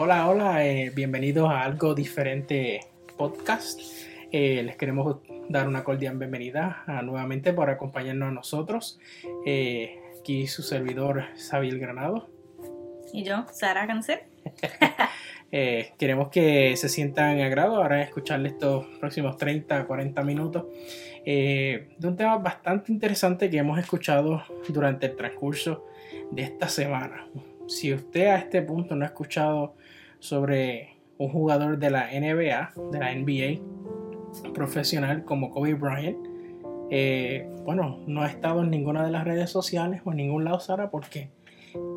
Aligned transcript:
Hola, 0.00 0.28
hola, 0.28 0.64
eh, 0.64 0.92
bienvenidos 0.94 1.50
a 1.50 1.64
Algo 1.64 1.92
Diferente 1.92 2.78
Podcast. 3.16 3.80
Eh, 4.30 4.62
les 4.62 4.76
queremos 4.76 5.16
dar 5.48 5.66
una 5.66 5.82
cordial 5.82 6.16
bienvenida 6.16 6.84
a, 6.86 7.02
nuevamente 7.02 7.52
por 7.52 7.68
acompañarnos 7.68 8.28
a 8.28 8.30
nosotros. 8.30 9.00
Eh, 9.44 9.98
aquí 10.20 10.46
su 10.46 10.62
servidor, 10.62 11.24
Xavier 11.36 11.80
Granado. 11.80 12.28
Y 13.12 13.24
yo, 13.24 13.44
Sara 13.52 13.88
Cáncer. 13.88 14.28
Eh, 15.50 15.94
queremos 15.98 16.28
que 16.28 16.76
se 16.76 16.90
sientan 16.90 17.38
en 17.38 17.46
agrado 17.46 17.76
ahora 17.76 17.96
de 17.96 18.02
escucharle 18.02 18.50
estos 18.50 18.84
próximos 19.00 19.38
30 19.38 19.86
40 19.86 20.22
minutos 20.22 20.66
eh, 21.24 21.88
de 21.96 22.06
un 22.06 22.16
tema 22.16 22.36
bastante 22.36 22.92
interesante 22.92 23.48
que 23.48 23.56
hemos 23.56 23.78
escuchado 23.78 24.44
durante 24.68 25.06
el 25.06 25.16
transcurso 25.16 25.86
de 26.32 26.42
esta 26.42 26.68
semana. 26.68 27.26
Si 27.66 27.94
usted 27.94 28.26
a 28.26 28.36
este 28.36 28.60
punto 28.60 28.94
no 28.94 29.06
ha 29.06 29.08
escuchado 29.08 29.74
sobre 30.20 30.96
un 31.18 31.28
jugador 31.28 31.78
de 31.78 31.90
la 31.90 32.08
NBA, 32.12 32.72
de 32.92 32.98
la 32.98 33.14
NBA 33.14 34.52
profesional 34.52 35.24
como 35.24 35.50
Kobe 35.50 35.74
Bryant, 35.74 36.18
eh, 36.90 37.48
bueno, 37.64 38.00
no 38.06 38.22
ha 38.22 38.28
estado 38.28 38.62
en 38.62 38.70
ninguna 38.70 39.04
de 39.04 39.10
las 39.10 39.24
redes 39.24 39.50
sociales 39.50 40.00
o 40.04 40.10
en 40.12 40.18
ningún 40.18 40.44
lado, 40.44 40.60
Sara, 40.60 40.90
porque 40.90 41.30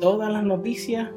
todas 0.00 0.30
las 0.30 0.44
noticias 0.44 1.10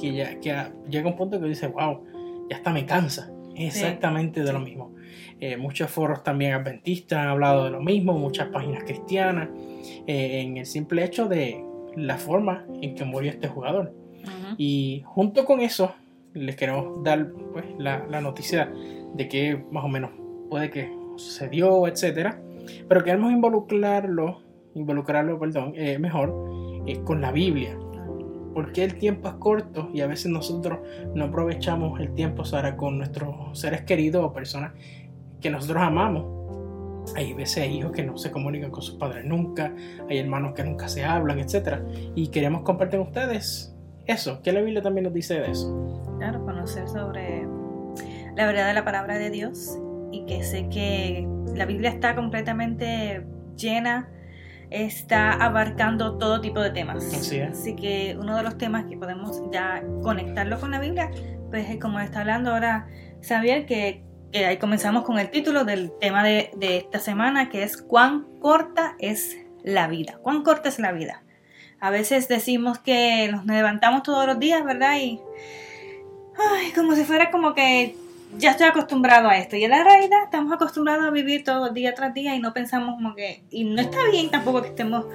que 0.00 0.14
ya 0.14 0.40
que 0.40 0.54
llega 0.88 1.08
un 1.08 1.16
punto 1.16 1.40
que 1.40 1.46
dice, 1.46 1.66
wow, 1.68 2.04
ya 2.48 2.56
hasta 2.56 2.72
me 2.72 2.86
cansa. 2.86 3.30
Exactamente 3.54 4.44
de 4.44 4.52
lo 4.52 4.60
mismo. 4.60 4.94
Eh, 5.40 5.56
muchos 5.56 5.90
foros 5.90 6.22
también 6.22 6.52
adventistas 6.52 7.18
han 7.18 7.28
hablado 7.28 7.64
de 7.64 7.70
lo 7.70 7.80
mismo, 7.80 8.12
muchas 8.12 8.48
páginas 8.48 8.84
cristianas, 8.84 9.48
eh, 10.06 10.40
en 10.40 10.56
el 10.56 10.66
simple 10.66 11.04
hecho 11.04 11.26
de 11.26 11.64
la 11.96 12.16
forma 12.18 12.64
en 12.80 12.94
que 12.94 13.04
murió 13.04 13.30
este 13.30 13.48
jugador. 13.48 13.94
Y 14.56 15.02
junto 15.06 15.44
con 15.44 15.60
eso, 15.60 15.94
les 16.38 16.56
queremos 16.56 17.02
dar 17.04 17.32
pues, 17.52 17.64
la, 17.78 18.06
la, 18.08 18.20
noticia 18.20 18.72
de 19.14 19.28
que 19.28 19.64
más 19.70 19.84
o 19.84 19.88
menos 19.88 20.10
puede 20.48 20.70
que 20.70 20.90
sucedió, 21.16 21.86
etcétera, 21.86 22.40
pero 22.88 23.02
queremos 23.02 23.32
involucrarlo, 23.32 24.42
involucrarlo, 24.74 25.38
perdón, 25.38 25.72
eh, 25.76 25.98
mejor 25.98 26.34
con 27.04 27.20
la 27.20 27.32
Biblia, 27.32 27.76
porque 28.54 28.84
el 28.84 28.94
tiempo 28.94 29.28
es 29.28 29.34
corto 29.34 29.90
y 29.92 30.00
a 30.00 30.06
veces 30.06 30.30
nosotros 30.30 30.78
no 31.14 31.24
aprovechamos 31.24 32.00
el 32.00 32.14
tiempo 32.14 32.44
Sara, 32.44 32.76
con 32.76 32.98
nuestros 32.98 33.58
seres 33.58 33.82
queridos 33.82 34.24
o 34.24 34.32
personas 34.32 34.72
que 35.40 35.50
nosotros 35.50 35.82
amamos. 35.82 36.38
Hay 37.16 37.32
veces 37.32 37.64
hay 37.64 37.78
hijos 37.78 37.92
que 37.92 38.02
no 38.02 38.18
se 38.18 38.30
comunican 38.30 38.70
con 38.70 38.82
sus 38.82 38.96
padres 38.96 39.24
nunca, 39.24 39.74
hay 40.08 40.18
hermanos 40.18 40.52
que 40.54 40.62
nunca 40.62 40.88
se 40.88 41.04
hablan, 41.04 41.38
etc. 41.38 41.80
Y 42.14 42.28
queremos 42.28 42.62
compartir 42.62 42.98
con 42.98 43.08
ustedes 43.08 43.74
eso. 44.08 44.40
¿Qué 44.42 44.52
la 44.52 44.60
Biblia 44.60 44.82
también 44.82 45.04
nos 45.04 45.14
dice 45.14 45.40
de 45.40 45.50
eso? 45.50 46.02
Claro, 46.18 46.44
conocer 46.44 46.88
sobre 46.88 47.46
la 48.36 48.46
verdad 48.46 48.66
de 48.66 48.74
la 48.74 48.84
palabra 48.84 49.18
de 49.18 49.30
Dios 49.30 49.78
y 50.10 50.24
que 50.26 50.42
sé 50.42 50.68
que 50.68 51.28
la 51.54 51.66
Biblia 51.66 51.90
está 51.90 52.14
completamente 52.16 53.24
llena 53.56 54.08
está 54.70 55.32
abarcando 55.32 56.18
todo 56.18 56.40
tipo 56.40 56.60
de 56.60 56.70
temas. 56.70 57.04
Así, 57.14 57.74
que 57.74 58.16
uno 58.20 58.36
de 58.36 58.42
los 58.42 58.58
temas 58.58 58.84
que 58.86 58.96
podemos 58.96 59.42
ya 59.52 59.82
conectarlo 60.02 60.60
con 60.60 60.70
la 60.70 60.80
Biblia, 60.80 61.10
pues 61.50 61.70
es 61.70 61.78
como 61.78 62.00
está 62.00 62.20
hablando 62.20 62.52
ahora 62.52 62.86
Xavier, 63.26 63.66
que, 63.66 64.02
ahí 64.34 64.58
comenzamos 64.58 65.04
con 65.04 65.18
el 65.18 65.30
título 65.30 65.64
del 65.64 65.92
tema 66.00 66.22
de, 66.22 66.50
esta 66.60 66.98
semana, 66.98 67.48
que 67.48 67.62
es 67.62 67.76
cuán 67.76 68.26
corta 68.40 68.94
es 68.98 69.36
la 69.62 69.88
vida. 69.88 70.18
¿Cuán 70.22 70.42
corta 70.42 70.68
es 70.68 70.78
la 70.78 70.92
vida? 70.92 71.22
A 71.80 71.90
veces 71.90 72.28
decimos 72.28 72.78
que 72.78 73.28
nos 73.30 73.46
levantamos 73.46 74.02
todos 74.02 74.26
los 74.26 74.38
días, 74.38 74.64
¿verdad? 74.64 74.98
Y 74.98 75.20
ay, 76.36 76.72
como 76.72 76.94
si 76.94 77.04
fuera 77.04 77.30
como 77.30 77.54
que 77.54 77.94
ya 78.36 78.50
estoy 78.50 78.66
acostumbrado 78.66 79.28
a 79.28 79.38
esto. 79.38 79.56
Y 79.56 79.64
en 79.64 79.70
la 79.70 79.84
realidad 79.84 80.24
estamos 80.24 80.52
acostumbrados 80.52 81.06
a 81.06 81.10
vivir 81.10 81.44
todo 81.44 81.70
día 81.70 81.94
tras 81.94 82.12
día 82.14 82.34
y 82.34 82.40
no 82.40 82.52
pensamos 82.52 82.96
como 82.96 83.14
que... 83.14 83.44
Y 83.50 83.64
no 83.64 83.80
está 83.80 83.98
bien 84.10 84.30
tampoco 84.30 84.62
que 84.62 84.68
estemos... 84.68 85.06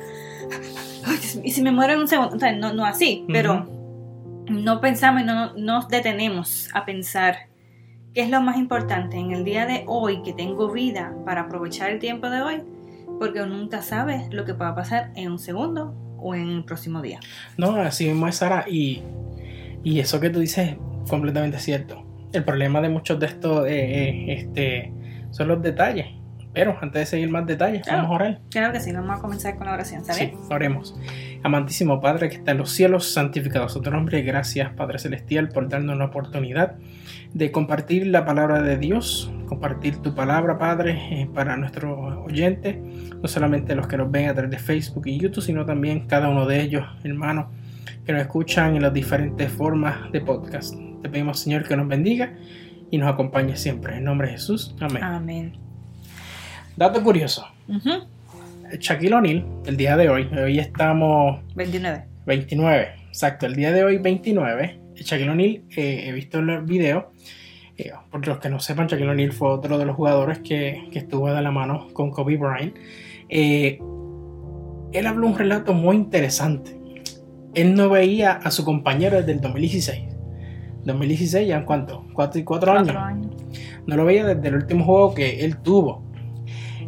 y 1.43 1.51
si 1.51 1.61
me 1.61 1.71
muero 1.71 1.93
en 1.93 1.99
un 1.99 2.07
segundo, 2.07 2.35
o 2.35 2.39
sea, 2.39 2.53
no, 2.53 2.73
no 2.73 2.85
así, 2.85 3.25
pero 3.27 3.67
no 4.49 4.81
pensamos 4.81 5.21
y 5.21 5.25
no 5.25 5.53
nos 5.53 5.87
detenemos 5.89 6.69
a 6.73 6.85
pensar 6.85 7.47
qué 8.13 8.21
es 8.21 8.29
lo 8.29 8.41
más 8.41 8.57
importante 8.57 9.17
en 9.17 9.31
el 9.31 9.43
día 9.43 9.65
de 9.65 9.83
hoy 9.87 10.21
que 10.23 10.33
tengo 10.33 10.71
vida 10.71 11.13
para 11.25 11.41
aprovechar 11.41 11.91
el 11.91 11.99
tiempo 11.99 12.29
de 12.29 12.41
hoy, 12.41 12.63
porque 13.19 13.45
nunca 13.45 13.81
sabes 13.81 14.33
lo 14.33 14.45
que 14.45 14.53
pueda 14.53 14.75
pasar 14.75 15.11
en 15.15 15.31
un 15.31 15.39
segundo 15.39 15.95
o 16.23 16.35
en 16.35 16.49
el 16.49 16.63
próximo 16.63 17.01
día. 17.01 17.19
No, 17.57 17.75
así 17.75 18.05
mismo 18.05 18.27
es 18.27 18.37
Sara 18.37 18.65
y, 18.69 19.01
y 19.83 19.99
eso 19.99 20.19
que 20.19 20.29
tú 20.29 20.39
dices 20.39 20.69
es 20.69 20.77
completamente 21.09 21.59
cierto 21.59 22.03
el 22.33 22.43
problema 22.43 22.81
de 22.81 22.89
muchos 22.89 23.19
de 23.19 23.27
estos 23.27 23.67
eh, 23.67 23.71
eh, 23.71 24.33
este, 24.33 24.93
son 25.31 25.47
los 25.47 25.61
detalles. 25.61 26.07
Pero 26.53 26.77
antes 26.81 26.99
de 27.01 27.05
seguir 27.05 27.29
más 27.29 27.45
detalles, 27.47 27.81
vamos 27.87 28.11
a 28.11 28.13
orar. 28.13 28.39
Claro 28.51 28.73
que 28.73 28.79
sí, 28.79 28.91
vamos 28.91 29.17
a 29.17 29.21
comenzar 29.21 29.55
con 29.55 29.65
la 29.65 29.73
oración, 29.73 30.05
¿sabes? 30.05 30.29
Sí, 30.29 30.33
oremos. 30.49 30.95
Amantísimo 31.41 31.99
Padre 31.99 32.29
que 32.29 32.35
está 32.35 32.51
en 32.51 32.59
los 32.59 32.71
cielos, 32.71 33.11
santificado 33.11 33.67
su 33.69 33.81
nombre. 33.81 34.21
Gracias, 34.21 34.71
Padre 34.73 34.99
Celestial, 34.99 35.49
por 35.49 35.67
darnos 35.67 35.95
una 35.95 36.05
oportunidad 36.05 36.75
de 37.33 37.51
compartir 37.51 38.07
la 38.07 38.25
palabra 38.25 38.61
de 38.61 38.77
Dios, 38.77 39.31
compartir 39.47 39.97
tu 39.97 40.13
palabra, 40.13 40.59
Padre, 40.59 41.21
eh, 41.21 41.29
para 41.33 41.57
nuestros 41.57 42.17
oyentes, 42.23 42.77
no 43.21 43.27
solamente 43.27 43.75
los 43.75 43.87
que 43.87 43.97
nos 43.97 44.11
ven 44.11 44.29
a 44.29 44.33
través 44.33 44.51
de 44.51 44.59
Facebook 44.59 45.07
y 45.07 45.19
YouTube, 45.19 45.43
sino 45.43 45.65
también 45.65 46.07
cada 46.07 46.29
uno 46.29 46.45
de 46.45 46.61
ellos, 46.61 46.85
hermanos, 47.03 47.47
que 48.05 48.13
nos 48.13 48.21
escuchan 48.21 48.75
en 48.75 48.83
las 48.83 48.93
diferentes 48.93 49.51
formas 49.51 50.11
de 50.11 50.21
podcast. 50.21 50.75
Te 51.01 51.09
pedimos, 51.09 51.39
Señor, 51.39 51.67
que 51.67 51.75
nos 51.75 51.87
bendiga 51.87 52.33
y 52.91 52.97
nos 52.97 53.11
acompañe 53.11 53.55
siempre. 53.57 53.97
En 53.97 54.03
nombre 54.03 54.27
de 54.27 54.33
Jesús. 54.33 54.75
Amén. 54.79 55.03
Amén. 55.03 55.72
Dato 56.75 57.03
curioso. 57.03 57.45
Shaquille 58.79 59.13
O'Neal, 59.13 59.45
el 59.65 59.77
día 59.77 59.95
de 59.95 60.09
hoy, 60.09 60.27
hoy 60.35 60.57
estamos... 60.57 61.39
29. 61.55 62.05
29, 62.25 62.87
exacto. 63.07 63.45
El 63.45 63.55
día 63.55 63.71
de 63.71 63.83
hoy, 63.83 63.99
29. 63.99 64.79
Shaquille 64.95 65.29
O'Neal, 65.29 65.61
eh, 65.77 66.05
he 66.07 66.11
visto 66.11 66.39
el 66.39 66.61
video. 66.61 67.11
Eh, 67.77 67.91
por 68.09 68.25
los 68.25 68.39
que 68.39 68.49
no 68.49 68.59
sepan, 68.59 68.87
Shaquille 68.87 69.09
O'Neal 69.09 69.31
fue 69.33 69.49
otro 69.49 69.77
de 69.77 69.85
los 69.85 69.95
jugadores 69.95 70.39
que, 70.39 70.89
estuvo 70.93 71.31
de 71.31 71.41
la 71.41 71.51
mano 71.51 71.89
con 71.93 72.09
Kobe 72.09 72.37
Bryant. 72.37 72.75
Eh, 73.29 73.79
él 74.93 75.07
habló 75.07 75.27
un 75.27 75.37
relato 75.37 75.73
muy 75.73 75.95
interesante. 75.95 76.75
Él 77.53 77.75
no 77.75 77.89
veía 77.89 78.31
a 78.31 78.49
su 78.49 78.65
compañero 78.65 79.17
desde 79.17 79.33
el 79.33 79.41
2016. 79.41 80.05
2016 80.85 81.47
ya 81.47 81.57
en 81.57 81.65
cuánto, 81.65 82.05
4 82.13 82.41
y 82.41 82.43
4 82.43 82.71
años. 82.71 82.95
No 83.85 83.95
lo 83.95 84.05
veía 84.05 84.25
desde 84.25 84.47
el 84.47 84.55
último 84.55 84.83
juego 84.85 85.13
que 85.13 85.45
él 85.45 85.57
tuvo. 85.57 86.12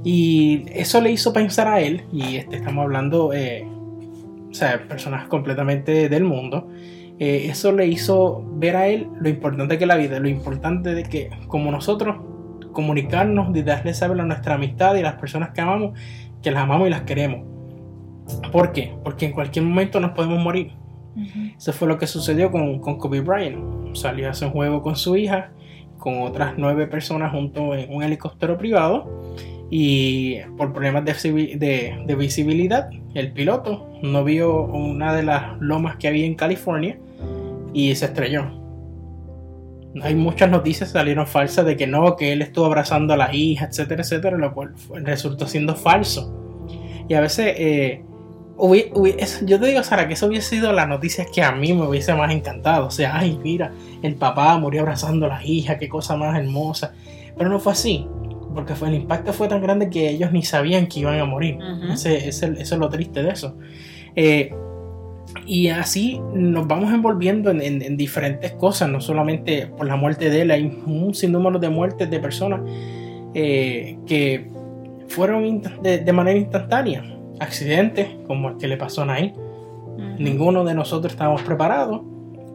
Y 0.06 0.66
eso 0.72 1.02
le 1.02 1.12
hizo 1.12 1.34
pensar 1.34 1.68
a 1.68 1.82
él, 1.82 2.04
y 2.14 2.36
este, 2.36 2.58
estamos 2.58 2.84
hablando, 2.84 3.34
eh, 3.34 3.68
o 4.52 4.54
sea, 4.54 4.88
personas 4.88 5.28
completamente 5.28 6.10
del 6.10 6.24
mundo, 6.24 6.70
eh, 7.18 7.48
eso 7.50 7.72
le 7.72 7.88
hizo 7.88 8.46
ver 8.54 8.76
a 8.76 8.88
él 8.88 9.08
lo 9.20 9.30
importante 9.30 9.80
que 9.80 9.86
es 9.86 9.88
la 9.88 9.96
vida, 9.96 10.20
lo 10.20 10.30
importante 10.30 10.94
de 10.94 11.04
que 11.04 11.32
como 11.48 11.72
nosotros 11.72 12.18
comunicarnos 12.72 13.56
y 13.58 13.64
darle 13.64 13.96
saber 13.96 14.22
a 14.22 14.26
nuestra 14.26 14.54
amistad 14.54 14.96
y 14.96 15.00
a 15.00 15.04
las 15.04 15.16
personas 15.16 15.50
que 15.50 15.62
amamos, 15.62 15.98
que 16.44 16.52
las 16.52 16.62
amamos 16.62 16.86
y 16.86 16.92
las 16.92 17.02
queremos. 17.02 17.44
¿Por 18.52 18.74
qué? 18.74 18.94
Porque 19.04 19.26
en 19.26 19.32
cualquier 19.32 19.66
momento 19.66 20.00
nos 20.00 20.12
podemos 20.12 20.38
morir. 20.38 20.74
Eso 21.58 21.74
fue 21.74 21.88
lo 21.88 21.98
que 21.98 22.06
sucedió 22.06 22.52
con, 22.52 22.80
con 22.80 23.00
Kobe 23.00 23.22
Bryant. 23.22 23.96
Salió 23.96 24.28
a 24.28 24.32
hacer 24.32 24.50
un 24.50 24.54
juego 24.54 24.84
con 24.84 24.96
su 24.96 25.16
hija, 25.16 25.52
con 25.98 26.22
otras 26.22 26.56
nueve 26.58 26.86
personas 26.86 27.32
junto 27.32 27.74
en 27.74 27.92
un 27.92 28.04
helicóptero 28.04 28.58
privado. 28.58 29.34
Y 29.70 30.38
por 30.58 30.74
problemas 30.74 31.04
de, 31.06 32.04
de, 32.06 32.16
visibilidad, 32.16 32.90
el 33.14 33.32
piloto 33.34 33.90
no 34.04 34.24
vio 34.24 34.62
una 34.62 35.14
de 35.16 35.24
las 35.24 35.60
lomas 35.60 35.98
que 35.98 36.08
había 36.08 36.26
en 36.26 36.36
California 36.36 37.00
y 37.74 37.94
se 37.96 38.06
estrelló. 38.06 38.64
Hay 40.02 40.14
muchas 40.14 40.50
noticias 40.50 40.92
salieron 40.92 41.26
falsas 41.26 41.66
de 41.66 41.78
que 41.78 41.88
no, 41.88 42.16
que 42.16 42.34
él 42.34 42.42
estuvo 42.42 42.66
abrazando 42.66 43.14
a 43.14 43.18
la 43.18 43.34
hija, 43.34 43.66
etcétera, 43.66 44.04
etcétera, 44.04 44.38
lo 44.38 44.54
cual 44.54 44.74
resultó 45.04 45.48
siendo 45.48 45.76
falso. 45.76 46.34
Y 47.08 47.14
a 47.14 47.22
veces 47.22 47.54
eh, 47.58 48.04
yo 49.44 49.60
te 49.60 49.68
digo, 49.68 49.84
Sara, 49.84 50.08
que 50.08 50.14
eso 50.14 50.28
hubiese 50.28 50.56
sido 50.56 50.72
la 50.72 50.86
noticia 50.86 51.26
que 51.26 51.44
a 51.44 51.52
mí 51.52 51.74
me 51.74 51.88
hubiese 51.88 52.14
más 52.14 52.32
encantado. 52.32 52.88
O 52.88 52.92
sea, 52.92 53.18
ay, 53.18 53.40
mira, 53.44 53.72
el 54.02 54.16
papá 54.16 54.58
murió 54.58 54.82
abrazando 54.82 55.26
a 55.26 55.30
la 55.30 55.46
hija, 55.46 55.78
qué 55.78 55.90
cosa 55.90 56.16
más 56.16 56.38
hermosa. 56.38 56.94
Pero 57.38 57.50
no 57.50 57.60
fue 57.60 57.74
así, 57.74 58.08
porque 58.56 58.74
fue, 58.74 58.88
el 58.88 58.96
impacto 58.96 59.34
fue 59.34 59.48
tan 59.48 59.62
grande 59.62 59.90
que 59.90 60.10
ellos 60.10 60.32
ni 60.32 60.42
sabían 60.42 60.88
que 60.88 61.02
iban 61.02 61.20
a 61.20 61.26
morir. 61.26 61.60
eso 61.94 62.10
es 62.10 62.72
lo 62.72 62.90
triste 62.90 63.22
de 63.22 63.30
eso. 63.30 63.58
Eh, 64.16 64.54
y 65.46 65.68
así 65.68 66.20
nos 66.34 66.68
vamos 66.68 66.94
envolviendo 66.94 67.52
en, 67.52 67.98
diferentes 67.98 68.54
cosas, 68.54 68.90
no 68.90 69.02
solamente 69.02 69.68
por 69.68 69.86
la 69.86 69.96
muerte 69.96 70.30
de 70.30 70.42
él, 70.42 70.52
hay 70.52 70.82
un 70.86 71.14
sinnúmero 71.14 71.60
de 71.60 71.70
muertes 71.70 72.10
de 72.10 72.20
personas 72.20 72.62
eh, 73.34 73.98
que 74.08 74.48
fueron 75.10 75.62
de 75.84 76.14
manera 76.14 76.40
instantánea 76.40 77.04
accidente 77.40 78.18
como 78.28 78.50
el 78.50 78.58
que 78.58 78.68
le 78.68 78.78
pasó 78.78 79.04
a 79.04 79.06
Nain. 79.06 79.34
Ninguno 80.20 80.64
de 80.64 80.74
nosotros 80.74 81.14
estábamos 81.14 81.42
preparados. 81.44 82.02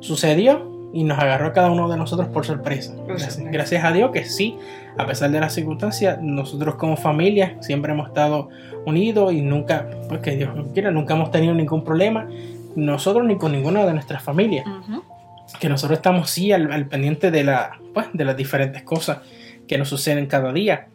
Sucedió 0.01 0.70
y 0.93 1.05
nos 1.05 1.19
agarró 1.19 1.49
a 1.49 1.53
cada 1.53 1.71
uno 1.71 1.89
de 1.89 1.97
nosotros 1.97 2.29
por 2.29 2.45
sorpresa. 2.45 2.95
Gracias, 3.07 3.85
a 3.85 3.93
Dios 3.93 4.11
que 4.11 4.25
sí, 4.25 4.57
a 4.99 5.07
pesar 5.07 5.31
de 5.31 5.41
las 5.41 5.55
circunstancias, 5.55 6.19
nosotros 6.21 6.75
como 6.75 6.97
familia 6.97 7.57
siempre 7.61 7.93
hemos 7.93 8.09
estado 8.09 8.49
unidos 8.87 9.33
y 9.33 9.43
nunca, 9.43 9.89
pues 10.09 10.21
que 10.21 10.37
Dios 10.37 10.51
quiera, 10.73 10.91
nunca 10.91 11.15
hemos 11.15 11.31
tenido 11.31 11.55
ningún 11.55 11.85
problema, 11.85 12.29
nosotros 12.77 13.25
ni 13.25 13.37
con 13.37 13.53
ninguna 13.53 13.85
de 13.87 13.93
nuestras 13.93 14.23
familias. 14.23 14.67
Que 15.59 15.69
nosotros 15.69 15.99
estamos 15.99 16.31
sí 16.31 16.53
al, 16.53 16.71
al 16.73 16.87
pendiente 16.87 17.31
de, 17.31 17.45
la, 17.45 17.79
pues, 17.93 18.07
de 18.13 18.25
las 18.25 18.37
diferentes 18.37 18.83
cosas 18.83 19.19
que 19.67 19.79
nos 19.79 19.89
suceden 19.89 20.27
cada 20.27 20.53
día. 20.53 20.89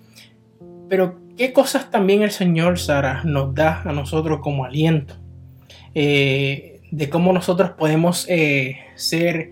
Pero 0.90 1.20
qué 1.38 1.52
cosas 1.52 1.92
también 1.92 2.22
el 2.22 2.32
Señor, 2.32 2.80
Sara, 2.80 3.22
nos 3.24 3.54
da 3.54 3.82
a 3.84 3.92
nosotros 3.92 4.40
como 4.42 4.66
aliento. 4.66 5.16
Eh, 5.94 6.82
de 6.92 7.10
cómo 7.10 7.34
nosotros 7.34 7.72
podemos 7.72 8.26
eh, 8.30 8.78
ser 8.96 9.52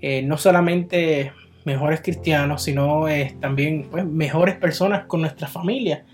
eh, 0.00 0.22
no 0.22 0.36
solamente 0.36 1.32
mejores 1.64 2.00
cristianos, 2.00 2.62
sino 2.62 3.08
eh, 3.08 3.36
también 3.40 3.88
pues, 3.90 4.04
mejores 4.04 4.56
personas 4.56 5.04
con 5.06 5.20
nuestra 5.20 5.48
familia. 5.48 6.04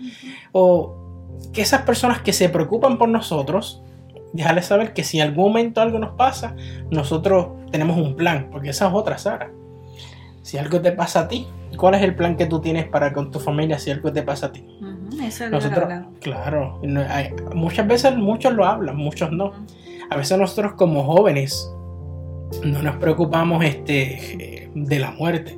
O 0.51 0.95
que 1.53 1.61
esas 1.61 1.83
personas 1.83 2.21
que 2.21 2.33
se 2.33 2.49
preocupan 2.49 2.97
por 2.97 3.09
nosotros, 3.09 3.81
dejarles 4.33 4.65
saber 4.65 4.93
que 4.93 5.03
si 5.03 5.19
en 5.19 5.29
algún 5.29 5.45
momento 5.45 5.81
algo 5.81 5.99
nos 5.99 6.15
pasa, 6.15 6.55
nosotros 6.91 7.47
tenemos 7.71 7.97
un 7.97 8.15
plan, 8.15 8.49
porque 8.51 8.69
esa 8.69 8.87
es 8.87 8.93
otra, 8.93 9.17
Sara. 9.17 9.49
Si 10.41 10.57
algo 10.57 10.81
te 10.81 10.91
pasa 10.91 11.21
a 11.21 11.27
ti, 11.27 11.47
¿cuál 11.77 11.95
es 11.95 12.01
el 12.01 12.15
plan 12.15 12.35
que 12.35 12.45
tú 12.45 12.59
tienes 12.59 12.85
para 12.87 13.13
con 13.13 13.31
tu 13.31 13.39
familia 13.39 13.79
si 13.79 13.91
algo 13.91 14.11
te 14.11 14.21
pasa 14.23 14.47
a 14.47 14.51
ti? 14.51 14.65
Ujú, 14.81 15.23
Eso 15.23 15.45
es 15.45 15.51
lo 15.51 15.59
que 15.59 15.65
Nosotros, 15.69 15.93
claro, 16.21 16.81
hay- 17.09 17.31
muchas 17.53 17.87
veces 17.87 18.15
muchos 18.15 18.53
lo 18.53 18.65
hablan, 18.65 18.95
muchos 18.97 19.31
no. 19.31 19.53
A 20.09 20.17
veces 20.17 20.37
nosotros 20.37 20.73
como 20.73 21.03
jóvenes 21.03 21.71
no 22.63 22.81
nos 22.81 22.95
preocupamos 22.97 23.63
este, 23.63 24.69
de 24.73 24.99
la 24.99 25.11
muerte. 25.11 25.57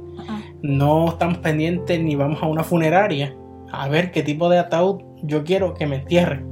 No 0.62 1.10
estamos 1.10 1.38
pendientes 1.38 2.02
ni 2.02 2.16
vamos 2.16 2.42
a 2.42 2.48
una 2.48 2.64
funeraria 2.64 3.36
a 3.72 3.88
ver 3.88 4.12
qué 4.12 4.24
tipo 4.24 4.50
de 4.50 4.60
ataúd 4.60 5.02
yo 5.24 5.44
quiero 5.44 5.74
que 5.74 5.86
me 5.86 5.98
entierren. 5.98 6.46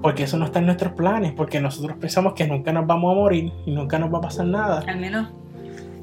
Porque 0.00 0.22
eso 0.24 0.38
no 0.38 0.44
está 0.44 0.60
en 0.60 0.66
nuestros 0.66 0.92
planes, 0.92 1.32
porque 1.32 1.60
nosotros 1.60 1.96
pensamos 1.98 2.34
que 2.34 2.46
nunca 2.46 2.72
nos 2.72 2.86
vamos 2.86 3.12
a 3.12 3.14
morir 3.16 3.52
y 3.66 3.72
nunca 3.72 3.98
nos 3.98 4.14
va 4.14 4.18
a 4.18 4.20
pasar 4.20 4.46
nada. 4.46 4.84
Al 4.86 5.00
menos 5.00 5.28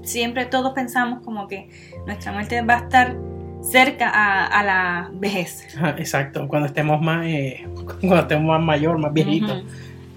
siempre 0.04 0.46
todos 0.46 0.74
pensamos 0.74 1.24
como 1.24 1.48
que 1.48 1.70
nuestra 2.06 2.34
muerte 2.34 2.62
va 2.62 2.76
a 2.76 2.80
estar 2.80 3.16
cerca 3.62 4.10
a, 4.10 4.46
a 4.48 4.64
la 4.64 5.12
vejez. 5.14 5.66
Exacto, 5.98 6.46
cuando 6.48 6.68
estemos 6.68 7.02
más, 7.02 7.26
eh, 7.26 7.66
cuando 8.02 8.20
estemos 8.20 8.46
más 8.46 8.62
mayor, 8.62 8.98
más 8.98 9.14
viejitos. 9.14 9.64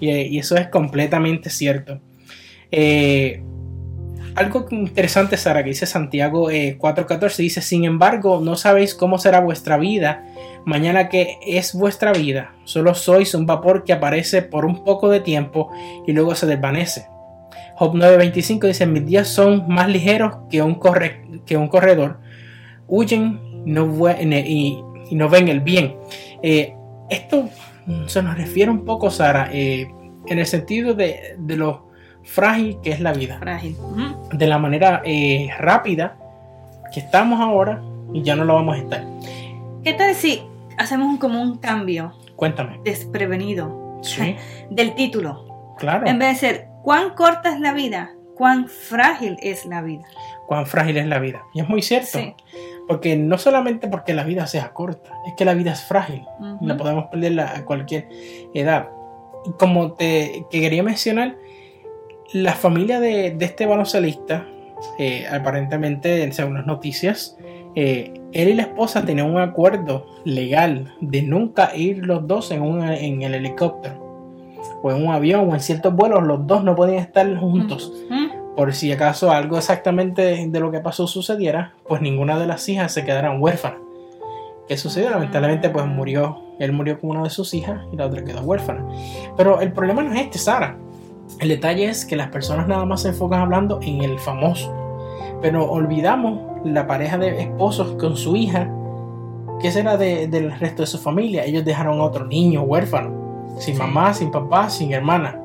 Y 0.01 0.37
eso 0.37 0.55
es 0.55 0.67
completamente 0.67 1.49
cierto. 1.49 1.99
Eh, 2.71 3.41
algo 4.35 4.67
interesante, 4.71 5.37
Sara, 5.37 5.63
que 5.63 5.69
dice 5.69 5.85
Santiago 5.85 6.49
eh, 6.51 6.77
4.14, 6.79 7.37
dice, 7.37 7.61
sin 7.61 7.83
embargo, 7.83 8.39
no 8.41 8.55
sabéis 8.55 8.93
cómo 8.95 9.17
será 9.17 9.39
vuestra 9.41 9.77
vida 9.77 10.23
mañana 10.65 11.09
que 11.09 11.37
es 11.45 11.73
vuestra 11.73 12.13
vida. 12.13 12.53
Solo 12.63 12.93
sois 12.93 13.33
un 13.33 13.45
vapor 13.45 13.83
que 13.83 13.93
aparece 13.93 14.41
por 14.41 14.65
un 14.65 14.83
poco 14.83 15.09
de 15.09 15.19
tiempo 15.19 15.71
y 16.05 16.11
luego 16.13 16.35
se 16.35 16.45
desvanece. 16.45 17.07
Job 17.75 17.95
9.25 17.95 18.67
dice, 18.67 18.85
mis 18.85 19.05
días 19.05 19.27
son 19.27 19.65
más 19.67 19.87
ligeros 19.89 20.35
que 20.49 20.61
un, 20.61 20.75
corre- 20.75 21.41
que 21.45 21.57
un 21.57 21.67
corredor. 21.69 22.19
Huyen 22.87 23.39
no 23.65 23.85
y, 24.21 24.83
y 25.09 25.15
no 25.15 25.29
ven 25.29 25.47
el 25.47 25.61
bien. 25.61 25.95
Eh, 26.43 26.75
esto 27.09 27.49
mm, 27.85 28.05
se 28.07 28.21
nos 28.21 28.37
refiere 28.37 28.69
un 28.69 28.85
poco, 28.85 29.09
Sara, 29.09 29.49
eh, 29.51 29.87
en 30.27 30.39
el 30.39 30.45
sentido 30.45 30.93
de, 30.93 31.35
de 31.39 31.55
lo 31.55 31.88
frágil 32.23 32.79
que 32.81 32.91
es 32.91 32.99
la 32.99 33.13
vida. 33.13 33.37
Frágil. 33.39 33.77
De 34.31 34.47
la 34.47 34.57
manera 34.57 35.01
eh, 35.05 35.49
rápida 35.59 36.17
que 36.93 36.99
estamos 36.99 37.39
ahora 37.39 37.81
y 38.13 38.21
ya 38.23 38.35
no 38.35 38.45
lo 38.45 38.55
vamos 38.55 38.75
a 38.75 38.79
estar. 38.79 39.03
¿Qué 39.83 39.93
tal 39.93 40.13
si 40.15 40.41
hacemos 40.77 41.19
como 41.19 41.41
un 41.41 41.57
cambio 41.57 42.13
Cuéntame. 42.35 42.79
desprevenido 42.83 43.99
Sí, 44.01 44.35
del 44.69 44.95
título? 44.95 45.75
claro. 45.77 46.07
En 46.07 46.19
vez 46.19 46.41
de 46.41 46.47
ser 46.47 46.67
cuán 46.83 47.11
corta 47.15 47.53
es 47.53 47.59
la 47.59 47.73
vida, 47.73 48.11
cuán 48.35 48.67
frágil 48.67 49.37
es 49.41 49.65
la 49.65 49.81
vida. 49.81 50.03
Cuán 50.47 50.65
frágil 50.65 50.97
es 50.97 51.05
la 51.07 51.19
vida. 51.19 51.43
Y 51.53 51.61
es 51.61 51.69
muy 51.69 51.81
cierto. 51.81 52.17
Sí. 52.19 52.33
Porque 52.87 53.15
no 53.15 53.37
solamente 53.37 53.87
porque 53.87 54.13
la 54.13 54.23
vida 54.23 54.47
sea 54.47 54.73
corta, 54.73 55.11
es 55.27 55.33
que 55.37 55.45
la 55.45 55.53
vida 55.53 55.71
es 55.73 55.83
frágil. 55.83 56.23
Ujú. 56.39 56.65
La 56.65 56.75
podemos 56.75 57.05
perder 57.05 57.39
a 57.39 57.63
cualquier 57.65 58.09
edad. 58.53 58.89
Y 59.45 59.51
como 59.51 59.93
te 59.93 60.45
que 60.49 60.59
quería 60.59 60.81
mencionar, 60.81 61.35
la 62.33 62.53
familia 62.53 62.99
de, 62.99 63.31
de 63.31 63.45
este 63.45 63.65
baloncelista, 63.65 64.45
eh, 64.97 65.25
aparentemente, 65.31 66.31
según 66.31 66.55
las 66.55 66.65
noticias, 66.65 67.37
eh, 67.75 68.13
él 68.33 68.49
y 68.49 68.53
la 68.53 68.63
esposa 68.63 69.05
tenían 69.05 69.29
un 69.29 69.39
acuerdo 69.39 70.05
legal 70.25 70.93
de 71.01 71.21
nunca 71.21 71.75
ir 71.75 72.05
los 72.05 72.27
dos 72.27 72.51
en, 72.51 72.61
un, 72.61 72.83
en 72.83 73.21
el 73.21 73.35
helicóptero 73.35 74.09
o 74.81 74.91
en 74.91 75.05
un 75.05 75.13
avión 75.13 75.49
o 75.49 75.53
en 75.53 75.59
ciertos 75.59 75.93
vuelos, 75.93 76.23
los 76.23 76.45
dos 76.47 76.63
no 76.63 76.75
podían 76.75 76.99
estar 76.99 77.35
juntos. 77.37 77.93
Por 78.55 78.73
si 78.73 78.91
acaso 78.91 79.31
algo 79.31 79.57
exactamente 79.57 80.47
de 80.47 80.59
lo 80.59 80.71
que 80.71 80.79
pasó 80.79 81.07
sucediera, 81.07 81.73
pues 81.87 82.01
ninguna 82.01 82.37
de 82.37 82.47
las 82.47 82.67
hijas 82.67 82.91
se 82.91 83.05
quedaran 83.05 83.41
huérfanas. 83.41 83.79
¿Qué 84.67 84.77
sucedió? 84.77 85.09
Lamentablemente, 85.09 85.69
pues 85.69 85.85
murió. 85.85 86.43
Él 86.59 86.73
murió 86.73 86.99
con 86.99 87.11
una 87.11 87.23
de 87.23 87.29
sus 87.29 87.53
hijas 87.53 87.81
y 87.91 87.95
la 87.95 88.05
otra 88.05 88.23
quedó 88.23 88.41
huérfana. 88.41 88.85
Pero 89.37 89.61
el 89.61 89.71
problema 89.71 90.03
no 90.03 90.13
es 90.13 90.21
este, 90.21 90.37
Sara. 90.37 90.77
El 91.39 91.49
detalle 91.49 91.85
es 91.89 92.05
que 92.05 92.15
las 92.15 92.29
personas 92.29 92.67
nada 92.67 92.85
más 92.85 93.01
se 93.03 93.09
enfocan 93.09 93.41
hablando 93.41 93.79
en 93.81 94.03
el 94.03 94.19
famoso. 94.19 94.73
Pero 95.41 95.69
olvidamos 95.71 96.39
la 96.65 96.85
pareja 96.87 97.17
de 97.17 97.41
esposos 97.41 97.91
con 97.99 98.17
su 98.17 98.35
hija. 98.35 98.69
¿Qué 99.61 99.71
será 99.71 99.95
de- 99.97 100.27
del 100.27 100.51
resto 100.59 100.83
de 100.83 100.87
su 100.87 100.97
familia? 100.97 101.45
Ellos 101.45 101.63
dejaron 101.63 101.99
a 101.99 102.03
otro 102.03 102.25
niño 102.25 102.63
huérfano. 102.63 103.55
Sin 103.59 103.77
mamá, 103.77 104.13
sin 104.13 104.31
papá, 104.31 104.69
sin 104.69 104.91
hermana. 104.93 105.39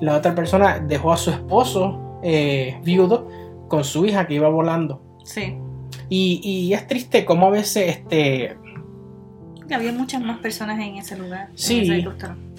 La 0.00 0.16
otra 0.16 0.34
persona 0.34 0.78
dejó 0.78 1.12
a 1.12 1.16
su 1.16 1.30
esposo 1.30 1.98
eh, 2.22 2.78
viudo 2.84 3.26
con 3.68 3.84
su 3.84 4.04
hija 4.06 4.26
que 4.26 4.34
iba 4.34 4.48
volando. 4.48 5.00
Sí. 5.24 5.56
Y, 6.08 6.40
y 6.42 6.72
es 6.74 6.86
triste 6.86 7.24
como 7.24 7.46
a 7.46 7.50
veces 7.50 7.96
este, 7.98 8.56
Que 9.68 9.74
Había 9.74 9.92
muchas 9.92 10.22
más 10.22 10.38
personas 10.38 10.78
en 10.80 10.96
ese 10.96 11.16
lugar. 11.16 11.48
en 11.50 11.58
Sí. 11.58 11.80
ese 11.82 12.08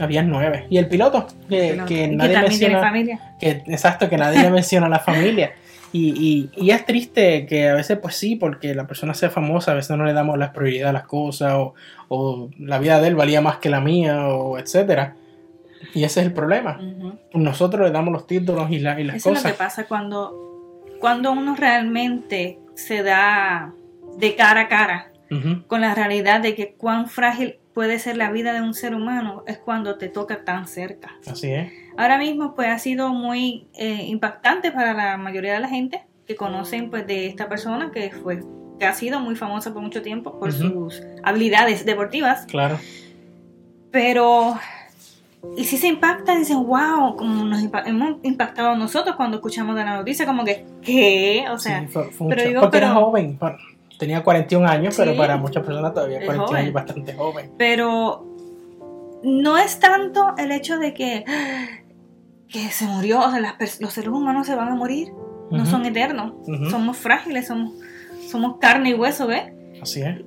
había 0.04 0.22
nueve. 0.24 0.68
Y 0.70 0.78
el 0.78 0.88
piloto, 0.88 1.26
que, 1.50 1.82
que 1.88 2.06
y 2.06 2.08
que 2.08 2.08
nadie 2.10 2.30
tiene 2.34 2.48
menciona. 2.50 2.80
familia. 2.80 3.20
Que, 3.40 3.50
exacto, 3.68 4.08
que 4.10 4.18
nadie 4.18 4.42
le 4.42 4.52
menciona 4.52 4.86
a 4.86 4.90
la 4.90 5.00
familia. 5.00 5.52
Y, 5.92 6.14
y- 6.56 6.66
y 6.66 6.70
es 6.70 6.86
triste 6.86 7.48
que 7.48 7.68
a 7.70 7.74
veces, 7.74 7.98
pues 7.98 8.16
sí, 8.16 8.36
porque 8.36 8.76
la 8.76 8.86
persona 8.86 9.16
sea 9.16 9.32
famosa, 9.32 9.72
a 9.72 9.74
veces 9.74 9.98
no 9.98 10.06
le 10.06 10.14
damos 10.14 10.38
la 10.38 10.54
prioridad 10.54 10.90
a 10.90 10.94
las 10.94 11.04
cosas, 11.08 11.54
o, 11.56 11.74
o 12.10 12.50
la 12.60 12.78
vida 12.78 13.02
de 13.02 13.08
él 13.08 13.16
valía 13.16 13.42
más 13.42 13.58
que 13.58 13.70
la 13.70 13.80
mía, 13.82 14.28
o 14.28 14.60
etcétera. 14.60 15.16
Y 15.96 16.04
ese 16.04 16.20
es 16.20 16.28
el 16.28 16.34
problema. 16.34 16.80
Nosotros 17.34 17.88
le 17.88 17.92
damos 17.92 18.14
los 18.14 18.28
títulos 18.28 18.70
y, 18.70 18.78
la- 18.80 19.00
y 19.00 19.04
las 19.04 19.16
Eso 19.16 19.30
es 19.30 19.36
lo 19.38 19.40
cosas. 19.42 19.52
que 19.54 19.58
pasa 19.58 19.88
cuando, 19.88 20.84
cuando 21.00 21.32
uno 21.32 21.56
realmente 21.56 22.60
se 22.76 23.02
da 23.02 23.74
de 24.18 24.36
cara 24.36 24.62
a 24.62 24.68
cara 24.68 25.12
Con 25.68 25.82
la 25.82 25.94
realidad 25.96 26.42
de 26.42 26.56
que 26.56 26.74
cuán 26.74 27.08
frágil 27.08 27.58
puede 27.74 28.00
ser 28.00 28.18
la 28.18 28.32
vida 28.32 28.52
de 28.54 28.62
un 28.62 28.74
ser 28.74 28.96
humano 28.96 29.44
es 29.48 29.58
cuando 29.58 29.98
te 29.98 30.10
toca 30.10 30.44
tan 30.44 30.68
cerca. 30.68 31.12
Así 31.28 31.52
es. 31.52 31.72
Ahora 31.98 32.18
mismo 32.18 32.56
pues 32.56 32.68
ha 32.70 32.80
sido 32.80 33.10
muy 33.14 33.68
eh, 33.76 34.04
impactante 34.08 34.72
para 34.72 34.94
la 34.94 35.18
mayoría 35.18 35.54
de 35.54 35.60
la 35.60 35.70
gente 35.70 36.04
que 36.28 36.36
conocen 36.36 36.90
pues 36.90 37.06
de 37.08 37.28
esta 37.28 37.48
persona 37.48 37.92
que 37.92 38.10
fue 38.12 38.42
que 38.80 38.86
ha 38.86 38.94
sido 38.94 39.20
muy 39.20 39.36
famosa 39.36 39.74
por 39.74 39.82
mucho 39.82 40.02
tiempo 40.02 40.40
por 40.40 40.52
sus 40.54 41.02
habilidades 41.24 41.86
deportivas, 41.86 42.46
Claro. 42.46 42.80
pero 43.92 44.56
y 45.58 45.64
si 45.66 45.78
se 45.78 45.88
impacta 45.88 46.36
dicen 46.38 46.66
wow 46.66 47.16
como 47.16 47.44
nos 47.46 47.62
hemos 47.86 48.18
impactado 48.24 48.76
nosotros 48.76 49.16
cuando 49.16 49.38
escuchamos 49.38 49.76
de 49.76 49.84
la 49.86 49.96
noticia 49.98 50.26
como 50.26 50.44
que 50.46 50.66
qué 50.82 51.46
o 51.52 51.58
sea 51.58 51.82
Sí, 51.88 51.88
fue- 52.12 52.30
pero 52.30 52.44
digo, 52.48 52.62
porque 52.62 52.78
era 52.78 52.88
pero- 52.94 53.02
joven. 53.06 53.38
bueno, 53.40 53.58
tenía 54.00 54.24
41 54.24 54.68
años, 54.68 54.96
pero 54.98 55.12
Sí. 55.12 55.18
para 55.18 55.38
muchas 55.38 55.64
personas 55.64 55.94
todavía 55.94 56.18
Es 56.20 56.26
41 56.26 56.48
joven. 56.48 56.62
años 56.64 56.74
bastante 56.74 57.14
joven. 57.14 57.52
pero 57.58 58.26
no 59.22 59.58
es 59.60 59.80
tanto 59.80 60.34
el 60.38 60.52
hecho 60.52 60.80
de 60.80 60.94
que 60.96 61.26
que 62.48 62.70
se 62.72 62.86
murió, 62.86 63.20
o 63.20 63.30
sea, 63.30 63.40
las 63.40 63.80
los 63.80 63.94
seres 63.94 64.10
humanos 64.10 64.48
se 64.48 64.56
van 64.56 64.70
a 64.70 64.76
morir, 64.76 65.10
no 65.52 65.66
son 65.68 65.86
eternos, 65.86 66.34
somos 66.72 66.98
frágiles, 66.98 67.46
somos, 67.48 67.74
somos 68.28 68.58
carne 68.60 68.90
y 68.90 68.94
hueso, 68.96 69.28
¿ves? 69.28 69.52
Así 69.82 70.02
es. 70.02 70.22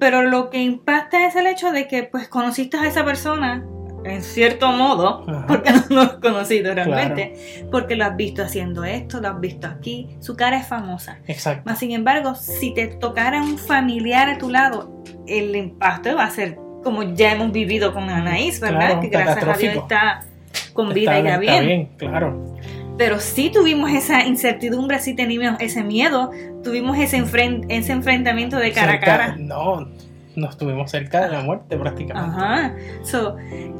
Pero 0.00 0.22
lo 0.22 0.50
que 0.50 0.60
impacta 0.60 1.24
es 1.26 1.36
el 1.36 1.46
hecho 1.46 1.70
de 1.70 1.86
que 1.86 2.02
pues 2.04 2.26
conociste 2.28 2.76
a 2.78 2.86
esa 2.88 3.04
persona 3.04 3.64
en 4.04 4.22
cierto 4.22 4.70
modo, 4.72 5.24
Ajá. 5.28 5.44
porque 5.46 5.70
no 5.90 5.96
lo 5.96 6.00
has 6.02 6.12
conocido 6.14 6.74
realmente, 6.74 7.64
porque 7.70 7.96
lo 7.96 8.04
has 8.04 8.16
visto 8.16 8.42
haciendo 8.42 8.84
esto, 8.84 9.20
lo 9.20 9.28
has 9.28 9.40
visto 9.40 9.66
aquí, 9.66 10.08
su 10.20 10.36
cara 10.36 10.56
es 10.58 10.66
famosa. 10.66 11.18
Exacto. 11.26 11.62
Mas 11.66 11.78
sin 11.78 11.92
embargo, 11.92 12.34
si 12.34 12.72
te 12.74 12.86
tocara 12.86 13.42
un 13.42 13.58
familiar 13.58 14.28
a 14.28 14.38
tu 14.38 14.50
lado, 14.50 15.02
el 15.26 15.54
impacto 15.56 16.14
va 16.16 16.24
a 16.24 16.30
ser 16.30 16.58
como 16.84 17.02
ya 17.02 17.32
hemos 17.32 17.52
vivido 17.52 17.92
con 17.92 18.08
Anaís, 18.08 18.60
¿verdad? 18.60 18.78
Claro, 18.86 19.00
que 19.00 19.08
gracias 19.08 19.48
a 19.48 19.58
Dios 19.58 19.74
está 19.76 20.24
con 20.72 20.94
vida 20.94 21.16
Está, 21.18 21.28
y 21.28 21.28
está 21.28 21.38
bien. 21.40 21.66
bien, 21.66 21.88
claro. 21.98 22.56
pero 22.96 23.18
sí 23.18 23.50
tuvimos 23.52 23.90
esa 23.90 24.24
incertidumbre, 24.24 24.98
sí 25.00 25.14
teníamos 25.14 25.60
ese 25.60 25.82
miedo, 25.82 26.30
tuvimos 26.62 26.96
ese, 26.98 27.18
enfren- 27.22 27.66
ese 27.68 27.92
enfrentamiento 27.92 28.56
de 28.56 28.72
cara 28.72 28.92
a 28.94 29.00
cara. 29.00 29.36
No, 29.38 29.88
nos 30.38 30.50
estuvimos 30.50 30.90
cerca 30.90 31.20
de 31.22 31.30
la 31.30 31.42
muerte 31.42 31.76
prácticamente. 31.76 32.36
Ajá. 32.38 32.74
So, 33.02 33.36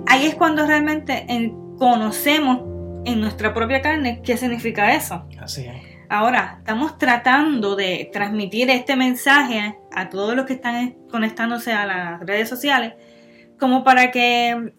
ahí 0.06 0.26
es 0.26 0.34
cuando 0.34 0.66
realmente 0.66 1.24
en- 1.28 1.76
conocemos 1.78 2.60
en 3.04 3.20
nuestra 3.20 3.54
propia 3.54 3.80
carne 3.80 4.20
qué 4.22 4.36
significa 4.36 4.94
eso. 4.94 5.24
Así 5.40 5.64
es. 5.66 5.76
Ahora, 6.10 6.56
estamos 6.58 6.98
tratando 6.98 7.76
de 7.76 8.08
transmitir 8.12 8.70
este 8.70 8.96
mensaje 8.96 9.78
a 9.94 10.08
todos 10.08 10.34
los 10.34 10.46
que 10.46 10.54
están 10.54 10.96
conectándose 11.10 11.72
a 11.72 11.84
las 11.86 12.20
redes 12.20 12.48
sociales, 12.48 12.94
como 13.60 13.84
para 13.84 14.10
que 14.10 14.72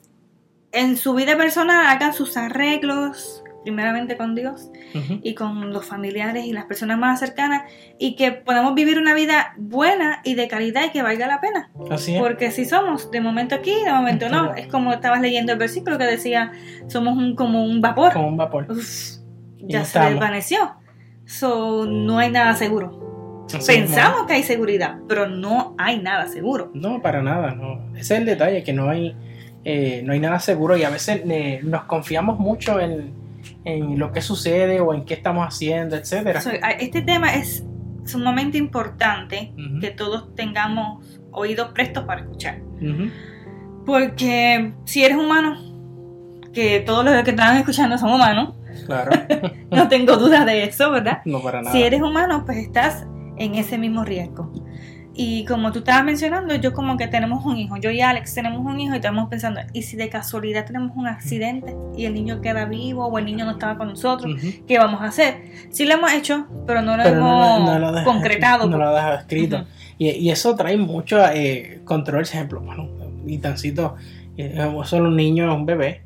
en 0.71 0.97
su 0.97 1.13
vida 1.13 1.37
personal 1.37 1.85
hagan 1.87 2.13
sus 2.13 2.35
arreglos, 2.35 3.43
primeramente 3.69 4.17
con 4.17 4.33
Dios 4.33 4.71
Ujú. 4.95 5.19
y 5.21 5.35
con 5.35 5.71
los 5.71 5.85
familiares 5.85 6.45
y 6.45 6.53
las 6.53 6.65
personas 6.65 6.97
más 6.97 7.19
cercanas, 7.19 7.63
y 7.99 8.15
que 8.15 8.31
podamos 8.31 8.73
vivir 8.73 8.97
una 8.97 9.13
vida 9.13 9.53
buena 9.57 10.21
y 10.23 10.33
de 10.33 10.47
calidad 10.47 10.85
y 10.87 10.89
que 10.89 11.03
valga 11.03 11.27
la 11.27 11.39
pena. 11.39 11.69
Así 11.91 12.15
es. 12.15 12.21
Porque 12.21 12.49
si 12.49 12.65
somos 12.65 13.11
de 13.11 13.21
momento 13.21 13.53
aquí, 13.53 13.75
de 13.85 13.91
momento 13.91 14.27
no, 14.27 14.55
es 14.55 14.65
como 14.67 14.91
estabas 14.91 15.21
leyendo 15.21 15.53
el 15.53 15.59
versículo 15.59 15.99
que 15.99 16.05
decía, 16.05 16.51
somos 16.87 17.15
un, 17.15 17.35
como 17.35 17.63
un 17.63 17.79
vapor. 17.79 18.13
Como 18.13 18.27
un 18.27 18.37
vapor. 18.37 18.65
Uf, 18.71 19.19
ya 19.59 19.79
no 19.79 19.85
se 19.85 19.99
desvaneció. 19.99 20.73
So, 21.25 21.85
no 21.85 22.17
hay 22.17 22.31
nada 22.31 22.55
seguro. 22.55 23.45
Así 23.53 23.71
Pensamos 23.71 24.25
que 24.25 24.33
hay 24.33 24.43
seguridad, 24.43 24.97
pero 25.07 25.27
no 25.27 25.75
hay 25.77 25.99
nada 25.99 26.27
seguro. 26.27 26.71
No, 26.73 27.03
para 27.03 27.21
nada, 27.21 27.53
no. 27.53 27.95
Ese 27.95 28.15
es 28.15 28.19
el 28.21 28.25
detalle, 28.25 28.63
que 28.63 28.73
no 28.73 28.89
hay, 28.89 29.15
eh, 29.63 30.01
no 30.03 30.13
hay 30.13 30.19
nada 30.19 30.39
seguro 30.39 30.75
y 30.75 30.83
a 30.83 30.89
veces 30.89 31.21
eh, 31.29 31.59
nos 31.63 31.83
confiamos 31.83 32.39
mucho 32.39 32.79
en, 32.79 33.28
en 33.65 33.99
lo 33.99 34.11
que 34.11 34.21
sucede 34.21 34.79
o 34.79 34.93
en 34.93 35.03
qué 35.05 35.13
estamos 35.13 35.45
haciendo, 35.45 35.95
etcétera. 35.95 36.41
Este 36.79 37.01
tema 37.01 37.33
es 37.35 37.63
sumamente 38.05 38.57
importante 38.57 39.53
que 39.81 39.91
todos 39.91 40.33
tengamos 40.35 41.05
oídos 41.31 41.69
prestos 41.73 42.05
para 42.05 42.21
escuchar. 42.21 42.61
Porque 43.85 44.73
si 44.85 45.03
eres 45.03 45.17
humano, 45.17 45.57
que 46.53 46.79
todos 46.81 47.05
los 47.05 47.23
que 47.23 47.31
están 47.31 47.57
escuchando 47.57 47.97
son 47.97 48.13
humanos, 48.13 48.55
Claro, 48.85 49.11
no 49.71 49.87
tengo 49.87 50.15
dudas 50.17 50.45
de 50.45 50.63
eso, 50.63 50.91
¿verdad? 50.91 51.21
no 51.25 51.41
para 51.41 51.61
nada. 51.61 51.75
Si 51.75 51.83
eres 51.83 52.01
humano, 52.01 52.43
pues 52.45 52.57
estás 52.59 53.05
en 53.37 53.55
ese 53.55 53.77
mismo 53.77 54.03
riesgo. 54.03 54.51
Y 55.21 55.43
como 55.43 55.73
tú 55.73 55.79
estabas 55.79 56.05
mencionando, 56.05 56.55
yo 56.55 56.71
como 56.71 56.95
que 56.95 57.07
tenemos 57.07 57.43
un 57.45 57.57
hijo, 57.57 57.75
yo 57.75 57.91
y 57.91 57.99
Alex 57.99 58.33
tenemos 58.35 58.65
un 58.65 58.79
hijo 58.79 58.93
y 58.93 58.97
estamos 58.99 59.27
pensando, 59.27 59.59
¿y 59.73 59.81
si 59.81 59.97
de 59.97 60.07
casualidad 60.07 60.65
tenemos 60.65 60.95
un 60.95 61.07
accidente 61.07 61.75
y 61.97 62.05
el 62.05 62.13
niño 62.13 62.39
queda 62.39 62.63
vivo 62.63 63.05
o 63.05 63.19
el 63.19 63.25
niño 63.25 63.43
no 63.43 63.51
estaba 63.51 63.77
con 63.77 63.89
nosotros? 63.89 64.33
¿Qué 64.65 64.77
vamos 64.77 65.01
a 65.01 65.07
hacer? 65.07 65.41
Sí 65.71 65.83
lo 65.83 65.95
hemos 65.95 66.13
hecho, 66.13 66.47
pero 66.65 66.81
no 66.81 66.95
lo 66.95 67.03
Pero 67.03 67.19
no, 67.19 67.57
hemos 67.57 67.69
no 67.69 67.79
lo 67.79 67.91
deja- 67.91 68.05
concretado. 68.05 68.69
No 68.69 68.77
lo 68.77 68.87
ha 68.87 68.95
dejado 68.95 69.17
escrito. 69.17 69.65
Y, 69.97 70.09
y 70.11 70.29
eso 70.31 70.55
trae 70.55 70.77
mucho 70.77 71.19
eh, 71.33 71.81
control, 71.83 72.21
por 72.23 72.29
ejemplo, 72.33 72.61
bueno, 72.61 72.87
y 73.27 73.39
tancito, 73.39 73.95
eh, 74.37 74.57
solo 74.85 75.09
un 75.09 75.17
niño, 75.17 75.53
un 75.53 75.65
bebé, 75.65 76.01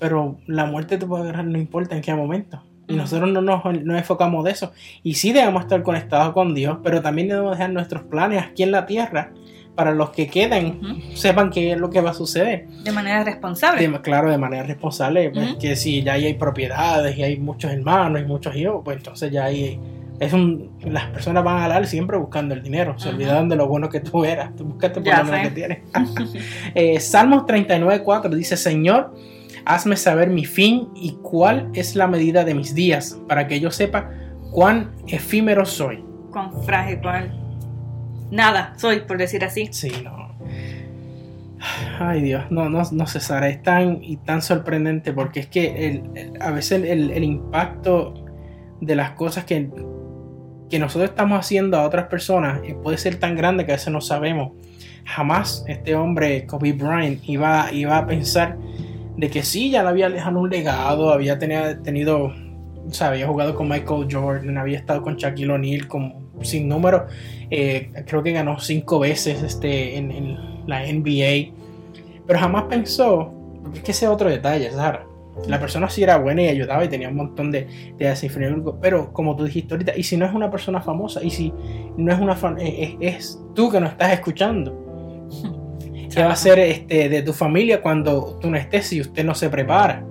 pero 0.00 0.38
la 0.48 0.66
muerte 0.66 0.98
te 0.98 1.06
puede 1.06 1.22
agarrar, 1.22 1.44
no 1.44 1.56
importa 1.56 1.94
en 1.94 2.02
qué 2.02 2.12
momento. 2.14 2.60
Y 2.88 2.94
nosotros 2.94 3.30
no 3.32 3.40
nos, 3.40 3.64
nos 3.64 3.98
enfocamos 3.98 4.44
de 4.44 4.52
eso. 4.52 4.72
Y 5.02 5.14
sí 5.14 5.32
debemos 5.32 5.62
estar 5.62 5.82
conectados 5.82 6.32
con 6.32 6.54
Dios, 6.54 6.78
pero 6.84 7.02
también 7.02 7.28
debemos 7.28 7.52
dejar 7.52 7.70
nuestros 7.70 8.02
planes 8.04 8.42
aquí 8.44 8.62
en 8.62 8.70
la 8.70 8.86
tierra 8.86 9.32
para 9.74 9.92
los 9.92 10.08
que 10.10 10.28
queden, 10.28 10.78
Ujú. 10.82 11.16
sepan 11.16 11.50
qué 11.50 11.72
es 11.72 11.78
lo 11.78 11.90
que 11.90 12.00
va 12.00 12.10
a 12.10 12.14
suceder. 12.14 12.66
De 12.82 12.92
manera 12.92 13.22
responsable. 13.24 13.86
De- 13.86 14.00
claro, 14.00 14.30
de 14.30 14.38
manera 14.38 14.62
responsable, 14.62 15.30
pues, 15.30 15.50
Ujú. 15.50 15.58
que 15.58 15.76
si 15.76 16.02
ya 16.02 16.14
hay 16.14 16.32
propiedades 16.34 17.18
y 17.18 17.22
hay 17.22 17.36
muchos 17.38 17.70
hermanos 17.72 18.22
y 18.22 18.24
muchos 18.24 18.56
hijos, 18.56 18.80
pues 18.84 18.96
entonces 18.98 19.30
ya 19.30 19.44
ahí 19.44 19.78
es 20.18 20.32
un, 20.32 20.70
las 20.82 21.04
personas 21.10 21.44
van 21.44 21.58
a 21.58 21.64
hablar 21.64 21.86
siempre 21.86 22.16
buscando 22.16 22.54
el 22.54 22.62
dinero, 22.62 22.98
se 22.98 23.08
Ujú. 23.08 23.16
olvidaron 23.16 23.50
de 23.50 23.56
lo 23.56 23.68
bueno 23.68 23.90
que 23.90 24.00
tú 24.00 24.24
eras, 24.24 24.56
tú 24.56 24.64
buscaste 24.64 25.02
por 25.02 25.18
lo 25.18 25.26
sé. 25.26 25.42
que 25.42 25.50
tienes. 25.50 25.78
Eh, 26.74 26.98
Salmos 27.00 27.42
39.4 27.44 28.30
dice, 28.30 28.56
Señor, 28.56 29.12
hazme 29.66 29.96
saber 29.96 30.30
mi 30.30 30.44
fin 30.44 30.88
y 30.94 31.12
cuál 31.22 31.70
es 31.74 31.94
la 31.96 32.06
medida 32.06 32.44
de 32.44 32.54
mis 32.54 32.74
días, 32.74 33.18
para 33.28 33.46
que 33.48 33.60
yo 33.60 33.70
sepa 33.70 34.10
cuán 34.52 34.92
efímero 35.06 35.66
soy. 35.66 36.04
Con 36.30 36.62
frágil, 36.64 37.00
cual. 37.00 37.38
Nada, 38.30 38.74
soy, 38.76 39.00
por 39.00 39.18
decir 39.18 39.44
así. 39.44 39.68
Sí, 39.72 39.92
no. 40.02 40.26
Ay 41.98 42.22
Dios, 42.22 42.44
no, 42.50 42.68
no, 42.68 42.82
no 42.92 43.06
sé, 43.06 43.18
Sara, 43.20 43.48
es 43.48 43.62
tan 43.62 43.98
y 44.02 44.18
tan 44.18 44.42
sorprendente 44.42 45.12
porque 45.12 45.40
es 45.40 45.46
que 45.46 45.88
el- 45.88 46.02
el- 46.14 46.42
a 46.42 46.50
veces 46.50 46.84
el, 46.84 47.10
el 47.10 47.24
impacto 47.24 48.14
de 48.80 48.94
las 48.94 49.12
cosas 49.12 49.44
que, 49.44 49.70
que 50.68 50.78
nosotros 50.78 51.10
estamos 51.10 51.38
haciendo 51.40 51.78
a 51.78 51.84
otras 51.84 52.08
personas 52.08 52.60
eh, 52.64 52.76
puede 52.80 52.98
ser 52.98 53.16
tan 53.18 53.36
grande 53.36 53.64
que 53.64 53.72
a 53.72 53.76
veces 53.76 53.92
no 53.92 54.00
sabemos. 54.02 54.52
Jamás 55.04 55.64
este 55.66 55.94
hombre, 55.94 56.46
Kobe 56.46 56.72
Bryant, 56.74 57.20
iba, 57.28 57.72
iba 57.72 57.96
a 57.96 58.06
pensar 58.06 58.58
de 59.16 59.30
que 59.30 59.42
sí, 59.42 59.70
ya 59.70 59.82
le 59.82 59.88
había 59.88 60.08
dejado 60.08 60.40
un 60.40 60.50
legado, 60.50 61.10
había 61.10 61.38
tenido, 61.38 62.26
o 62.26 62.92
sea, 62.92 63.08
había 63.08 63.26
jugado 63.26 63.54
con 63.54 63.68
Michael 63.68 64.06
Jordan, 64.10 64.58
había 64.58 64.78
estado 64.78 65.02
con 65.02 65.16
Shaquille 65.16 65.52
O'Neal, 65.52 65.88
sin 66.42 66.68
número, 66.68 67.06
eh, 67.50 67.90
creo 68.06 68.22
que 68.22 68.32
ganó 68.32 68.58
cinco 68.60 68.98
veces 68.98 69.42
este, 69.42 69.96
en, 69.96 70.36
la 70.66 70.82
NBA, 70.84 71.52
pero 72.26 72.40
jamás 72.40 72.64
pensó, 72.64 73.32
es 73.72 73.80
que 73.82 73.92
ese 73.92 74.06
es 74.06 74.10
otro 74.10 74.28
detalle, 74.28 74.70
Sara. 74.72 75.06
La 75.46 75.60
persona 75.60 75.88
sí 75.88 76.02
era 76.02 76.16
buena 76.16 76.42
y 76.42 76.48
ayudaba 76.48 76.84
y 76.84 76.88
tenía 76.88 77.08
un 77.08 77.16
montón 77.16 77.52
de, 77.52 77.66
de 77.96 78.08
desinfluencia, 78.08 78.72
pero 78.80 79.12
como 79.12 79.36
tú 79.36 79.44
dijiste 79.44 79.74
ahorita, 79.74 79.92
y 79.96 80.02
si 80.02 80.16
no 80.16 80.26
es 80.26 80.32
una 80.32 80.50
persona 80.50 80.80
famosa, 80.80 81.22
y 81.22 81.30
si 81.30 81.52
no 81.96 82.12
es 82.12 82.18
una 82.18 82.34
fan- 82.34 82.58
eh, 82.58 82.96
es, 83.00 83.16
es 83.16 83.40
tú 83.54 83.70
que 83.70 83.78
no 83.78 83.86
estás 83.86 84.12
escuchando, 84.12 84.85
¿qué 86.16 86.22
va 86.24 86.32
a 86.32 86.36
ser 86.36 86.58
este, 86.58 87.08
de 87.10 87.22
tu 87.22 87.32
familia 87.32 87.82
cuando 87.82 88.38
tú 88.40 88.50
no 88.50 88.56
estés 88.56 88.92
y 88.92 89.00
usted 89.02 89.24
no 89.24 89.34
se 89.34 89.50
prepara? 89.50 90.04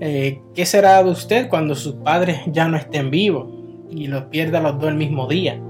Eh, 0.00 0.40
¿Qué 0.54 0.66
será 0.66 1.02
de 1.02 1.10
usted 1.10 1.48
cuando 1.48 1.74
sus 1.74 1.94
padres 1.94 2.40
ya 2.46 2.68
no 2.68 2.76
estén 2.76 3.10
vivos 3.10 3.48
y 3.90 4.06
los 4.08 4.24
pierda 4.24 4.60
los 4.60 4.78
dos 4.78 4.90
el 4.90 4.96
mismo 4.96 5.26
día? 5.28 5.60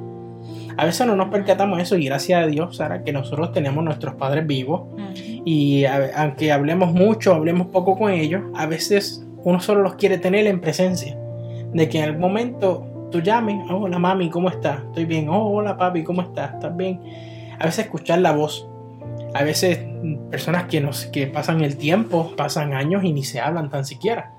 A 0.77 0.85
veces 0.85 1.07
no 1.07 1.17
nos 1.17 1.29
percatamos 1.29 1.77
de 1.79 1.83
eso 1.85 1.97
y 1.97 2.05
gracias 2.07 2.43
a 2.43 2.47
Dios, 2.47 2.77
Sara, 2.77 3.03
que 3.05 3.13
nosotros 3.13 3.53
tenemos 3.53 3.83
nuestros 3.85 4.15
padres 4.15 4.47
vivos 4.47 4.83
Ujú. 4.93 5.03
y 5.45 5.85
a- 5.85 6.11
aunque 6.23 6.53
hablemos 6.53 6.93
mucho, 6.93 7.35
hablemos 7.35 7.67
poco 7.69 7.97
con 7.99 8.13
ellos, 8.13 8.43
a 8.55 8.67
veces 8.67 9.25
uno 9.45 9.61
solo 9.61 9.83
los 9.83 9.95
quiere 9.97 10.19
tener 10.19 10.47
en 10.47 10.61
presencia. 10.61 11.19
De 11.73 11.89
que 11.89 11.99
en 11.99 12.05
algún 12.05 12.21
momento 12.21 13.09
tú 13.11 13.21
llames, 13.21 13.57
"Oh, 13.71 13.77
hola 13.85 13.99
mami, 13.99 14.31
¿cómo 14.31 14.49
estás? 14.51 14.81
Estoy 14.85 15.05
bien, 15.07 15.29
oh, 15.29 15.49
hola 15.51 15.77
papi, 15.77 16.05
¿cómo 16.05 16.23
estás? 16.23 16.55
¿Estás 16.55 16.77
bien? 16.77 17.01
A 17.59 17.65
veces 17.65 17.87
escuchar 17.87 18.21
la 18.21 18.33
voz. 18.33 18.68
A 19.39 19.45
veces 19.45 19.79
mm, 19.81 20.31
personas 20.31 20.65
que, 20.65 20.81
nos, 20.81 21.07
que 21.07 21.29
pasan 21.29 21.63
el 21.63 21.77
tiempo, 21.77 22.35
pasan 22.37 22.75
años 22.75 23.05
y 23.05 23.13
ni 23.13 23.23
se 23.23 23.41
hablan 23.41 23.71
tan 23.71 23.85
siquiera. 23.85 24.33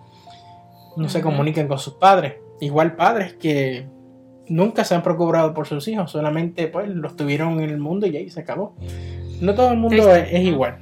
No 0.98 1.08
se 1.08 1.22
comunican 1.22 1.70
con 1.70 1.80
sus 1.80 1.94
padres. 1.94 2.36
Igual 2.60 2.98
padres 2.98 3.34
que 3.34 3.88
nunca 4.50 4.84
se 4.84 4.96
han 4.96 5.02
preocupado 5.02 5.54
por 5.54 5.68
sus 5.68 5.88
hijos, 5.88 6.12
solamente 6.12 6.68
pues 6.68 6.90
los 6.90 7.16
tuvieron 7.16 7.62
en 7.62 7.70
el 7.70 7.78
mundo 7.78 8.08
y 8.08 8.18
ahí 8.18 8.30
se 8.30 8.42
acabó. 8.42 8.76
No 9.40 9.56
todo 9.56 9.72
el 9.72 9.78
mundo 9.78 10.14
es, 10.14 10.28
es 10.34 10.42
igual. 10.42 10.80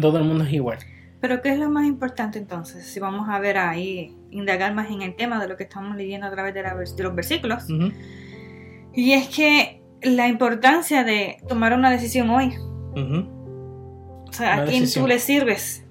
Todo 0.00 0.16
el 0.16 0.24
mundo 0.24 0.44
es 0.44 0.52
igual. 0.54 0.78
Pero 1.20 1.42
¿qué 1.42 1.50
es 1.50 1.58
lo 1.58 1.68
más 1.68 1.86
importante 1.86 2.38
entonces? 2.38 2.86
Si 2.86 3.00
vamos 3.00 3.28
a 3.28 3.38
ver 3.38 3.58
ahí, 3.58 4.16
indagar 4.30 4.72
más 4.72 4.90
en 4.90 5.02
el 5.02 5.14
tema 5.14 5.38
de 5.40 5.48
lo 5.48 5.58
que 5.58 5.64
estamos 5.64 5.94
leyendo 5.94 6.26
a 6.26 6.30
través 6.30 6.54
de, 6.54 6.62
la 6.62 6.74
de 6.74 7.02
los 7.02 7.14
versículos. 7.14 7.64
Ujú, 7.64 7.92
Y 8.94 9.12
es 9.12 9.28
que 9.28 9.82
la 10.00 10.28
importancia 10.28 11.04
de 11.04 11.36
tomar 11.48 11.74
una 11.74 11.90
decisión 11.90 12.30
hoy. 12.30 12.54
Ujú. 12.96 14.24
O 14.28 14.32
sea, 14.32 14.54
Una 14.54 14.62
¿a 14.62 14.66
quién 14.66 14.80
decisión. 14.80 15.04
tú 15.04 15.08
le 15.08 15.18
sirves? 15.18 15.84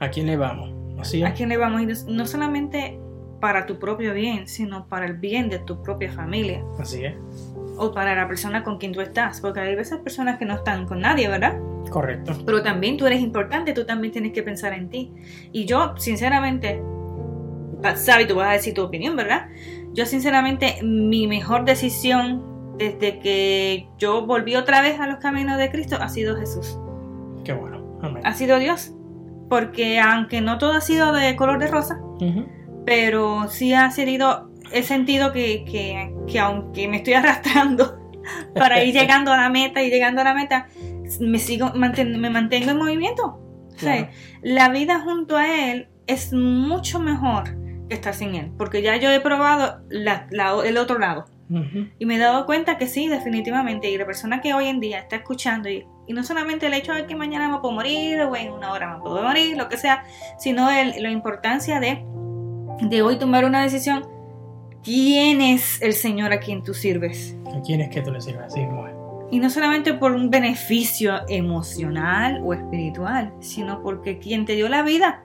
¿A 0.00 0.08
quién 0.10 0.26
le 0.26 0.36
vamos? 0.36 0.70
Así 1.00 1.22
es. 1.22 1.28
¿A 1.28 1.34
quién 1.34 1.48
le 1.48 1.56
vamos? 1.56 1.82
Y 1.82 2.12
no 2.12 2.26
solamente 2.26 2.98
para 3.40 3.66
tu 3.66 3.78
propio 3.78 4.14
bien, 4.14 4.46
sino 4.48 4.86
para 4.86 5.06
el 5.06 5.14
bien 5.18 5.48
de 5.50 5.58
tu 5.58 5.82
propia 5.82 6.10
familia. 6.12 6.64
Así 6.78 7.04
es. 7.04 7.14
O 7.76 7.92
para 7.92 8.14
la 8.14 8.26
persona 8.28 8.62
con 8.62 8.78
quien 8.78 8.92
tú 8.92 9.00
estás. 9.00 9.40
Porque 9.40 9.60
hay 9.60 9.74
veces 9.74 9.98
personas 9.98 10.38
que 10.38 10.44
no 10.46 10.54
están 10.54 10.86
con 10.86 11.00
nadie, 11.00 11.28
¿verdad? 11.28 11.58
Correcto. 11.90 12.32
Pero 12.46 12.62
también 12.62 12.96
tú 12.96 13.06
eres 13.06 13.20
importante, 13.20 13.72
tú 13.74 13.84
también 13.84 14.12
tienes 14.12 14.32
que 14.32 14.42
pensar 14.42 14.72
en 14.72 14.88
ti. 14.88 15.12
Y 15.52 15.66
yo, 15.66 15.94
sinceramente, 15.98 16.80
sabes, 17.96 18.26
tú 18.28 18.36
vas 18.36 18.48
a 18.48 18.52
decir 18.52 18.72
tu 18.72 18.82
opinión, 18.82 19.14
¿verdad? 19.16 19.48
Yo, 19.92 20.06
sinceramente, 20.06 20.76
mi 20.82 21.26
mejor 21.26 21.64
decisión 21.64 22.53
desde 22.78 23.18
que 23.20 23.88
yo 23.98 24.26
volví 24.26 24.56
otra 24.56 24.80
vez 24.82 24.98
a 25.00 25.06
los 25.06 25.18
caminos 25.18 25.58
de 25.58 25.70
Cristo 25.70 25.96
ha 26.00 26.08
sido 26.08 26.36
Jesús. 26.36 26.78
Qué 27.44 27.52
bueno. 27.52 27.98
Amén. 28.02 28.22
Ha 28.26 28.34
sido 28.34 28.58
Dios. 28.58 28.92
Porque 29.48 30.00
aunque 30.00 30.40
no 30.40 30.58
todo 30.58 30.72
ha 30.72 30.80
sido 30.80 31.12
de 31.12 31.36
color 31.36 31.58
de 31.58 31.68
rosa, 31.68 32.00
pero 32.86 33.48
sí 33.48 33.74
ha 33.74 33.90
sido, 33.90 34.50
he 34.72 34.82
sentido 34.82 35.32
que, 35.32 35.64
que, 35.64 36.12
que 36.26 36.38
aunque 36.40 36.88
me 36.88 36.96
estoy 36.98 37.12
arrastrando 37.14 37.98
para 38.54 38.82
ir 38.82 38.94
llegando 38.94 39.32
a 39.32 39.36
la 39.36 39.48
meta 39.50 39.82
y 39.82 39.90
llegando 39.90 40.20
a 40.22 40.24
la 40.24 40.34
meta, 40.34 40.66
me 41.20 41.38
sigo 41.38 41.68
manten- 41.74 42.16
me 42.18 42.30
mantengo 42.30 42.70
en 42.70 42.78
movimiento. 42.78 43.40
O 43.74 43.78
sea, 43.78 44.10
la 44.42 44.68
vida 44.70 45.00
junto 45.00 45.36
a 45.36 45.46
él 45.70 45.88
es 46.06 46.32
mucho 46.32 46.98
mejor 47.00 47.44
que 47.88 47.94
estar 47.96 48.14
sin 48.14 48.34
Él, 48.34 48.50
porque 48.56 48.80
ya 48.82 48.96
yo 48.96 49.10
he 49.10 49.20
probado 49.20 49.80
la- 49.90 50.26
la- 50.30 50.62
el 50.64 50.78
otro 50.78 50.98
lado. 50.98 51.26
Ujú. 51.50 51.88
Y 51.98 52.06
me 52.06 52.16
he 52.16 52.18
dado 52.18 52.46
cuenta 52.46 52.78
que 52.78 52.86
sí, 52.86 53.08
definitivamente. 53.08 53.90
Y 53.90 53.98
la 53.98 54.06
persona 54.06 54.40
que 54.40 54.54
hoy 54.54 54.66
en 54.68 54.80
día 54.80 54.98
está 54.98 55.16
escuchando, 55.16 55.68
y, 55.68 55.86
y 56.06 56.12
no 56.12 56.22
solamente 56.24 56.66
el 56.66 56.74
hecho 56.74 56.92
de 56.94 57.06
que 57.06 57.14
mañana 57.16 57.48
me 57.48 57.58
puedo 57.58 57.74
morir, 57.74 58.20
o 58.22 58.34
en 58.36 58.52
una 58.52 58.72
hora 58.72 58.94
me 58.96 59.00
puedo 59.02 59.22
morir, 59.22 59.56
lo 59.56 59.68
que 59.68 59.76
sea, 59.76 60.04
sino 60.38 60.70
el- 60.70 61.02
la 61.02 61.10
importancia 61.10 61.80
de, 61.80 62.04
de 62.80 63.02
hoy 63.02 63.18
tomar 63.18 63.44
una 63.44 63.62
decisión. 63.62 64.06
¿Quién 64.82 65.40
es 65.40 65.80
el 65.80 65.94
Señor 65.94 66.32
a 66.32 66.40
quien 66.40 66.62
tú 66.62 66.74
sirves? 66.74 67.36
¿A 67.56 67.60
quién 67.62 67.80
es 67.80 67.88
que 67.88 68.02
tú 68.02 68.12
le 68.12 68.20
sirves? 68.20 68.54
Es. 68.54 68.68
Y 69.30 69.38
no 69.40 69.48
solamente 69.50 69.94
por 69.94 70.12
un 70.12 70.30
beneficio 70.30 71.20
emocional 71.28 72.40
o 72.44 72.52
espiritual, 72.52 73.32
sino 73.40 73.82
porque 73.82 74.18
quien 74.18 74.44
te 74.44 74.54
dio 74.54 74.68
la 74.68 74.82
vida 74.82 75.22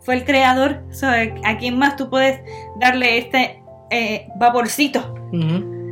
fue 0.00 0.16
el 0.16 0.24
creador. 0.24 0.82
O 0.90 0.92
sea, 0.94 1.32
¿A 1.44 1.56
quién 1.58 1.78
más 1.78 1.96
tú 1.96 2.10
puedes 2.10 2.40
darle 2.80 3.18
este 3.18 3.62
eh, 3.90 4.28
vaporcito? 4.36 5.14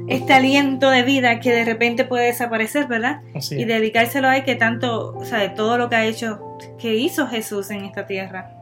Este 0.09 0.33
aliento 0.33 0.91
de 0.91 1.03
vida 1.03 1.41
que 1.41 1.53
de 1.53 1.65
repente 1.65 2.05
puede 2.05 2.27
desaparecer, 2.27 2.87
¿verdad? 2.87 3.23
Así 3.35 3.57
Y 3.57 3.65
dedicárselo 3.65 4.29
a 4.29 4.37
él 4.37 4.45
que 4.45 4.55
tanto, 4.55 5.15
o 5.17 5.25
sea, 5.25 5.39
de 5.39 5.49
todo 5.49 5.79
lo 5.79 5.89
que 5.89 5.97
ha 5.97 6.05
hecho, 6.05 6.57
que 6.79 6.95
hizo 6.95 7.27
Jesús 7.27 7.71
en 7.71 7.85
esta 7.85 8.07
tierra, 8.07 8.53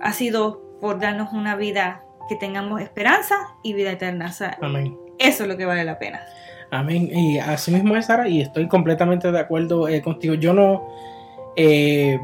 ha 0.00 0.12
sido 0.12 0.62
por 0.80 0.98
darnos 0.98 1.32
una 1.32 1.56
vida 1.56 2.02
que 2.28 2.36
tengamos 2.36 2.80
esperanza 2.80 3.36
y 3.62 3.74
vida 3.74 3.92
eterna. 3.92 4.26
O 4.26 4.32
sea, 4.32 4.58
Amén. 4.62 4.96
eso 5.18 5.42
es 5.42 5.48
lo 5.48 5.56
que 5.56 5.66
vale 5.66 5.84
la 5.84 5.98
pena. 5.98 6.20
Amén. 6.70 7.10
Y 7.12 7.38
así 7.38 7.70
mismo 7.70 7.94
es, 7.96 8.06
Sara, 8.06 8.28
y 8.28 8.40
estoy 8.40 8.66
completamente 8.66 9.30
de 9.30 9.38
acuerdo 9.38 9.88
eh, 9.88 10.02
contigo. 10.02 10.34
Yo 10.34 10.52
no, 10.52 10.88
eh, 11.54 12.18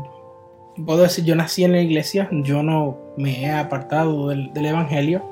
puedo 0.85 1.02
decir, 1.02 1.25
yo 1.25 1.37
nací 1.37 1.64
en 1.64 1.73
la 1.73 1.81
iglesia, 1.81 2.28
yo 2.31 2.62
no 2.62 2.99
me 3.16 3.42
he 3.42 3.50
apartado 3.50 4.28
del, 4.28 4.52
del 4.52 4.66
Evangelio, 4.66 5.32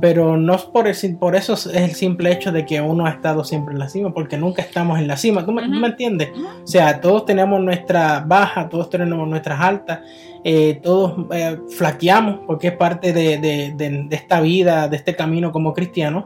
pero 0.00 0.36
no 0.36 0.54
es 0.54 0.62
por, 0.62 0.86
el 0.88 1.16
por 1.18 1.36
eso 1.36 1.52
es 1.54 1.66
el 1.66 1.92
simple 1.92 2.32
hecho 2.32 2.50
de 2.52 2.66
que 2.66 2.80
uno 2.80 3.06
ha 3.06 3.10
estado 3.10 3.44
siempre 3.44 3.72
en 3.74 3.78
la 3.78 3.88
cima, 3.88 4.12
porque 4.12 4.36
nunca 4.36 4.62
estamos 4.62 4.98
en 4.98 5.06
la 5.06 5.16
cima. 5.16 5.44
¿Tú 5.46 5.52
me, 5.52 5.62
entiendes? 5.86 6.30
O 6.62 6.66
sea, 6.66 7.00
todos 7.00 7.24
tenemos 7.24 7.60
nuestra 7.60 8.24
baja, 8.26 8.68
todos 8.68 8.90
tenemos 8.90 9.26
nuestras 9.28 9.60
altas, 9.60 10.00
eh, 10.42 10.80
todos 10.82 11.26
eh, 11.32 11.58
flaqueamos, 11.76 12.40
porque 12.46 12.68
es 12.68 12.76
parte 12.76 13.12
de, 13.12 13.38
de- 13.38 13.72
de- 13.76 14.04
de 14.08 14.16
esta 14.16 14.40
vida, 14.40 14.88
de 14.88 14.96
este 14.96 15.14
camino 15.14 15.52
como 15.52 15.72
cristianos. 15.72 16.24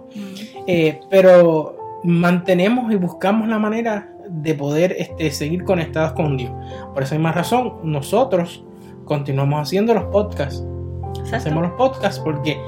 Eh, 0.67 1.01
pero 1.11 1.77
mantenemos 2.05 2.93
y 2.93 2.97
buscamos 2.97 3.49
la 3.49 3.59
manera 3.59 4.09
de 4.29 4.55
poder 4.55 4.95
este, 4.99 5.31
seguir 5.31 5.65
conectados 5.65 6.13
con 6.13 6.37
Dios. 6.37 6.53
Por 6.95 7.03
esa 7.03 7.15
misma 7.15 7.33
razón, 7.33 7.75
nosotros 7.83 8.65
continuamos 9.05 9.61
haciendo 9.63 9.95
los 9.95 10.05
podcasts. 10.05 10.65
Exacto. 11.11 11.37
Hacemos 11.37 11.63
los 11.63 11.73
podcasts 11.73 12.21
porque 12.23 12.59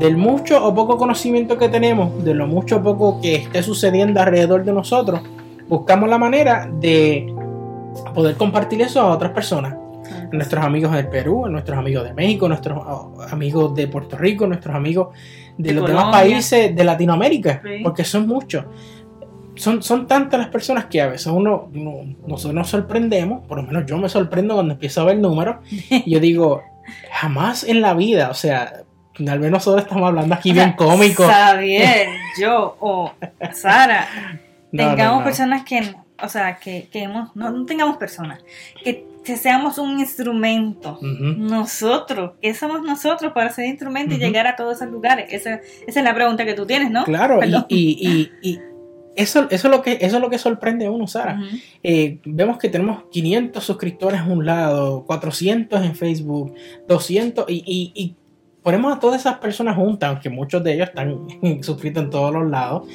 del 0.00 0.16
mucho 0.16 0.64
o 0.66 0.74
poco 0.74 0.96
conocimiento 0.96 1.56
que 1.58 1.68
tenemos, 1.68 2.24
de 2.24 2.34
lo 2.34 2.46
mucho 2.46 2.78
o 2.78 2.82
poco 2.82 3.20
que 3.20 3.36
esté 3.36 3.62
sucediendo 3.62 4.20
alrededor 4.20 4.64
de 4.64 4.72
nosotros, 4.72 5.20
buscamos 5.68 6.08
la 6.08 6.18
manera 6.18 6.68
de 6.80 7.32
poder 8.14 8.36
compartir 8.36 8.80
eso 8.82 9.00
a 9.00 9.12
otras 9.12 9.30
personas. 9.32 9.74
A 9.74 10.34
nuestros 10.34 10.64
amigos 10.64 10.92
del 10.92 11.08
Perú, 11.08 11.46
a 11.46 11.48
nuestros 11.48 11.78
amigos 11.78 12.04
de 12.04 12.14
México, 12.14 12.46
a 12.46 12.48
nuestros 12.48 12.78
oh, 12.84 13.12
amigos 13.30 13.74
de 13.74 13.86
Puerto 13.88 14.16
Rico, 14.16 14.44
a 14.44 14.48
nuestros 14.48 14.74
amigos 14.74 15.08
de, 15.58 15.68
De 15.68 15.74
los 15.80 15.86
demás 15.88 16.10
países 16.10 16.74
de 16.74 16.84
Latinoamérica, 16.84 17.60
Sí. 17.62 17.82
porque 17.84 18.04
son 18.04 18.26
muchos. 18.26 18.64
Son, 19.56 19.82
son 19.82 20.06
tantas 20.06 20.40
las 20.40 20.48
personas 20.48 20.86
que 20.86 21.02
a 21.02 21.08
veces 21.08 21.26
uno, 21.26 21.68
uno- 21.74 22.14
nosotros 22.26 22.54
nos 22.54 22.68
sorprendemos, 22.70 23.44
por 23.46 23.58
lo 23.58 23.64
menos 23.64 23.84
yo 23.86 23.98
me 23.98 24.08
sorprendo 24.08 24.54
cuando 24.54 24.72
empiezo 24.72 25.02
a 25.02 25.04
ver 25.04 25.18
números, 25.18 25.56
y 25.70 26.10
yo 26.10 26.18
digo, 26.20 26.62
jamás 27.12 27.64
en 27.64 27.82
la 27.82 27.92
vida, 27.94 28.30
o 28.30 28.34
sea, 28.34 28.84
tal 29.24 29.38
vez 29.38 29.50
nosotros 29.50 29.82
estamos 29.84 30.08
hablando 30.08 30.34
aquí 30.34 30.52
bien 30.52 30.72
cómico. 30.72 31.26
Xavier, 31.26 32.08
yo 32.40 32.76
o 32.80 33.12
Sara, 33.52 34.06
No, 34.72 34.88
tengamos 34.90 35.18
no. 35.18 35.24
personas 35.24 35.64
que, 35.64 35.94
o 36.22 36.28
sea, 36.28 36.56
que, 36.58 36.88
que 36.92 37.02
hemos- 37.02 37.34
no, 37.34 37.50
no 37.50 37.66
tengamos 37.66 37.96
personas, 37.96 38.38
que, 38.84 39.04
que 39.24 39.36
seamos 39.36 39.78
un 39.78 39.98
instrumento. 39.98 40.98
Nosotros, 41.02 42.32
¿qué 42.40 42.54
somos 42.54 42.82
nosotros 42.82 43.32
para 43.32 43.50
ser 43.50 43.66
instrumento 43.66 44.14
y 44.14 44.18
llegar 44.18 44.46
a 44.46 44.56
todos 44.56 44.76
esos 44.76 44.90
lugares? 44.92 45.26
Esa, 45.32 45.60
esa 45.86 46.00
es 46.00 46.04
la 46.04 46.14
pregunta 46.14 46.44
que 46.44 46.54
tú 46.54 46.66
tienes, 46.66 46.90
¿no? 46.90 47.04
Claro, 47.04 47.40
y, 47.68 47.76
y- 48.00 48.30
y- 48.42 48.50
y 48.52 48.58
eso, 49.16 49.48
eso, 49.50 49.68
es 49.68 49.74
lo 49.76 49.82
que, 49.82 49.98
eso 50.00 50.16
es 50.16 50.22
lo 50.22 50.30
que 50.30 50.38
sorprende 50.38 50.86
a 50.86 50.90
uno, 50.90 51.06
Sara. 51.08 51.40
Eh, 51.82 52.18
vemos 52.24 52.58
que 52.58 52.68
tenemos 52.68 53.02
500 53.10 53.62
suscriptores 53.62 54.20
a 54.20 54.24
un 54.24 54.46
lado, 54.46 55.04
400 55.04 55.84
en 55.84 55.94
Facebook, 55.96 56.54
200 56.86 57.44
y, 57.48 57.62
y- 57.66 57.92
y 58.00 58.16
ponemos 58.62 58.96
a 58.96 59.00
todas 59.00 59.20
esas 59.20 59.38
personas 59.38 59.76
juntas, 59.76 60.10
aunque 60.10 60.30
muchos 60.30 60.62
de 60.62 60.74
ellos 60.74 60.88
están 60.88 61.18
suscritos 61.62 62.04
en 62.04 62.10
todos 62.10 62.32
los 62.32 62.48
lados, 62.48 62.88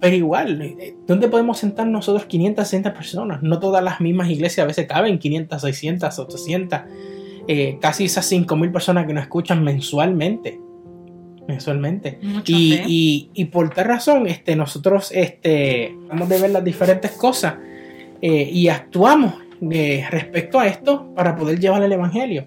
pero 0.00 0.14
igual, 0.14 0.60
eh, 0.62 0.96
¿dónde 1.06 1.28
podemos 1.28 1.58
sentar 1.58 1.86
nosotros 1.86 2.26
500, 2.26 2.66
600 2.66 2.92
personas? 2.92 3.42
No 3.42 3.58
todas 3.58 3.82
las 3.82 4.00
mismas 4.00 4.28
iglesias 4.30 4.64
a 4.64 4.66
veces 4.66 4.86
caben 4.86 5.18
500, 5.18 5.60
600, 5.60 6.18
800, 6.18 6.80
eh, 7.48 7.78
casi 7.80 8.04
esas 8.04 8.30
5.000 8.30 8.72
personas 8.72 9.06
que 9.06 9.14
nos 9.14 9.22
escuchan 9.22 9.62
mensualmente. 9.62 10.60
Mensualmente. 11.48 12.18
Y 12.44 13.44
por 13.52 13.70
tal 13.70 13.84
razón, 13.84 14.26
este, 14.26 14.56
nosotros 14.56 15.12
este, 15.14 15.94
vamos 16.08 16.28
de 16.28 16.40
ver 16.40 16.50
las 16.50 16.64
diferentes 16.64 17.12
cosas 17.12 17.54
eh, 18.22 18.48
y 18.50 18.68
actuamos 18.68 19.34
eh, 19.70 20.04
respecto 20.10 20.58
a 20.58 20.66
esto 20.66 21.12
para 21.14 21.36
poder 21.36 21.58
llevar 21.60 21.82
el 21.82 21.92
Evangelio. 21.92 22.46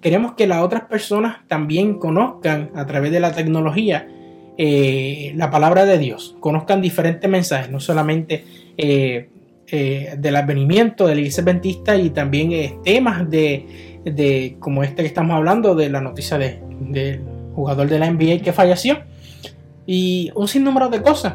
Queremos 0.00 0.32
que 0.32 0.46
las 0.46 0.62
otras 0.62 0.82
personas 0.84 1.38
también 1.48 1.98
conozcan 1.98 2.70
a 2.74 2.86
través 2.86 3.12
de 3.12 3.20
la 3.20 3.32
tecnología 3.32 4.08
eh, 4.56 5.32
la 5.36 5.50
palabra 5.50 5.84
de 5.84 5.98
Dios, 5.98 6.36
conozcan 6.40 6.80
diferentes 6.82 7.28
mensajes, 7.30 7.70
no 7.70 7.80
solamente 7.80 8.44
eh, 8.76 9.28
eh, 9.68 10.14
del 10.18 10.36
advenimiento 10.36 11.06
de 11.06 11.14
la 11.14 11.20
iglesia 11.20 11.42
adventista 11.42 11.96
y 11.96 12.10
también 12.10 12.52
eh, 12.52 12.78
temas 12.84 13.28
de, 13.30 14.00
de, 14.04 14.56
como 14.58 14.82
este 14.82 15.02
que 15.02 15.08
estamos 15.08 15.36
hablando, 15.36 15.74
de 15.74 15.88
la 15.90 16.00
noticia 16.00 16.36
de- 16.38 16.60
del 16.80 17.20
jugador 17.54 17.88
de 17.88 17.98
la 17.98 18.10
NBA 18.10 18.42
que 18.42 18.52
falleció 18.52 18.98
y 19.86 20.30
un 20.34 20.48
sinnúmero 20.48 20.88
de 20.88 21.02
cosas. 21.02 21.34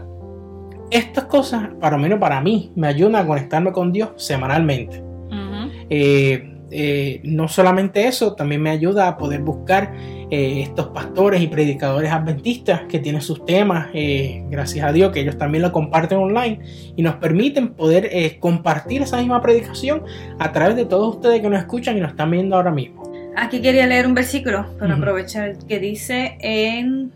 Estas 0.91 1.25
cosas, 1.25 1.69
para 1.79 1.97
menos 1.97 2.19
para 2.19 2.41
mí, 2.41 2.71
me 2.75 2.87
ayudan 2.87 3.15
a 3.15 3.25
conectarme 3.25 3.71
con 3.71 3.91
Dios 3.91 4.09
semanalmente. 4.17 4.99
Ujú. 4.99 5.71
Eh, 5.89 6.51
eh, 6.71 7.21
no 7.23 7.47
solamente 7.47 8.07
eso, 8.07 8.33
también 8.35 8.61
me 8.61 8.69
ayuda 8.69 9.07
a 9.07 9.17
poder 9.17 9.41
buscar 9.41 9.93
eh, 10.31 10.61
estos 10.61 10.87
pastores 10.87 11.41
y 11.41 11.47
predicadores 11.47 12.11
adventistas 12.11 12.81
que 12.89 12.99
tienen 12.99 13.21
sus 13.21 13.45
temas, 13.45 13.89
eh, 13.93 14.43
gracias 14.49 14.85
a 14.85 14.91
Dios 14.91 15.11
que 15.11 15.21
ellos 15.21 15.37
también 15.37 15.61
lo 15.61 15.71
comparten 15.71 16.17
online 16.17 16.59
y 16.95 17.03
nos 17.03 17.15
permiten 17.15 17.73
poder 17.73 18.09
compartir 18.39 19.03
esa 19.03 19.17
misma 19.17 19.41
predicación 19.41 20.03
a 20.39 20.51
través 20.51 20.75
de 20.75 20.85
todos 20.85 21.15
ustedes 21.15 21.41
que 21.41 21.49
nos 21.49 21.59
escuchan 21.59 21.97
y 21.97 22.01
nos 22.01 22.11
están 22.11 22.31
viendo 22.31 22.55
ahora 22.55 22.71
mismo. 22.71 23.11
Aquí 23.37 23.61
quería 23.61 23.85
leer 23.85 24.07
un 24.07 24.13
versículo 24.13 24.65
para 24.79 24.95
aprovechar 24.95 25.57
que 25.67 25.79
dice 25.79 26.37
en... 26.39 27.11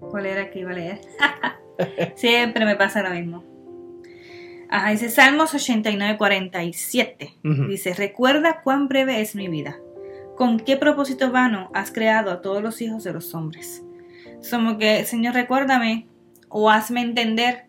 ¿Cuál 0.00 0.26
era 0.26 0.50
que 0.50 0.60
iba 0.60 0.70
a 0.70 0.74
leer? 0.74 1.00
Siempre 2.16 2.64
me 2.64 2.74
pasa 2.76 3.02
lo 3.02 3.10
mismo. 3.10 3.47
Ajá, 4.70 4.90
dice 4.90 5.08
Salmos 5.08 5.54
89, 5.54 6.18
47. 6.18 7.34
Ujú. 7.44 7.66
Dice, 7.68 7.94
recuerda 7.94 8.60
cuán 8.62 8.88
breve 8.88 9.20
es 9.20 9.34
mi 9.34 9.48
vida. 9.48 9.78
¿Con 10.36 10.60
qué 10.60 10.76
propósito 10.76 11.32
vano 11.32 11.70
has 11.74 11.90
creado 11.90 12.30
a 12.30 12.42
todos 12.42 12.62
los 12.62 12.80
hijos 12.80 13.02
de 13.02 13.12
los 13.12 13.34
hombres? 13.34 13.82
Como 14.50 14.78
que, 14.78 15.04
Señor, 15.04 15.34
recuérdame 15.34 16.06
o 16.48 16.70
hazme 16.70 17.00
entender. 17.00 17.64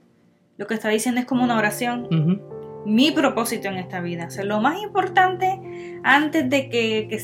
Lo 0.58 0.68
que 0.68 0.74
está 0.74 0.90
diciendo 0.90 1.22
es 1.22 1.26
como 1.26 1.44
una 1.44 1.58
oración. 1.58 2.08
Mi 2.86 3.12
propósito 3.12 3.68
en 3.68 3.78
esta 3.78 4.02
vida. 4.02 4.28
O 4.28 4.30
sea, 4.30 4.44
lo 4.44 4.62
más 4.62 4.82
importante 4.82 6.00
antes 6.04 6.50
de 6.50 6.70
que, 6.70 7.08
que, 7.10 7.18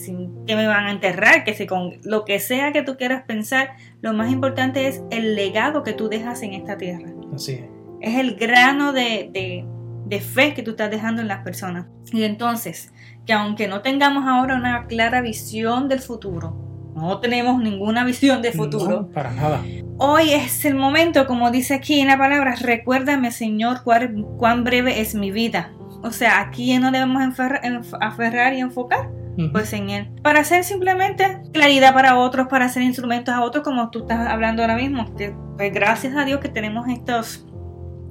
que 0.47 0.55
me 0.55 0.67
van 0.67 0.85
a 0.85 0.91
enterrar, 0.91 1.43
que 1.43 1.53
si 1.53 1.65
con 1.65 1.99
lo 2.03 2.25
que 2.25 2.39
sea 2.39 2.71
que 2.71 2.81
tú 2.81 2.97
quieras 2.97 3.23
pensar, 3.23 3.75
lo 4.01 4.13
más 4.13 4.31
importante 4.31 4.88
es 4.88 5.03
el 5.11 5.35
legado 5.35 5.83
que 5.83 5.93
tú 5.93 6.09
dejas 6.09 6.41
en 6.43 6.53
esta 6.53 6.77
tierra 6.77 7.13
Así 7.33 7.53
es. 7.53 7.74
Es 8.05 8.15
el 8.17 8.35
grano 8.35 8.93
de, 8.93 9.29
de- 9.33 9.65
de 10.05 10.19
fe 10.21 10.53
que 10.53 10.61
tú 10.61 10.71
estás 10.71 10.91
dejando 10.91 11.21
en 11.21 11.27
las 11.27 11.43
personas. 11.43 11.87
Y 12.11 12.23
entonces, 12.23 12.93
que 13.25 13.33
aunque 13.33 13.67
no 13.67 13.81
tengamos 13.81 14.25
ahora 14.27 14.55
una 14.55 14.85
clara 14.85 15.21
visión 15.21 15.89
del 15.89 15.99
futuro, 15.99 16.61
no 16.95 17.19
tenemos 17.19 17.61
ninguna 17.61 18.03
visión 18.05 18.41
de 18.43 18.51
futuro, 18.51 19.01
No, 19.01 19.07
para 19.09 19.31
nada. 19.31 19.61
hoy 19.97 20.31
es 20.31 20.63
el 20.63 20.75
momento, 20.75 21.25
como 21.27 21.49
dice 21.51 21.73
aquí 21.73 21.99
en 21.99 22.07
la 22.07 22.17
palabra, 22.17 22.55
recuérdame 22.61 23.31
Señor 23.31 23.83
cuán, 23.83 24.23
cuán 24.37 24.63
breve 24.63 25.01
es 25.01 25.15
mi 25.15 25.31
vida. 25.31 25.71
O 26.03 26.11
sea, 26.11 26.39
aquí 26.39 26.77
no 26.77 26.91
debemos 26.91 27.23
aferrar 27.99 28.53
y 28.53 28.59
enfocar 28.59 29.09
pues 29.51 29.73
en 29.73 29.89
él. 29.89 30.07
Para 30.21 30.41
hacer 30.41 30.63
simplemente 30.63 31.41
claridad 31.51 31.93
para 31.93 32.17
otros, 32.17 32.47
para 32.47 32.65
hacer 32.65 32.83
instrumentos 32.83 33.33
a 33.33 33.41
otros, 33.41 33.63
como 33.63 33.89
tú 33.89 33.99
estás 34.01 34.27
hablando 34.29 34.61
ahora 34.61 34.75
mismo. 34.77 35.13
Que, 35.15 35.35
Pues 35.57 35.73
gracias 35.73 36.15
a 36.15 36.23
Dios 36.25 36.39
que 36.39 36.47
tenemos 36.47 36.87
estos 36.87 37.45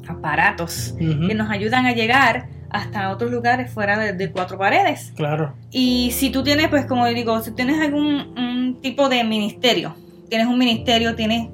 aparatos 0.09 0.95
que 0.99 1.35
nos 1.35 1.51
ayudan 1.51 1.87
a 1.87 1.93
llegar 1.93 2.47
hasta 2.71 3.11
otros 3.11 3.31
lugares 3.31 3.71
fuera 3.73 3.97
de, 3.99 4.12
de 4.12 4.31
cuatro 4.33 4.59
paredes. 4.59 5.12
Claro. 5.17 5.55
Y 5.71 6.11
si 6.12 6.31
tú 6.31 6.43
tienes, 6.43 6.69
pues 6.69 6.87
como 6.87 7.07
digo, 7.07 7.40
si 7.43 7.53
tienes 7.53 7.81
algún 7.81 8.37
un 8.37 8.79
tipo 8.83 9.09
de 9.09 9.23
ministerio, 9.25 9.95
tienes 10.29 10.49
un 10.49 10.59
ministerio, 10.59 11.14
tienes 11.14 11.49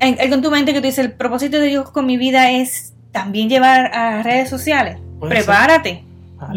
en- 0.00 0.18
algo 0.20 0.34
en 0.36 0.42
tu 0.42 0.50
mente 0.50 0.72
que 0.72 0.80
te 0.80 0.86
dice, 0.86 1.02
el 1.02 1.12
propósito 1.12 1.58
de 1.60 1.66
Dios 1.66 1.90
con 1.90 2.06
mi 2.06 2.16
vida 2.16 2.50
es 2.50 2.94
también 3.12 3.48
llevar 3.50 3.94
a 3.94 4.22
redes 4.22 4.48
sociales. 4.48 4.98
Prepárate, 5.20 6.04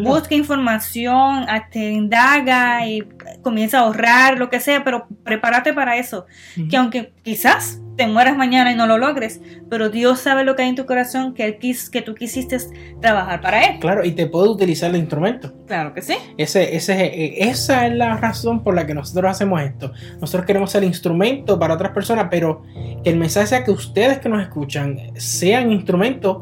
busca 0.04 0.36
información, 0.36 1.46
te 1.72 1.90
indaga 1.92 2.88
y 2.88 3.04
comienza 3.42 3.80
a 3.80 3.82
ahorrar, 3.82 4.38
lo 4.38 4.50
que 4.50 4.60
sea, 4.60 4.84
pero 4.84 5.08
prepárate 5.24 5.74
para 5.74 5.98
eso. 5.98 6.26
Que 6.70 6.78
aunque 6.78 7.12
quizás 7.24 7.80
te 8.02 8.08
mueras 8.08 8.36
mañana 8.36 8.72
y 8.72 8.76
no 8.76 8.88
lo 8.88 8.98
logres, 8.98 9.42
pero 9.70 9.90
Dios 9.90 10.20
sabe 10.20 10.44
lo 10.44 10.56
que 10.56 10.64
hay 10.64 10.70
en 10.70 10.76
tu 10.76 10.88
corazón, 10.88 11.36
que, 11.36 11.46
él 11.46 11.60
quis- 11.60 11.88
que 11.92 12.02
tú 12.02 12.16
quisiste 12.16 12.58
trabajar 13.00 13.42
para 13.42 13.64
Él. 13.64 13.80
Claro, 13.80 14.04
y 14.04 14.12
te 14.14 14.26
puede 14.26 14.50
utilizar 14.50 14.90
el 14.90 14.96
instrumento. 14.96 15.54
Claro 15.68 15.94
que 15.94 16.02
sí. 16.02 16.16
Ese, 16.36 16.76
ese, 16.76 16.94
eh, 17.06 17.48
esa 17.50 17.86
es 17.86 17.94
la 17.94 18.18
razón 18.18 18.64
por 18.64 18.74
la 18.74 18.88
que 18.88 18.96
nosotros 18.96 19.30
hacemos 19.30 19.62
esto. 19.62 19.92
Nosotros 20.20 20.48
queremos 20.48 20.72
ser 20.72 20.84
instrumento 20.84 21.60
para 21.60 21.76
otras 21.76 21.92
personas, 21.92 22.26
pero 22.32 22.64
que 23.04 23.10
el 23.12 23.18
mensaje 23.18 23.46
sea 23.46 23.64
que 23.64 23.70
ustedes 23.70 24.18
que 24.18 24.30
nos 24.30 24.42
escuchan 24.42 24.98
sean 25.16 25.72
instrumentos 25.72 26.40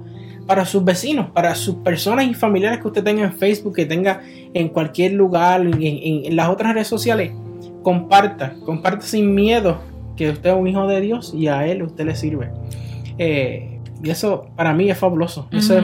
para 0.48 0.64
sus 0.64 0.86
vecinos, 0.86 1.30
para 1.32 1.56
sus 1.56 1.76
personas 1.76 2.26
y 2.26 2.34
familiares 2.36 2.80
que 2.80 2.88
usted 2.88 3.04
tenga 3.04 3.26
en 3.26 3.34
Facebook, 3.34 3.76
que 3.76 3.86
tenga 3.86 4.22
en 4.54 4.70
cualquier 4.70 5.12
lugar, 5.12 5.60
en, 5.60 5.74
en- 5.74 6.26
en 6.26 6.36
las 6.38 6.48
otras 6.48 6.74
redes 6.74 6.88
sociales. 6.88 7.34
Comparta, 7.84 8.54
comparta 8.66 9.06
sin 9.06 9.36
miedo 9.36 9.82
que 10.20 10.32
usted 10.32 10.50
es 10.50 10.56
un 10.58 10.68
hijo 10.68 10.86
de 10.86 11.00
Dios 11.00 11.34
y 11.34 11.48
a 11.48 11.66
Él 11.66 11.82
usted 11.82 12.06
le 12.06 12.14
sirve. 12.14 12.50
Eh, 13.18 13.80
y 14.04 14.10
eso 14.10 14.50
para 14.58 14.74
mí 14.74 14.90
es 14.90 14.98
fabuloso. 14.98 15.48
Eso 15.50 15.78
es 15.78 15.84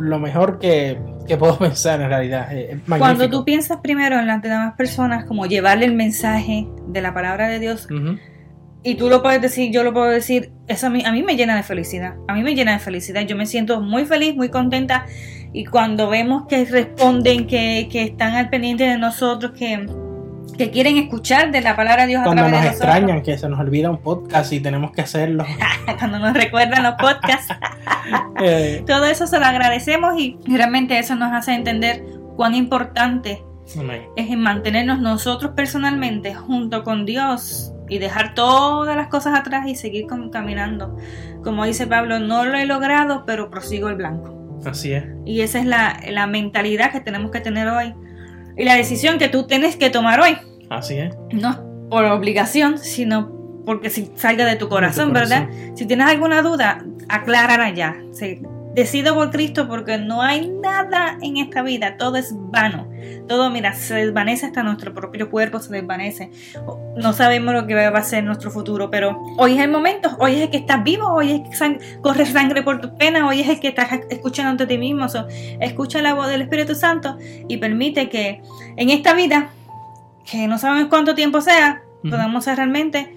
lo 0.00 0.18
mejor 0.18 0.58
que, 0.58 0.98
que 1.28 1.36
puedo 1.36 1.56
pensar 1.60 2.00
en 2.00 2.08
realidad. 2.08 2.52
Es 2.52 2.80
Cuando 2.98 3.30
tú 3.30 3.44
piensas 3.44 3.78
primero 3.80 4.18
en 4.18 4.26
las 4.26 4.42
demás 4.42 4.74
personas, 4.76 5.24
como 5.24 5.46
llevarle 5.46 5.86
el 5.86 5.94
mensaje 5.94 6.66
de 6.88 7.00
la 7.00 7.14
palabra 7.14 7.46
de 7.46 7.60
Dios, 7.60 7.86
y 8.82 8.96
tú 8.96 9.08
lo 9.08 9.22
puedes 9.22 9.40
decir, 9.40 9.70
yo 9.72 9.84
lo 9.84 9.92
puedo 9.92 10.06
decir, 10.06 10.50
eso 10.66 10.88
a 10.88 10.90
mí, 10.90 11.04
a 11.04 11.12
mí 11.12 11.22
me 11.22 11.36
llena 11.36 11.54
de 11.54 11.62
felicidad. 11.62 12.16
A 12.26 12.34
mí 12.34 12.42
me 12.42 12.56
llena 12.56 12.72
de 12.72 12.80
felicidad. 12.80 13.20
Yo 13.22 13.36
me 13.36 13.46
siento 13.46 13.80
muy 13.80 14.04
feliz, 14.04 14.34
muy 14.34 14.48
contenta. 14.48 15.06
Y 15.52 15.64
cuando 15.64 16.08
vemos 16.10 16.46
que 16.48 16.64
responden, 16.64 17.46
que, 17.46 17.88
que 17.90 18.02
están 18.02 18.34
al 18.34 18.50
pendiente 18.50 18.82
de 18.82 18.98
nosotros, 18.98 19.52
que, 19.52 19.86
que 20.56 20.70
quieren 20.70 20.96
escuchar 20.96 21.50
de 21.50 21.60
la 21.60 21.76
palabra 21.76 22.02
de 22.02 22.08
Dios 22.08 22.20
a 22.22 22.24
Cuando 22.24 22.42
través 22.42 22.52
nos 22.52 22.62
de 22.62 22.68
nosotros. 22.70 22.94
extrañan, 22.96 23.22
que 23.22 23.36
se 23.38 23.48
nos 23.48 23.60
olvida 23.60 23.90
un 23.90 23.98
podcast 23.98 24.52
y 24.52 24.60
tenemos 24.60 24.92
que 24.92 25.02
hacerlo. 25.02 25.44
cuando 25.98 26.18
nos 26.18 26.32
recuerdan 26.34 26.82
los 26.82 26.94
podcasts. 26.94 27.54
Eh, 28.40 28.84
Todo 28.86 29.06
eso 29.06 29.26
se 29.26 29.38
lo 29.40 29.46
agradecemos 29.46 30.14
y 30.16 30.38
realmente 30.46 30.96
eso 30.98 31.16
nos 31.16 31.32
hace 31.32 31.54
entender 31.54 32.04
cuán 32.36 32.54
importante 32.54 33.42
amén. 33.76 34.02
es 34.14 34.30
en 34.30 34.40
mantenernos 34.42 35.00
nosotros 35.00 35.52
personalmente 35.56 36.34
junto 36.34 36.84
con 36.84 37.04
Dios 37.04 37.72
y 37.88 37.98
dejar 37.98 38.34
todas 38.34 38.94
las 38.94 39.08
cosas 39.08 39.36
atrás 39.36 39.66
y 39.66 39.74
seguir 39.74 40.06
caminando. 40.30 40.96
Como 41.42 41.64
dice 41.64 41.86
Pablo, 41.88 42.20
no 42.20 42.44
lo 42.44 42.56
he 42.58 42.66
logrado, 42.66 43.24
pero 43.26 43.50
prosigo 43.50 43.88
el 43.88 43.96
blanco. 43.96 44.60
Así 44.64 44.92
es. 44.92 45.04
Y 45.24 45.40
esa 45.40 45.58
es 45.58 45.66
la, 45.66 45.98
la 46.08 46.26
mentalidad 46.28 46.92
que 46.92 47.00
tenemos 47.00 47.32
que 47.32 47.40
tener 47.40 47.66
hoy. 47.68 47.92
Y 48.56 48.64
la 48.64 48.74
decisión 48.74 49.18
que 49.18 49.28
tú 49.28 49.46
tienes 49.46 49.76
que 49.76 49.90
tomar 49.90 50.20
hoy. 50.20 50.36
Así 50.70 50.94
es. 50.98 51.14
No 51.32 51.50
es 51.50 51.56
por 51.90 52.04
obligación, 52.06 52.78
sino 52.78 53.30
porque 53.64 53.90
si 53.90 54.10
salga 54.16 54.44
de 54.44 54.56
tu 54.56 54.68
corazón, 54.68 55.08
corazón. 55.10 55.48
¿verdad? 55.50 55.72
Si 55.76 55.86
tienes 55.86 56.06
alguna 56.08 56.42
duda, 56.42 56.84
aclárala 57.08 57.70
ya. 57.70 57.96
Se- 58.12 58.40
decido 58.76 59.14
por 59.14 59.30
Cristo 59.30 59.66
porque 59.66 59.98
no 59.98 60.22
hay 60.22 60.48
nada 60.48 61.18
en 61.22 61.38
esta 61.38 61.62
vida, 61.62 61.96
todo 61.96 62.16
es 62.16 62.32
vano. 62.32 62.88
Todo, 63.26 63.50
mira, 63.50 63.72
se 63.74 63.94
desvanece 63.94 64.46
hasta 64.46 64.62
nuestro 64.62 64.94
propio 64.94 65.30
cuerpo, 65.30 65.58
se 65.58 65.72
desvanece. 65.72 66.30
No 66.96 67.12
sabemos 67.12 67.54
lo 67.54 67.66
que 67.66 67.74
va 67.74 67.98
a 67.98 68.02
ser 68.04 68.22
nuestro 68.22 68.50
futuro, 68.52 68.90
pero 68.90 69.20
hoy 69.38 69.54
es 69.54 69.60
el 69.60 69.70
momento, 69.70 70.14
hoy 70.20 70.34
es 70.36 70.42
el 70.42 70.50
que 70.50 70.58
estás 70.58 70.84
vivo, 70.84 71.08
hoy 71.08 71.32
es 71.32 71.40
que 71.40 71.56
sang- 71.56 71.80
corre 72.02 72.26
sangre 72.26 72.62
por 72.62 72.80
tus 72.80 72.90
penas, 72.92 73.22
hoy 73.24 73.40
es 73.40 73.48
el 73.48 73.58
que 73.58 73.68
estás 73.68 73.88
escuchando 74.10 74.50
ante 74.50 74.66
ti 74.66 74.78
mismo. 74.78 75.06
Escucha 75.60 76.02
la 76.02 76.14
voz 76.14 76.28
del 76.28 76.42
Espíritu 76.42 76.74
Santo 76.74 77.16
y 77.48 77.56
permite 77.56 78.08
que 78.08 78.40
en 78.76 78.90
esta 78.90 79.14
vida, 79.14 79.48
que 80.30 80.46
no 80.46 80.58
sabemos 80.58 80.88
cuánto 80.88 81.14
tiempo 81.14 81.40
sea, 81.40 81.82
podamos 82.02 82.44
ser 82.44 82.56
realmente 82.56 83.16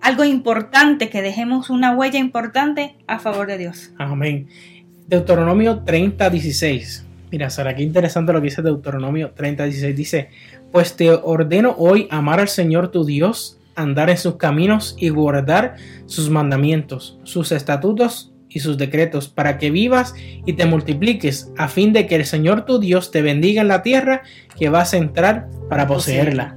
algo 0.00 0.22
importante, 0.24 1.08
que 1.08 1.22
dejemos 1.22 1.70
una 1.70 1.92
huella 1.96 2.18
importante 2.20 2.96
a 3.08 3.18
favor 3.18 3.48
de 3.48 3.58
Dios. 3.58 3.90
Amén. 3.98 4.46
Deuteronomio 5.08 5.80
30, 5.84 6.28
16. 6.30 7.06
Mira, 7.30 7.50
Sara, 7.50 7.74
qué 7.74 7.82
interesante 7.82 8.32
lo 8.32 8.40
que 8.40 8.44
dice 8.46 8.62
Deuteronomio 8.62 9.30
30, 9.32 9.64
16. 9.64 9.96
Dice, 9.96 10.28
pues 10.70 10.94
te 10.96 11.10
ordeno 11.10 11.74
hoy 11.78 12.06
amar 12.10 12.40
al 12.40 12.48
Señor 12.48 12.88
tu 12.90 13.04
Dios, 13.04 13.58
andar 13.74 14.10
en 14.10 14.18
sus 14.18 14.36
caminos 14.36 14.96
y 14.98 15.08
guardar 15.08 15.76
sus 16.06 16.28
mandamientos, 16.30 17.18
sus 17.24 17.52
estatutos 17.52 18.32
y 18.50 18.60
sus 18.60 18.76
decretos, 18.78 19.28
para 19.28 19.56
que 19.58 19.70
vivas 19.70 20.14
y 20.46 20.52
te 20.54 20.66
multipliques, 20.66 21.50
a 21.56 21.68
fin 21.68 21.92
de 21.92 22.06
que 22.06 22.16
el 22.16 22.24
Señor 22.26 22.64
tu 22.66 22.78
Dios 22.78 23.10
te 23.10 23.22
bendiga 23.22 23.62
en 23.62 23.68
la 23.68 23.82
tierra 23.82 24.22
que 24.58 24.68
vas 24.68 24.92
a 24.94 24.98
entrar 24.98 25.48
para 25.70 25.86
poseerla. 25.86 26.56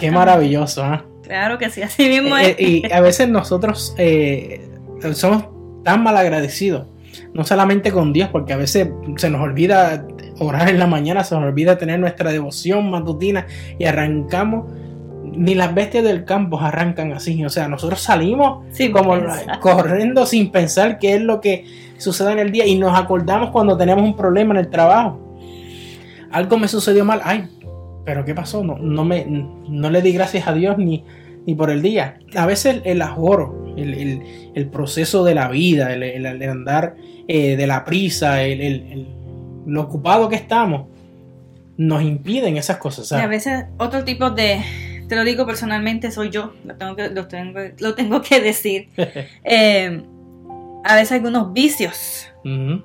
Qué 0.00 0.10
maravilloso, 0.10 0.84
¿ah? 0.84 1.04
Claro 1.22 1.56
que 1.58 1.68
sí, 1.70 1.82
así 1.82 2.08
mismo 2.08 2.36
Eh, 2.36 2.56
es. 2.58 2.60
y 2.60 2.92
a 2.92 3.00
veces 3.00 3.28
nosotros 3.28 3.94
eh, 3.98 4.66
somos 5.12 5.44
tan 5.84 6.02
mal 6.02 6.16
agradecidos, 6.16 6.86
no 7.34 7.44
solamente 7.44 7.92
con 7.92 8.12
Dios, 8.12 8.28
porque 8.30 8.52
a 8.52 8.56
veces 8.56 8.88
se 9.16 9.30
nos 9.30 9.40
olvida 9.40 10.06
orar 10.38 10.68
en 10.68 10.78
la 10.78 10.86
mañana, 10.86 11.24
se 11.24 11.34
nos 11.34 11.44
olvida 11.44 11.78
tener 11.78 11.98
nuestra 11.98 12.30
devoción 12.30 12.90
matutina 12.90 13.46
y 13.78 13.84
arrancamos, 13.84 14.66
ni 15.24 15.54
las 15.54 15.74
bestias 15.74 16.04
del 16.04 16.24
campo 16.24 16.58
arrancan 16.58 17.12
así, 17.12 17.44
o 17.44 17.50
sea, 17.50 17.68
nosotros 17.68 18.00
salimos 18.00 18.64
Sin 18.72 18.92
como 18.92 19.12
pensar. 19.12 19.60
corriendo 19.60 20.26
sin 20.26 20.50
pensar 20.50 20.98
qué 20.98 21.14
es 21.14 21.20
lo 21.20 21.40
que 21.40 21.64
sucede 21.98 22.32
en 22.32 22.38
el 22.38 22.50
día 22.50 22.66
y 22.66 22.78
nos 22.78 22.98
acordamos 22.98 23.50
cuando 23.50 23.76
tenemos 23.76 24.04
un 24.04 24.16
problema 24.16 24.54
en 24.54 24.60
el 24.60 24.70
trabajo. 24.70 25.20
Algo 26.30 26.58
me 26.58 26.68
sucedió 26.68 27.04
mal, 27.04 27.20
ay, 27.24 27.48
pero 28.04 28.24
¿qué 28.24 28.34
pasó? 28.34 28.64
No, 28.64 28.78
no, 28.78 29.04
me, 29.04 29.26
no 29.68 29.90
le 29.90 30.02
di 30.02 30.12
gracias 30.12 30.46
a 30.46 30.52
Dios 30.52 30.78
ni, 30.78 31.04
ni 31.48 31.54
por 31.54 31.70
el 31.70 31.80
día. 31.80 32.18
A 32.36 32.44
veces 32.44 32.76
el, 32.76 32.82
el 32.84 33.00
ajoro, 33.00 33.72
el, 33.78 33.94
el- 33.94 34.22
el 34.54 34.66
proceso 34.68 35.24
de 35.24 35.34
la 35.34 35.48
vida, 35.48 35.94
el, 35.94 36.26
andar 36.46 36.94
eh, 37.26 37.56
de 37.56 37.66
la 37.66 37.84
prisa, 37.86 38.42
el, 38.42 39.06
lo 39.64 39.80
ocupado 39.82 40.28
que 40.28 40.36
estamos, 40.36 40.88
nos 41.78 42.02
impiden 42.02 42.56
esas 42.58 42.76
cosas. 42.76 43.10
Y 43.10 43.14
a 43.14 43.18
¿sabes? 43.20 43.30
veces 43.46 43.64
otro 43.78 44.04
tipo 44.04 44.30
de, 44.30 44.60
te 45.08 45.16
lo 45.16 45.24
digo 45.24 45.46
personalmente, 45.46 46.10
soy 46.10 46.28
yo, 46.28 46.52
lo 46.66 46.74
tengo 46.76 46.96
que, 46.96 47.08
lo 47.08 47.28
tengo, 47.28 47.60
lo 47.78 47.94
tengo 47.94 48.20
que 48.20 48.40
decir. 48.40 48.90
Eh, 49.44 50.02
a 50.84 50.94
veces 50.94 51.12
algunos 51.12 51.52
vicios 51.54 52.28
Ujú, 52.44 52.84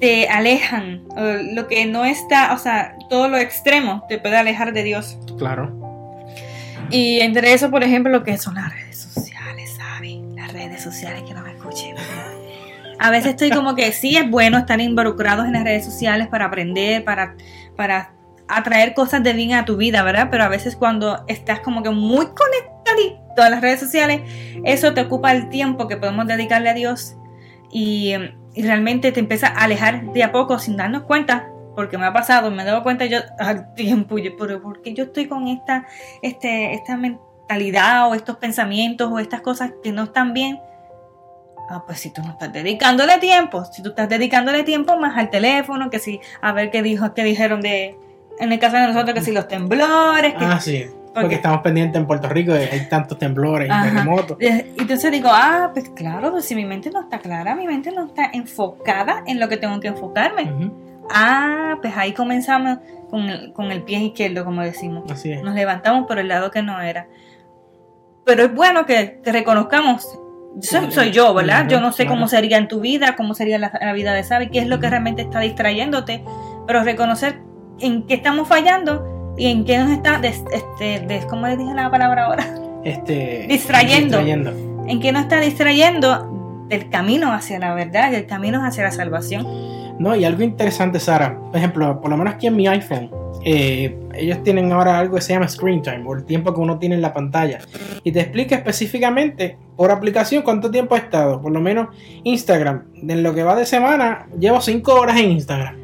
te 0.00 0.28
alejan, 0.28 1.04
lo 1.54 1.68
que 1.68 1.86
no 1.86 2.04
está, 2.04 2.52
o 2.54 2.58
sea, 2.58 2.96
todo 3.08 3.28
lo 3.28 3.36
extremo 3.38 4.04
te 4.08 4.18
puede 4.18 4.36
alejar 4.36 4.72
de 4.72 4.82
Dios. 4.82 5.16
claro. 5.38 5.78
Y 6.90 7.20
entre 7.20 7.52
eso, 7.52 7.70
por 7.70 7.84
ejemplo, 7.84 8.10
lo 8.10 8.24
que 8.24 8.36
son 8.36 8.54
las 8.54 8.72
redes 8.72 8.98
sociales, 8.98 9.74
¿sabes? 9.76 10.18
Las 10.34 10.52
redes 10.52 10.82
sociales 10.82 11.22
que 11.26 11.34
no 11.34 11.42
me 11.42 11.52
escuchen. 11.52 11.94
A 12.98 13.10
veces 13.10 13.30
estoy 13.30 13.50
como 13.50 13.74
que 13.74 13.92
sí 13.92 14.16
es 14.16 14.28
bueno 14.28 14.58
estar 14.58 14.80
involucrados 14.80 15.46
en 15.46 15.52
las 15.52 15.64
redes 15.64 15.84
sociales 15.84 16.28
para 16.28 16.46
aprender, 16.46 17.02
para, 17.04 17.34
para 17.76 18.12
atraer 18.46 18.92
cosas 18.94 19.22
de 19.22 19.32
bien 19.32 19.54
a 19.54 19.64
tu 19.64 19.76
vida, 19.76 20.02
¿verdad? 20.02 20.28
Pero 20.30 20.44
a 20.44 20.48
veces 20.48 20.76
cuando 20.76 21.24
estás 21.26 21.60
como 21.60 21.82
que 21.82 21.90
muy 21.90 22.26
conectadito 22.26 23.42
a 23.42 23.48
las 23.48 23.62
redes 23.62 23.80
sociales, 23.80 24.20
eso 24.64 24.92
te 24.92 25.00
ocupa 25.02 25.32
el 25.32 25.48
tiempo 25.48 25.88
que 25.88 25.96
podemos 25.96 26.26
dedicarle 26.26 26.68
a 26.68 26.74
Dios 26.74 27.16
y, 27.72 28.12
y 28.54 28.62
realmente 28.62 29.12
te 29.12 29.20
empieza 29.20 29.46
a 29.46 29.64
alejar 29.64 30.12
de 30.12 30.22
a 30.22 30.32
poco 30.32 30.58
sin 30.58 30.76
darnos 30.76 31.04
cuenta. 31.04 31.48
Porque 31.76 31.96
me 31.98 32.06
ha 32.06 32.12
pasado, 32.12 32.50
me 32.50 32.62
he 32.62 32.66
dado 32.66 32.82
cuenta 32.82 33.06
yo 33.06 33.18
al 33.38 33.74
tiempo, 33.74 34.18
yo, 34.18 34.32
pero 34.38 34.60
¿por 34.62 34.82
qué 34.82 34.92
yo 34.94 35.04
estoy 35.04 35.26
con 35.28 35.48
esta, 35.48 35.86
este, 36.22 36.74
esta 36.74 36.96
mentalidad 36.96 38.08
o 38.10 38.14
estos 38.14 38.36
pensamientos 38.36 39.10
o 39.12 39.18
estas 39.18 39.40
cosas 39.40 39.72
que 39.82 39.92
no 39.92 40.04
están 40.04 40.32
bien? 40.34 40.58
Ah, 41.72 41.84
pues 41.86 42.00
si 42.00 42.10
tú 42.12 42.20
no 42.22 42.30
estás 42.30 42.52
dedicándole 42.52 43.18
tiempo, 43.18 43.64
si 43.64 43.82
tú 43.82 43.90
estás 43.90 44.08
dedicándole 44.08 44.64
tiempo 44.64 44.96
más 44.96 45.16
al 45.16 45.30
teléfono, 45.30 45.88
que 45.88 46.00
si, 46.00 46.20
a 46.42 46.52
ver 46.52 46.70
qué 46.72 46.82
dijo, 46.82 47.14
qué 47.14 47.22
dijeron 47.22 47.60
de, 47.60 47.96
en 48.40 48.50
el 48.52 48.58
caso 48.58 48.76
de 48.76 48.88
nosotros, 48.88 49.14
que 49.14 49.20
si 49.22 49.30
los 49.30 49.46
temblores, 49.46 50.34
que, 50.34 50.44
Ah, 50.44 50.58
sí. 50.60 50.86
Porque 51.12 51.22
porque- 51.22 51.34
estamos 51.36 51.60
pendientes 51.62 52.00
en 52.00 52.06
Puerto 52.06 52.28
Rico, 52.28 52.52
y 52.54 52.58
hay 52.58 52.88
tantos 52.88 53.18
temblores 53.18 53.68
y 53.68 53.82
terremotos. 53.82 54.36
Entonces 54.40 55.10
digo, 55.12 55.28
ah, 55.32 55.70
pues 55.72 55.88
claro, 55.90 56.30
pues 56.32 56.44
si 56.44 56.54
mi 56.56 56.64
mente 56.64 56.90
no 56.90 57.00
está 57.02 57.18
clara, 57.18 57.54
mi 57.56 57.66
mente 57.66 57.90
no 57.92 58.06
está 58.06 58.30
enfocada 58.32 59.22
en 59.26 59.38
lo 59.40 59.48
que 59.48 59.56
tengo 59.56 59.78
que 59.80 59.88
enfocarme. 59.88 60.70
Ah, 61.08 61.78
pues 61.80 61.96
ahí 61.96 62.12
comenzamos 62.12 62.78
con 63.08 63.28
el, 63.28 63.52
con 63.52 63.72
el 63.72 63.82
pie 63.82 63.98
izquierdo, 64.00 64.44
como 64.44 64.62
decimos. 64.62 65.10
Así 65.10 65.32
es. 65.32 65.42
Nos 65.42 65.54
levantamos 65.54 66.06
por 66.06 66.18
el 66.18 66.28
lado 66.28 66.50
que 66.50 66.62
no 66.62 66.80
era. 66.80 67.08
Pero 68.24 68.44
es 68.44 68.54
bueno 68.54 68.86
que, 68.86 69.20
que 69.24 69.32
reconozcamos 69.32 70.06
Soy, 70.60 70.90
soy 70.90 71.10
yo, 71.12 71.32
¿verdad? 71.32 71.68
yo 71.68 71.80
no 71.80 71.92
sé 71.92 72.06
cómo 72.06 72.26
sería 72.26 72.58
en 72.58 72.66
tu 72.66 72.80
vida, 72.80 73.14
cómo 73.16 73.34
sería 73.34 73.58
la, 73.58 73.92
vida 73.92 74.12
de 74.14 74.24
Sabi, 74.24 74.48
qué 74.48 74.58
es 74.58 74.66
lo 74.66 74.80
que 74.80 74.90
realmente 74.90 75.22
está 75.22 75.40
distrayéndote, 75.40 76.24
pero 76.66 76.82
reconocer 76.82 77.38
en 77.78 78.06
qué 78.06 78.14
estamos 78.14 78.48
fallando 78.48 79.34
y 79.38 79.46
en 79.46 79.64
qué 79.64 79.78
nos 79.78 79.90
está, 79.90 80.20
este, 80.22 81.26
¿cómo 81.28 81.46
le 81.46 81.56
dije 81.56 81.72
la 81.72 81.90
palabra 81.90 82.26
ahora? 82.26 82.44
Este, 82.82 83.46
distrayendo. 83.48 84.18
En 84.18 85.00
qué 85.00 85.12
nos 85.12 85.22
está 85.22 85.38
distrayendo 85.40 86.64
del 86.68 86.88
camino 86.90 87.32
hacia 87.32 87.58
la 87.58 87.74
verdad, 87.74 88.10
del 88.10 88.26
camino 88.26 88.64
hacia 88.64 88.84
la 88.84 88.90
salvación. 88.90 89.46
No, 90.00 90.16
y 90.16 90.24
algo 90.24 90.42
interesante, 90.42 90.98
Sara, 90.98 91.38
por 91.38 91.56
ejemplo, 91.58 92.00
por 92.00 92.10
lo 92.10 92.16
menos 92.16 92.32
aquí 92.32 92.46
en 92.46 92.56
mi 92.56 92.66
iPhone, 92.66 93.10
eh, 93.44 93.98
ellos 94.14 94.42
tienen 94.42 94.72
ahora 94.72 94.98
algo 94.98 95.16
que 95.16 95.20
se 95.20 95.34
llama 95.34 95.46
screen 95.46 95.82
time 95.82 96.04
o 96.06 96.14
el 96.14 96.24
tiempo 96.24 96.54
que 96.54 96.60
uno 96.60 96.78
tiene 96.78 96.94
en 96.94 97.02
la 97.02 97.12
pantalla. 97.12 97.58
Y 98.02 98.10
te 98.10 98.20
explica 98.20 98.56
específicamente 98.56 99.58
por 99.76 99.90
aplicación 99.90 100.42
cuánto 100.42 100.70
tiempo 100.70 100.94
ha 100.94 100.98
estado. 100.98 101.42
Por 101.42 101.52
lo 101.52 101.60
menos 101.60 101.88
Instagram 102.24 102.84
en 102.94 103.22
lo 103.22 103.34
que 103.34 103.42
va 103.42 103.54
de 103.54 103.66
semana 103.66 104.26
llevo 104.38 104.62
5 104.62 104.90
horas 104.94 105.20
en 105.20 105.32
Instagram 105.32 105.79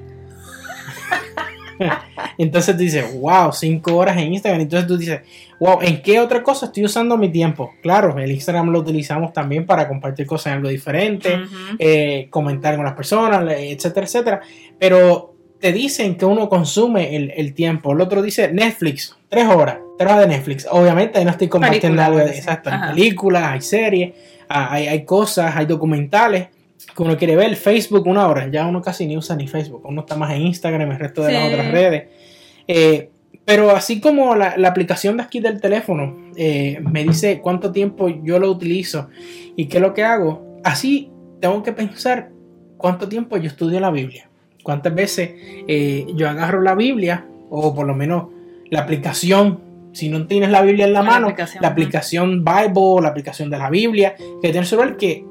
entonces 2.39 2.77
tú 2.77 2.83
dices 2.83 3.21
wow 3.21 3.53
5 3.53 3.97
horas 3.97 4.17
en 4.19 4.33
Instagram 4.33 4.63
entonces 4.63 4.87
tú 4.87 4.97
dices 4.97 5.21
wow 5.61 5.81
¿en 5.83 6.03
qué 6.03 6.21
otra 6.21 6.43
cosa 6.43 6.67
estoy 6.67 6.85
usando 6.85 7.17
mi 7.17 7.31
tiempo? 7.31 7.73
claro 7.83 8.19
el 8.19 8.31
Instagram 8.31 8.71
lo 8.71 8.81
utilizamos 8.81 9.33
también 9.33 9.67
para 9.67 9.89
compartir 9.89 10.27
cosas 10.27 10.49
en 10.49 10.53
algo 10.55 10.69
diferente 10.69 11.41
eh, 11.79 12.29
comentar 12.31 12.77
con 12.77 12.85
las 12.85 12.95
personas 12.95 13.45
etcétera 13.59 14.07
etcétera 14.07 14.41
pero 14.79 15.37
te 15.61 15.73
dicen 15.73 16.17
que 16.17 16.25
uno 16.25 16.49
consume 16.49 17.17
el, 17.17 17.55
tiempo. 17.55 17.93
El 17.93 18.01
otro 18.01 18.23
dice 18.23 18.53
Netflix, 18.53 19.17
tres 19.29 19.47
horas, 19.49 19.79
tres 19.99 20.11
horas 20.11 20.29
de 20.29 20.29
Netflix. 20.29 20.67
Obviamente 20.71 21.19
ahí 21.19 21.25
no 21.25 21.31
estoy 21.31 21.49
compartiendo 21.49 22.03
algo 22.03 22.19
de 22.19 22.37
exacto. 22.37 22.71
Hay 22.71 22.91
películas, 22.91 23.45
hay 23.45 23.61
series, 23.63 24.15
ah, 24.49 24.69
hay, 24.71 24.87
hay, 24.87 25.05
cosas, 25.05 25.57
hay 25.57 25.67
documentales 25.67 26.49
que 26.97 27.03
uno 27.03 27.17
quiere 27.17 27.37
ver. 27.37 27.55
Facebook, 27.57 28.07
una 28.07 28.27
hora. 28.27 28.49
Ya 28.51 28.67
uno 28.67 28.81
casi 28.81 29.07
ni 29.07 29.17
usa 29.17 29.37
ni 29.37 29.47
Facebook. 29.47 29.83
Uno 29.85 30.01
está 30.01 30.17
más 30.17 30.33
en 30.35 30.43
Instagram, 30.43 30.91
el 30.91 30.99
resto 30.99 31.23
de 31.23 31.33
las 31.33 31.53
otras 31.53 31.71
redes. 31.71 32.05
Eh, 32.67 33.11
pero 33.45 33.71
así 33.71 34.01
como 34.01 34.35
la, 34.35 34.57
aplicación 34.65 35.19
de 35.19 35.23
aquí 35.23 35.39
del 35.39 35.61
teléfono 35.61 36.33
eh, 36.37 36.81
me 36.83 37.05
dice 37.05 37.41
cuánto 37.41 37.71
tiempo 37.71 38.09
yo 38.09 38.41
lo 38.41 38.51
utilizo 38.51 39.09
y 39.55 39.67
qué 39.67 39.77
es 39.77 39.83
lo 39.83 39.95
que 39.95 40.03
hago, 40.03 40.59
así 40.65 41.11
tengo 41.41 41.63
que 41.63 41.73
pensar 41.73 42.31
cuánto 42.77 43.09
tiempo 43.09 43.37
yo 43.37 43.47
estudio 43.47 43.79
la 43.79 43.91
Biblia. 43.91 44.29
¿Cuántas 44.65 44.93
veces 44.93 45.31
eh, 45.69 46.07
yo 46.17 46.29
agarro 46.29 46.61
la 46.61 46.75
Biblia 46.75 47.25
o 47.51 47.73
por 47.73 47.87
lo 47.87 47.95
menos 47.95 48.27
la 48.69 48.81
aplicación? 48.81 49.61
Si 49.93 50.09
no 50.09 50.27
tienes 50.27 50.51
la 50.51 50.63
Biblia 50.63 50.87
en 50.87 50.93
la, 50.93 51.05
mano, 51.05 51.33
la 51.61 51.69
aplicación 51.69 52.45
Bible, 52.45 53.01
la 53.01 53.09
aplicación 53.09 53.49
de 53.49 53.59
la 53.59 53.71
Biblia, 53.71 54.17
que 54.43 54.51
tienes 54.51 54.69
que 54.69 54.97
que 54.99 55.25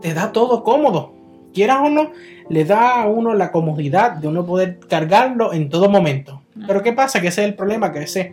te 0.00 0.14
da 0.14 0.32
todo 0.32 0.62
cómodo. 0.62 1.12
Quieras 1.52 1.78
o 1.82 1.88
no, 1.88 2.12
le 2.48 2.64
da 2.64 3.02
a 3.02 3.08
uno 3.08 3.34
la 3.34 3.50
comodidad 3.50 4.12
de 4.12 4.28
uno 4.28 4.44
poder 4.44 4.78
cargarlo 4.88 5.52
en 5.52 5.68
todo 5.68 5.88
momento. 5.88 6.42
Pero 6.66 6.82
¿qué 6.82 6.92
pasa? 6.92 7.20
Que 7.20 7.28
ese 7.28 7.42
es 7.42 7.48
el 7.48 7.54
problema, 7.54 7.92
que 7.92 8.32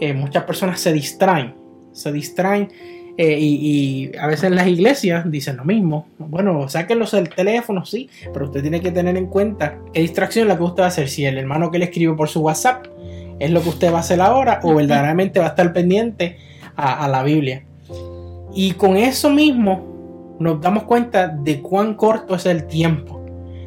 eh, 0.00 0.12
muchas 0.12 0.44
personas 0.44 0.80
se 0.80 0.92
distraen. 0.92 1.54
Se 1.92 2.12
distraen 2.12 2.68
eh, 3.16 3.38
y, 3.38 4.10
a 4.18 4.26
veces 4.26 4.50
las 4.50 4.66
iglesias 4.66 5.30
dicen 5.30 5.56
lo 5.56 5.64
mismo. 5.64 6.06
Bueno, 6.18 6.68
sáquenlos 6.68 7.12
del 7.12 7.28
teléfono, 7.28 7.84
sí, 7.84 8.08
pero 8.32 8.46
usted 8.46 8.62
tiene 8.62 8.80
que 8.80 8.90
tener 8.90 9.16
en 9.16 9.26
cuenta 9.26 9.78
qué 9.92 10.00
distracción 10.00 10.48
la 10.48 10.56
que 10.56 10.64
usted 10.64 10.82
va 10.82 10.86
a 10.86 10.88
hacer. 10.88 11.08
Si 11.08 11.24
el 11.24 11.38
hermano 11.38 11.70
que 11.70 11.78
le 11.78 11.86
escribe 11.86 12.14
por 12.14 12.28
su 12.28 12.40
WhatsApp 12.40 12.86
es 13.38 13.50
lo 13.50 13.62
que 13.62 13.68
usted 13.68 13.92
va 13.92 13.98
a 13.98 14.00
hacer 14.00 14.20
ahora 14.20 14.60
o 14.62 14.74
verdaderamente 14.74 15.38
va 15.38 15.46
a 15.46 15.48
estar 15.50 15.72
pendiente 15.72 16.38
a, 16.76 17.04
a 17.04 17.08
la 17.08 17.22
Biblia. 17.22 17.64
Y 18.54 18.72
con 18.72 18.96
eso 18.96 19.30
mismo 19.30 19.93
nos 20.38 20.60
damos 20.60 20.84
cuenta 20.84 21.28
de 21.28 21.60
cuán 21.60 21.94
corto 21.94 22.34
es 22.34 22.46
el 22.46 22.66
tiempo 22.66 23.24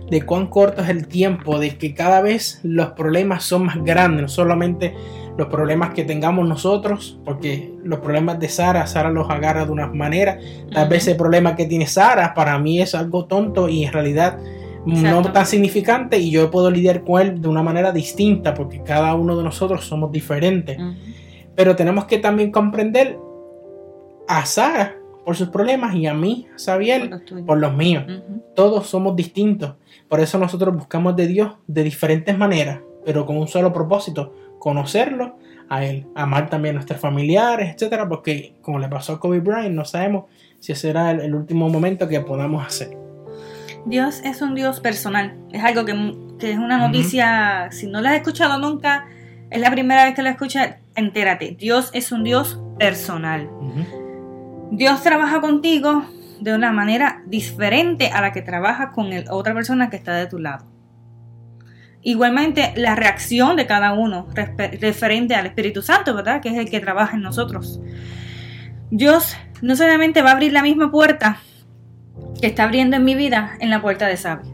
de 0.10 0.22
cuán 0.22 0.48
corto 0.48 0.82
es 0.82 0.90
el 0.90 1.08
tiempo, 1.08 1.60
de 1.60 1.78
que 1.78 1.94
cada 1.94 2.22
vez 2.22 2.60
los 2.64 2.92
problemas 2.92 3.44
son 3.44 3.66
más 3.66 3.84
grandes, 3.84 4.22
no 4.22 4.28
solamente 4.28 4.96
los 5.38 5.48
problemas 5.48 5.94
que 5.94 6.04
tengamos 6.04 6.48
nosotros, 6.48 7.20
porque 7.26 7.74
los 7.84 8.00
problemas 8.00 8.40
de 8.40 8.50
Sara, 8.50 8.88
Sara 8.88 9.12
los 9.12 9.30
agarra 9.30 9.66
de 9.66 9.72
una 9.72 9.88
manera, 9.88 10.40
tal 10.72 10.88
vez 10.88 11.08
el 11.08 11.18
problema 11.18 11.56
que 11.56 11.66
tiene 11.66 11.88
Sara 11.88 12.34
para 12.34 12.58
mí 12.58 12.82
es 12.82 12.96
algo 12.96 13.26
tonto 13.26 13.70
y 13.70 13.84
en 13.84 13.94
realidad 13.94 14.40
no 14.86 15.22
tan 15.34 15.46
significante 15.46 16.18
y 16.18 16.32
yo 16.32 16.50
puedo 16.50 16.72
lidiar 16.72 17.04
con 17.04 17.22
él 17.22 17.42
de 17.42 17.50
una 17.50 17.62
manera 17.62 17.92
distinta, 17.92 18.54
porque 18.54 18.82
cada 18.84 19.14
uno 19.16 19.36
de 19.36 19.44
nosotros 19.44 19.86
somos 19.86 20.12
diferentes. 20.12 20.78
Pero 21.56 21.76
tenemos 21.76 22.06
que 22.06 22.20
también 22.20 22.52
comprender 22.52 23.20
a 24.30 24.46
Sara 24.46 24.96
por 25.28 25.36
sus 25.36 25.50
problemas 25.50 25.94
y 25.94 26.08
a 26.08 26.14
mí, 26.14 26.48
Xavier, 26.56 27.10
por 27.46 27.58
los, 27.58 27.76
míos. 27.76 28.06
Todos 28.56 28.88
somos 28.88 29.14
distintos. 29.14 29.76
Por 30.08 30.22
eso 30.22 30.38
nosotros 30.38 30.74
buscamos 30.74 31.18
de 31.18 31.28
Dios 31.28 31.56
de 31.68 31.84
diferentes 31.84 32.38
maneras, 32.38 32.80
pero 33.04 33.26
con 33.26 33.36
un 33.36 33.50
solo 33.50 33.74
propósito, 33.74 34.34
conocerlo 34.58 35.38
a 35.68 35.84
Él, 35.84 36.08
amar 36.16 36.50
también 36.50 36.76
a 36.76 36.78
nuestros 36.78 37.02
familiares, 37.02 37.76
etcétera, 37.76 38.08
porque 38.08 38.56
como 38.62 38.80
le 38.80 38.88
pasó 38.88 39.12
a 39.12 39.20
Kobe 39.20 39.42
Bryant, 39.42 39.76
no 39.76 39.84
sabemos 39.84 40.28
si 40.62 40.72
ese 40.72 40.84
será 40.84 41.12
el, 41.12 41.36
último 41.36 41.68
momento 41.68 42.08
que 42.08 42.22
podamos 42.22 42.66
hacer. 42.66 42.98
Dios 43.86 44.22
es 44.24 44.42
un 44.42 44.56
Dios 44.56 44.80
personal, 44.80 45.36
es 45.52 45.62
algo 45.62 45.84
que, 45.84 45.92
es 46.40 46.58
una 46.58 46.78
noticia, 46.78 47.68
si 47.72 47.88
no 47.88 48.00
la 48.00 48.12
has 48.12 48.16
escuchado 48.16 48.60
nunca, 48.60 49.10
es 49.50 49.60
la 49.60 49.72
primera 49.72 50.06
vez 50.06 50.16
que 50.16 50.22
la 50.22 50.30
escuchas, 50.30 50.76
entérate, 50.96 51.58
Dios 51.60 51.90
es 51.92 52.14
un 52.14 52.24
Dios 52.24 52.62
personal. 52.80 53.50
Dios 54.72 55.02
trabaja 55.02 55.42
contigo 55.42 56.06
de 56.40 56.54
una 56.54 56.72
manera 56.72 57.24
diferente 57.26 58.10
a 58.10 58.22
la 58.22 58.32
que 58.32 58.42
trabaja 58.42 58.92
con 58.92 59.14
el, 59.14 59.26
otra 59.30 59.54
persona 59.54 59.90
que 59.90 59.96
está 59.96 60.14
de 60.16 60.28
tu 60.28 60.40
lado. 60.40 60.66
Igualmente, 62.02 62.74
la 62.76 62.96
reacción 62.96 63.56
de 63.56 63.66
cada 63.66 63.94
uno 63.94 64.28
referente 64.34 65.36
al 65.36 65.48
Espíritu 65.48 65.82
Santo, 65.82 66.14
¿verdad? 66.14 66.42
Que 66.42 66.50
es 66.50 66.58
el 66.58 66.70
que 66.70 66.80
trabaja 66.80 67.16
en 67.16 67.24
nosotros. 67.24 67.82
Dios 68.92 69.36
no 69.62 69.76
solamente 69.76 70.22
va 70.22 70.30
a 70.30 70.34
abrir 70.34 70.54
la 70.54 70.62
misma 70.62 70.92
puerta 70.92 71.40
que 72.40 72.48
está 72.48 72.64
abriendo 72.64 72.96
en 72.98 73.04
mi 73.04 73.16
vida 73.16 73.58
en 73.60 73.70
la 73.70 73.82
puerta 73.82 74.08
de 74.08 74.16
Sabia. 74.16 74.52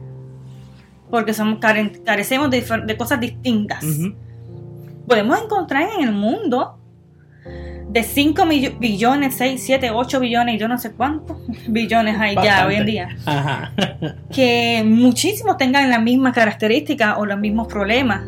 Porque 1.11 1.33
somos, 1.33 1.59
carecemos 1.59 2.49
de, 2.49 2.97
cosas 2.97 3.19
distintas. 3.19 3.85
Podemos 5.07 5.39
encontrar 5.39 5.89
en 5.95 6.07
el 6.07 6.13
mundo 6.13 6.79
de 7.93 8.01
5 8.01 8.45
billones, 8.79 9.35
6, 9.35 9.61
7, 9.63 9.91
8 9.91 10.19
billones, 10.19 10.59
yo 10.59 10.67
no 10.67 10.79
sé 10.79 10.93
cuántos 10.93 11.37
billones 11.67 12.19
hay 12.19 12.35
ya 12.35 12.65
hoy 12.65 12.75
en 12.75 12.85
día, 12.85 13.09
que 14.33 14.83
muchísimos 14.83 15.57
tengan 15.57 15.89
las 15.89 16.01
mismas 16.01 16.33
características 16.33 17.17
o 17.19 17.25
los 17.25 17.39
mismos 17.39 17.67
problemas, 17.67 18.23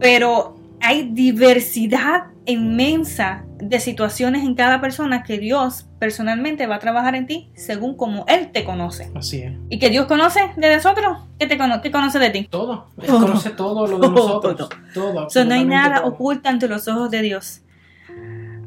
pero 0.00 0.56
hay 0.80 1.10
diversidad 1.12 2.24
inmensa 2.46 3.44
de 3.56 3.80
situaciones 3.80 4.44
en 4.44 4.54
cada 4.54 4.80
persona 4.80 5.22
que 5.22 5.38
Dios 5.38 5.86
personalmente 5.98 6.66
va 6.66 6.76
a 6.76 6.78
trabajar 6.78 7.14
en 7.14 7.26
ti 7.26 7.48
según 7.54 7.96
como 7.96 8.24
Él 8.28 8.50
te 8.52 8.64
conoce. 8.64 9.10
Así 9.14 9.42
es. 9.42 9.54
Y 9.70 9.78
que 9.78 9.88
Dios 9.88 10.06
conoce 10.06 10.40
de 10.56 10.74
nosotros, 10.74 11.18
¿qué, 11.38 11.46
te 11.46 11.56
conoce, 11.56 11.90
conoce 11.90 12.18
de 12.18 12.30
ti? 12.30 12.48
Todo. 12.50 12.88
Él 13.00 13.08
conoce 13.08 13.50
todo 13.50 13.86
lo 13.86 13.98
de 13.98 14.08
nosotros. 14.10 14.68
Todo. 14.92 15.44
no 15.44 15.54
hay 15.54 15.64
nada 15.64 16.04
oculto 16.04 16.48
ante 16.48 16.68
los 16.68 16.86
ojos 16.88 17.10
de 17.10 17.22
Dios. 17.22 17.62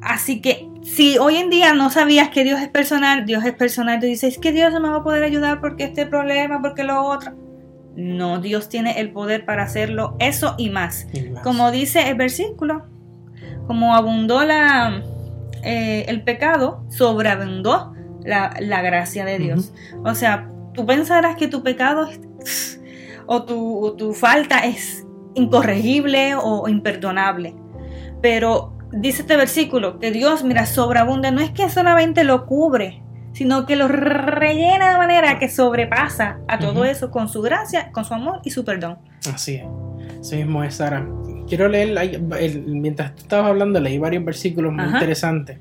Así 0.08 0.39
que 0.39 0.70
si 0.84 1.17
hoy 1.17 1.36
en 1.36 1.50
día 1.50 1.74
no 1.74 1.89
sabías 1.89 2.30
que 2.30 2.46
Dios 2.46 2.62
es 2.62 2.70
personal, 2.70 3.26
Dios 3.26 3.43
es 3.43 3.54
personal, 3.54 4.00
tú 4.00 4.06
dices, 4.06 4.36
es 4.36 4.39
que 4.39 4.54
Dios 4.54 4.72
no 4.72 4.80
me 4.80 4.88
va 4.88 4.98
a 4.98 5.04
poder 5.04 5.22
ayudar 5.22 5.60
porque 5.60 5.84
este 5.84 6.06
problema, 6.06 6.62
porque 6.62 6.86
lo 6.86 7.04
otro. 7.04 7.34
No, 7.98 8.39
Dios 8.39 8.70
tiene 8.70 9.02
el 9.02 9.12
poder 9.12 9.43
para 9.43 9.63
hacerlo, 9.63 10.15
eso 10.20 10.56
y 10.58 10.70
más. 10.70 11.08
Como 11.43 11.72
dice 11.72 12.08
el 12.08 12.15
versículo, 12.15 12.86
como 13.65 13.96
abundó 13.96 14.46
la, 14.46 15.04
eh, 15.63 16.06
el 16.08 16.24
pecado, 16.24 16.86
sobreabundó 16.88 17.93
la, 18.24 18.50
gracia 18.82 19.26
de 19.26 19.39
Dios. 19.39 19.74
O 20.06 20.15
sea, 20.15 20.50
tú 20.74 20.86
pensarás 20.86 21.36
que 21.36 21.50
tu 21.50 21.63
pecado 21.63 22.08
o 23.26 23.43
tu, 23.43 23.96
tu 23.98 24.13
falta 24.13 24.60
es 24.60 25.06
incorregible 25.34 26.36
o 26.36 26.70
imperdonable, 26.70 27.56
pero 28.22 28.77
dice 28.91 29.21
este 29.21 29.38
versículo, 29.38 30.00
que 30.00 30.12
Dios, 30.12 30.43
mira, 30.43 30.65
sobreabunda, 30.65 31.32
no 31.32 31.41
es 31.41 31.52
que 31.52 31.69
solamente 31.69 32.23
lo 32.23 32.45
cubre, 32.45 33.02
sino 33.34 33.65
que 33.65 33.76
lo 33.76 33.88
rellena 33.88 34.91
de 34.91 34.97
manera 34.97 35.39
que 35.39 35.50
sobrepasa 35.50 36.39
a 36.47 36.60
todo 36.60 36.86
eso 36.86 37.12
con 37.12 37.30
su 37.30 37.41
gracia, 37.41 37.91
con 37.91 38.04
su 38.04 38.13
amor 38.13 38.41
y 38.43 38.50
su 38.50 38.65
perdón. 38.65 38.97
Así 39.32 39.56
es. 39.56 39.65
Así 40.19 40.38
mismo 40.38 40.63
es, 40.63 40.76
Sara. 40.76 41.08
Quiero 41.47 41.67
leer, 41.69 42.19
mientras 42.65 43.15
tú 43.15 43.21
estabas 43.21 43.47
hablando, 43.52 43.80
leí 43.80 43.97
varios 43.97 44.26
versículos 44.26 44.73
muy 44.73 44.86
interesantes. 44.86 45.60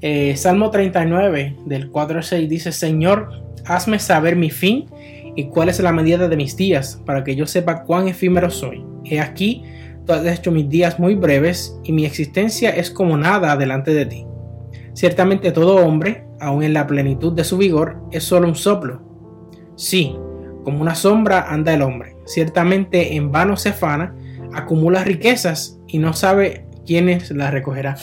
Eh, 0.00 0.36
Salmo 0.36 0.70
39, 0.70 1.56
del 1.66 1.90
4 1.90 2.18
al 2.18 2.24
6, 2.24 2.48
dice, 2.48 2.72
Señor, 2.72 3.44
hazme 3.66 3.98
saber 3.98 4.36
mi 4.36 4.50
fin 4.50 4.86
y 5.36 5.44
cuál 5.44 5.68
es 5.68 5.80
la 5.80 5.92
medida 5.92 6.28
de 6.28 6.36
mis 6.36 6.56
días, 6.56 7.00
para 7.04 7.24
que 7.24 7.36
yo 7.36 7.46
sepa 7.46 7.84
cuán 7.84 8.08
efímero 8.08 8.50
soy. 8.50 8.84
He 9.04 9.20
aquí, 9.20 9.62
Tú 10.06 10.12
hecho 10.12 10.52
mis 10.52 10.68
días 10.68 10.98
muy 10.98 11.14
breves 11.14 11.78
y 11.82 11.92
mi 11.92 12.04
existencia 12.04 12.70
es 12.70 12.90
como 12.90 13.16
nada 13.16 13.56
delante 13.56 13.94
de 13.94 14.06
ti. 14.06 14.26
Ciertamente 14.92 15.50
todo 15.50 15.76
hombre 15.76 16.24
aún 16.40 16.62
en 16.62 16.74
la 16.74 16.86
plenitud 16.86 17.32
de 17.32 17.44
su 17.44 17.56
vigor, 17.56 18.02
es 18.12 18.24
solo 18.24 18.48
un 18.48 18.54
soplo. 18.54 19.00
Sí, 19.76 20.16
como 20.62 20.80
una 20.80 20.94
sombra 20.94 21.48
anda 21.48 21.74
el 21.74 21.82
hombre. 21.82 22.16
Ciertamente 22.26 23.16
en 23.16 23.32
vano 23.32 23.56
se 23.56 23.70
afana, 23.70 24.14
acumula 24.52 25.04
riquezas 25.04 25.80
y 25.86 25.98
no 25.98 26.12
sabe 26.12 26.66
quiénes 26.86 27.30
las 27.30 27.52
recogerá. 27.52 27.96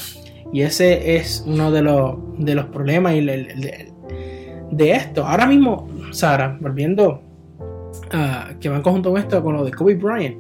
Y 0.51 0.61
ese 0.61 1.15
es 1.15 1.43
uno 1.47 1.71
de 1.71 1.81
los, 1.81 2.15
de 2.37 2.55
los 2.55 2.65
problemas 2.65 3.13
de, 3.13 3.91
de 4.71 4.91
esto. 4.91 5.25
Ahora 5.25 5.45
mismo, 5.45 5.87
Sara, 6.11 6.57
volviendo 6.59 7.21
a 8.11 8.53
que 8.59 8.69
va 8.69 8.77
en 8.77 8.81
conjunto 8.81 9.11
con 9.11 9.21
esto, 9.21 9.41
con 9.41 9.55
lo 9.55 9.63
de 9.63 9.71
Kobe 9.71 9.95
Bryant, 9.95 10.37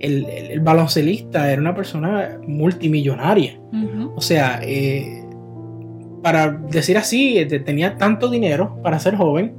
el, 0.00 0.26
el, 0.26 0.60
baloncelista 0.60 1.52
era 1.52 1.60
una 1.60 1.74
persona 1.74 2.38
multimillonaria. 2.46 3.60
O 4.16 4.20
sea, 4.20 4.60
eh, 4.62 5.24
para 6.22 6.50
decir 6.50 6.98
así, 6.98 7.38
eh, 7.38 7.46
tenía 7.60 7.96
tanto 7.96 8.28
dinero 8.28 8.78
para 8.82 8.98
ser 8.98 9.16
joven 9.16 9.54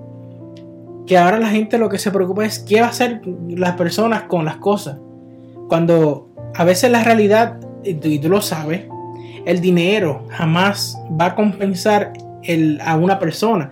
que 1.07 1.17
ahora 1.17 1.39
la 1.39 1.49
gente 1.49 1.77
lo 1.77 1.89
que 1.89 1.97
se 1.97 2.11
preocupa 2.11 2.45
es 2.45 2.59
qué 2.59 2.81
va 2.81 2.87
a 2.87 2.89
hacer 2.89 3.21
las 3.49 3.75
personas 3.75 4.23
con 4.23 4.45
las 4.45 4.57
cosas. 4.57 4.97
Cuando 5.67 6.29
a 6.55 6.63
veces 6.63 6.91
la 6.91 7.03
realidad, 7.03 7.59
y 7.83 8.19
tú, 8.19 8.29
lo 8.29 8.41
sabes, 8.41 8.83
el 9.45 9.61
dinero 9.61 10.25
jamás 10.29 10.99
va 11.19 11.27
a 11.27 11.35
compensar 11.35 12.13
el, 12.43 12.79
a 12.81 12.95
una 12.95 13.19
persona. 13.19 13.71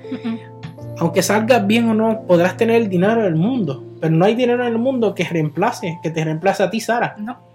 Aunque 0.97 1.21
salgas 1.21 1.65
bien 1.65 1.89
o 1.89 1.93
no, 1.93 2.23
podrás 2.27 2.57
tener 2.57 2.81
el 2.81 2.89
dinero 2.89 3.23
del 3.23 3.35
mundo, 3.35 3.85
pero 3.99 4.15
no 4.15 4.25
hay 4.25 4.35
dinero 4.35 4.65
en 4.65 4.73
el 4.73 4.79
mundo 4.79 5.13
que 5.13 5.23
reemplace, 5.23 5.99
que 6.01 6.09
te 6.09 6.23
reemplace 6.23 6.63
a 6.63 6.69
ti, 6.69 6.79
Sara. 6.79 7.15
No 7.17 7.49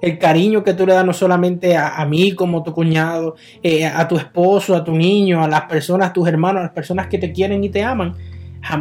el 0.00 0.18
cariño 0.18 0.62
que 0.62 0.74
tú 0.74 0.86
le 0.86 0.94
das 0.94 1.04
no 1.04 1.12
solamente 1.12 1.76
a, 1.76 2.04
mí 2.06 2.32
como 2.32 2.62
tu 2.62 2.72
cuñado, 2.72 3.36
eh, 3.62 3.84
a 3.84 4.06
tu 4.06 4.16
esposo, 4.16 4.76
a 4.76 4.84
tu 4.84 4.92
niño, 4.92 5.42
a 5.42 5.48
las 5.48 5.62
personas, 5.62 6.10
a 6.10 6.12
tus 6.12 6.28
hermanos, 6.28 6.60
a 6.60 6.64
las 6.64 6.72
personas 6.72 7.08
que 7.08 7.18
te 7.18 7.32
quieren 7.32 7.64
y 7.64 7.68
te 7.68 7.82
aman. 7.82 8.14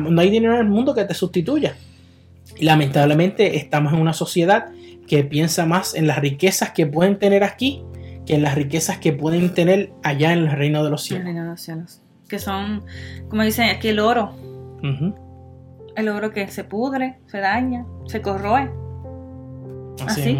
No 0.09 0.21
hay 0.21 0.29
dinero 0.29 0.53
en 0.53 0.59
el 0.59 0.69
mundo 0.69 0.93
que 0.93 1.05
te 1.05 1.13
sustituya. 1.13 1.75
Y 2.55 2.65
lamentablemente 2.65 3.57
estamos 3.57 3.93
en 3.93 3.99
una 3.99 4.13
sociedad 4.13 4.67
que 5.07 5.23
piensa 5.23 5.65
más 5.65 5.95
en 5.95 6.07
las 6.07 6.19
riquezas 6.19 6.71
que 6.71 6.85
pueden 6.85 7.17
tener 7.17 7.43
aquí 7.43 7.83
que 8.25 8.35
en 8.35 8.41
las 8.41 8.55
riquezas 8.55 8.97
que 8.97 9.13
pueden 9.13 9.53
tener 9.53 9.91
allá 10.03 10.33
en 10.33 10.39
el 10.39 10.51
reino 10.51 10.83
de 10.83 10.89
los 10.89 11.03
cielos. 11.03 11.21
El 11.21 11.27
reino 11.27 11.43
de 11.43 11.49
los 11.51 11.61
cielos. 11.61 12.01
Que 12.27 12.39
son, 12.39 12.83
como 13.29 13.43
dicen 13.43 13.69
aquí, 13.69 13.87
el 13.87 13.99
oro. 13.99 14.33
El 15.97 16.09
oro 16.09 16.31
que 16.31 16.47
se 16.47 16.63
pudre, 16.63 17.17
se 17.25 17.39
daña, 17.39 17.83
se 18.05 18.21
corroe. 18.21 18.71
Así, 20.05 20.21
Así. 20.21 20.39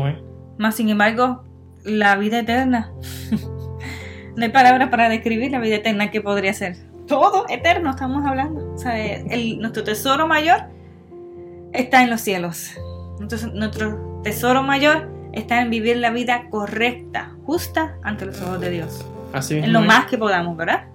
Más 0.59 0.75
sin 0.75 0.89
embargo, 0.89 1.43
la 1.83 2.15
vida 2.15 2.39
eterna. 2.39 2.91
no 4.35 4.43
hay 4.43 4.49
palabras 4.49 4.89
para 4.89 5.09
describir 5.09 5.51
la 5.51 5.59
vida 5.59 5.77
eterna 5.77 6.11
que 6.11 6.21
podría 6.21 6.53
ser. 6.53 6.77
Todo 7.07 7.45
eterno 7.49 7.89
estamos 7.89 8.23
hablando. 8.23 8.71
O 8.71 8.77
sea, 8.77 8.93
nuestro 9.57 9.83
tesoro 9.83 10.27
mayor 10.27 10.61
está 11.73 12.03
en 12.03 12.11
los 12.11 12.21
cielos. 12.21 12.77
Entonces, 13.19 13.51
nuestro 13.51 14.21
tesoro 14.23 14.61
mayor 14.61 15.09
está 15.33 15.59
en 15.61 15.71
vivir 15.71 15.97
la 15.97 16.11
vida 16.11 16.51
correcta, 16.51 17.35
justa 17.45 17.97
ante 18.03 18.27
los 18.27 18.39
ojos 18.43 18.61
de 18.61 18.69
Dios. 18.69 19.03
Así 19.33 19.57
en 19.57 19.73
lo 19.73 19.81
más 19.81 20.05
que 20.05 20.19
podamos, 20.19 20.55
¿verdad? 20.55 20.85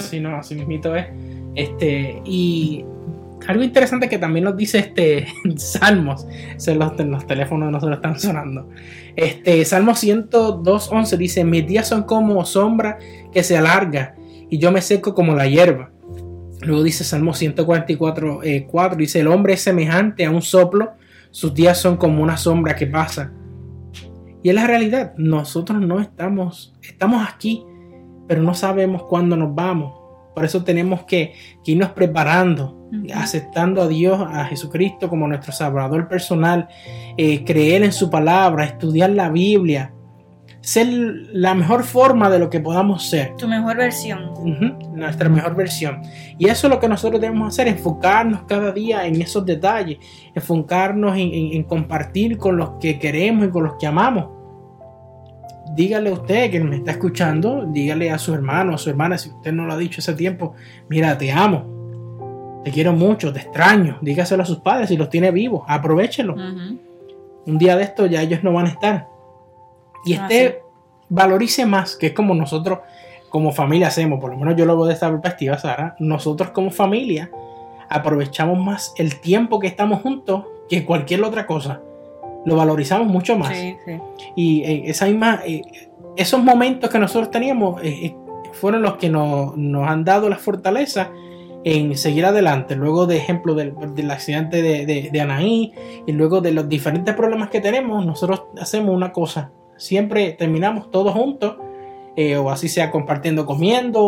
Sí, 0.00 0.18
no, 0.18 0.34
así 0.34 0.54
mismito 0.54 0.96
es. 0.96 1.06
Este, 1.54 2.22
y 2.24 2.86
algo 3.46 3.62
interesante 3.62 4.08
que 4.08 4.18
también 4.18 4.44
nos 4.44 4.56
dice 4.56 4.78
este 4.78 5.26
Salmos, 5.56 6.26
los, 6.66 6.98
los 6.98 7.26
teléfonos 7.26 7.70
no 7.70 7.80
se 7.80 7.86
lo 7.86 7.94
están 7.94 8.18
sonando. 8.18 8.68
Este 9.14 9.64
Salmo 9.64 9.92
102.11 9.92 11.16
dice, 11.16 11.44
mis 11.44 11.66
días 11.66 11.88
son 11.88 12.04
como 12.04 12.44
sombra 12.44 12.98
que 13.32 13.42
se 13.42 13.56
alarga 13.56 14.14
y 14.50 14.58
yo 14.58 14.72
me 14.72 14.80
seco 14.80 15.14
como 15.14 15.34
la 15.34 15.46
hierba. 15.46 15.90
Luego 16.62 16.82
dice 16.82 17.04
Salmo 17.04 17.34
144, 17.34 18.42
eh, 18.42 18.66
dice, 18.96 19.20
el 19.20 19.28
hombre 19.28 19.54
es 19.54 19.60
semejante 19.60 20.24
a 20.24 20.30
un 20.30 20.42
soplo, 20.42 20.92
sus 21.30 21.54
días 21.54 21.78
son 21.78 21.96
como 21.96 22.22
una 22.22 22.36
sombra 22.36 22.74
que 22.74 22.86
pasa. 22.86 23.32
Y 24.42 24.48
es 24.48 24.54
la 24.54 24.66
realidad, 24.66 25.14
nosotros 25.16 25.80
no 25.80 26.00
estamos, 26.00 26.74
estamos 26.82 27.26
aquí, 27.28 27.64
pero 28.26 28.42
no 28.42 28.54
sabemos 28.54 29.04
cuándo 29.04 29.36
nos 29.36 29.54
vamos. 29.54 29.94
Por 30.34 30.44
eso 30.44 30.64
tenemos 30.64 31.04
que, 31.04 31.34
irnos 31.64 31.90
preparando, 31.90 32.75
aceptando 33.14 33.82
a 33.82 33.88
Dios, 33.88 34.20
a 34.20 34.44
Jesucristo 34.44 35.08
como 35.08 35.26
nuestro 35.28 35.52
Salvador 35.52 36.08
personal, 36.08 36.68
eh, 37.16 37.44
creer 37.44 37.82
en 37.82 37.92
su 37.92 38.10
palabra, 38.10 38.64
estudiar 38.64 39.10
la 39.10 39.28
Biblia, 39.28 39.92
ser 40.60 40.88
la 41.32 41.54
mejor 41.54 41.84
forma 41.84 42.28
de 42.30 42.38
lo 42.38 42.50
que 42.50 42.60
podamos 42.60 43.08
ser. 43.08 43.34
Tu 43.36 43.46
mejor 43.46 43.76
versión. 43.76 44.32
nuestra 44.94 45.28
mejor 45.28 45.54
versión. 45.54 46.02
Y 46.38 46.48
eso 46.48 46.66
es 46.66 46.72
lo 46.72 46.80
que 46.80 46.88
nosotros 46.88 47.20
debemos 47.20 47.48
hacer, 47.48 47.68
enfocarnos 47.68 48.42
cada 48.44 48.72
día 48.72 49.06
en 49.06 49.20
esos 49.20 49.44
detalles, 49.44 49.98
enfocarnos 50.34 51.16
en 51.16 51.62
compartir 51.64 52.38
con 52.38 52.56
los 52.56 52.70
que 52.80 52.98
queremos 52.98 53.48
y 53.48 53.50
con 53.50 53.64
los 53.64 53.74
que 53.78 53.86
amamos 53.86 54.36
dígale 55.74 56.10
a 56.10 56.14
usted 56.14 56.50
que 56.50 56.60
me 56.60 56.76
está 56.76 56.92
escuchando, 56.92 57.66
dígale 57.66 58.10
a 58.10 58.18
su 58.18 58.34
hermano, 58.34 58.74
a 58.74 58.78
su 58.78 58.90
hermana, 58.90 59.18
si 59.18 59.30
usted 59.30 59.52
no 59.52 59.66
lo 59.66 59.74
ha 59.74 59.78
dicho 59.78 60.00
ese 60.00 60.14
tiempo, 60.14 60.54
mira, 60.88 61.16
te 61.18 61.30
amo, 61.32 61.75
te 62.66 62.72
quiero 62.72 62.92
mucho, 62.92 63.32
te 63.32 63.38
extraño, 63.38 63.96
dígaselo 64.00 64.42
a 64.42 64.46
sus 64.46 64.58
padres 64.58 64.88
si 64.88 64.96
los 64.96 65.08
tiene 65.08 65.30
vivos, 65.30 65.62
aprovechelo. 65.68 66.34
Un 66.34 67.58
día 67.58 67.76
de 67.76 67.84
esto 67.84 68.06
ya 68.06 68.22
ellos 68.22 68.42
no 68.42 68.52
van 68.52 68.66
a 68.66 68.70
estar. 68.70 69.06
Y 70.04 70.14
ah, 70.14 70.26
este 70.28 70.62
valorice 71.08 71.64
más, 71.64 71.94
que 71.94 72.08
es 72.08 72.12
como 72.12 72.34
nosotros 72.34 72.80
como 73.28 73.52
familia 73.52 73.86
hacemos, 73.86 74.18
por 74.18 74.32
lo 74.32 74.36
menos 74.36 74.56
yo 74.56 74.66
lo 74.66 74.76
veo 74.76 74.86
de 74.86 74.94
esta 74.94 75.08
perspectiva, 75.08 75.56
Sara, 75.58 75.94
nosotros 76.00 76.50
como 76.50 76.72
familia 76.72 77.30
aprovechamos 77.88 78.58
más 78.58 78.92
el 78.96 79.20
tiempo 79.20 79.60
que 79.60 79.68
estamos 79.68 80.02
juntos 80.02 80.46
que 80.68 80.84
cualquier 80.84 81.22
otra 81.22 81.46
cosa 81.46 81.80
lo 82.44 82.56
valorizamos 82.56 83.06
mucho 83.06 83.38
más. 83.38 83.56
Y 84.34 84.64
eh, 84.64 84.82
esa 84.86 85.06
misma, 85.06 85.40
eh, 85.46 85.62
esos 86.16 86.42
momentos 86.42 86.90
que 86.90 86.98
nosotros 86.98 87.30
teníamos 87.30 87.80
eh, 87.84 88.16
fueron 88.54 88.82
los 88.82 88.96
que 88.96 89.08
nos, 89.08 89.54
han 89.88 90.04
dado 90.04 90.28
la 90.28 90.36
fortaleza 90.36 91.12
en 91.66 91.96
seguir 91.98 92.24
adelante. 92.24 92.76
Luego, 92.76 93.06
de 93.06 93.16
ejemplo, 93.16 93.54
del, 93.54 93.74
accidente 94.10 94.62
de, 94.62 95.10
de, 95.10 95.20
Anaí 95.20 95.72
y 96.06 96.12
luego 96.12 96.40
de 96.40 96.52
los 96.52 96.68
diferentes 96.68 97.12
problemas 97.16 97.50
que 97.50 97.60
tenemos, 97.60 98.06
nosotros 98.06 98.44
hacemos 98.60 98.94
una 98.94 99.10
cosa. 99.12 99.50
Siempre 99.76 100.30
terminamos 100.32 100.92
todos 100.92 101.12
juntos. 101.12 101.56
o 102.38 102.50
así 102.50 102.68
sea 102.68 102.92
compartiendo 102.92 103.44
comiendo 103.44 104.00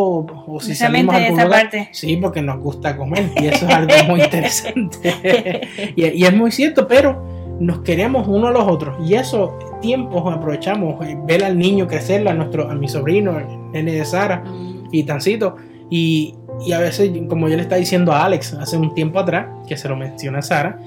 o, 0.46 0.60
si 0.60 0.76
salimos 0.76 1.16
a 1.16 1.18
algún 1.18 1.42
lugar, 1.42 1.70
sí 1.90 2.16
porque 2.16 2.42
nos 2.42 2.58
gusta 2.60 2.96
comer 2.96 3.30
y 3.36 3.48
eso 3.48 3.66
es 3.66 3.74
algo 3.74 3.92
muy 4.08 4.22
interesante 4.22 5.60
y, 5.94 6.06
y 6.06 6.24
es 6.24 6.34
muy 6.34 6.50
cierto 6.50 6.88
pero 6.88 7.22
nos 7.60 7.80
queremos 7.80 8.26
uno 8.28 8.48
a 8.48 8.50
los 8.50 8.66
otros 8.66 8.96
y 9.06 9.14
esos 9.14 9.50
tiempos 9.80 10.32
aprovechamos 10.32 11.04
eh, 11.06 11.18
ver 11.26 11.44
al 11.44 11.58
niño 11.58 11.86
crecer, 11.86 12.26
a 12.28 12.32
nuestro 12.32 12.70
a 12.70 12.74
mi 12.74 12.88
sobrino, 12.88 13.38
el 13.38 13.46
nene 13.72 13.92
de 13.92 14.04
Sara 14.04 14.42
y 14.90 15.02
Tancito 15.02 15.56
y, 15.90 16.34
y, 16.64 16.72
a 16.72 16.78
veces 16.78 17.10
como 17.28 17.48
yo 17.48 17.56
le 17.56 17.62
estaba 17.62 17.78
diciendo 17.78 18.12
a 18.12 18.24
Alex 18.24 18.54
hace 18.54 18.76
un 18.76 18.94
tiempo 18.94 19.18
atrás 19.18 19.46
que 19.66 19.76
se 19.76 19.88
lo 19.88 19.96
menciona 19.96 20.42
Sara 20.42 20.78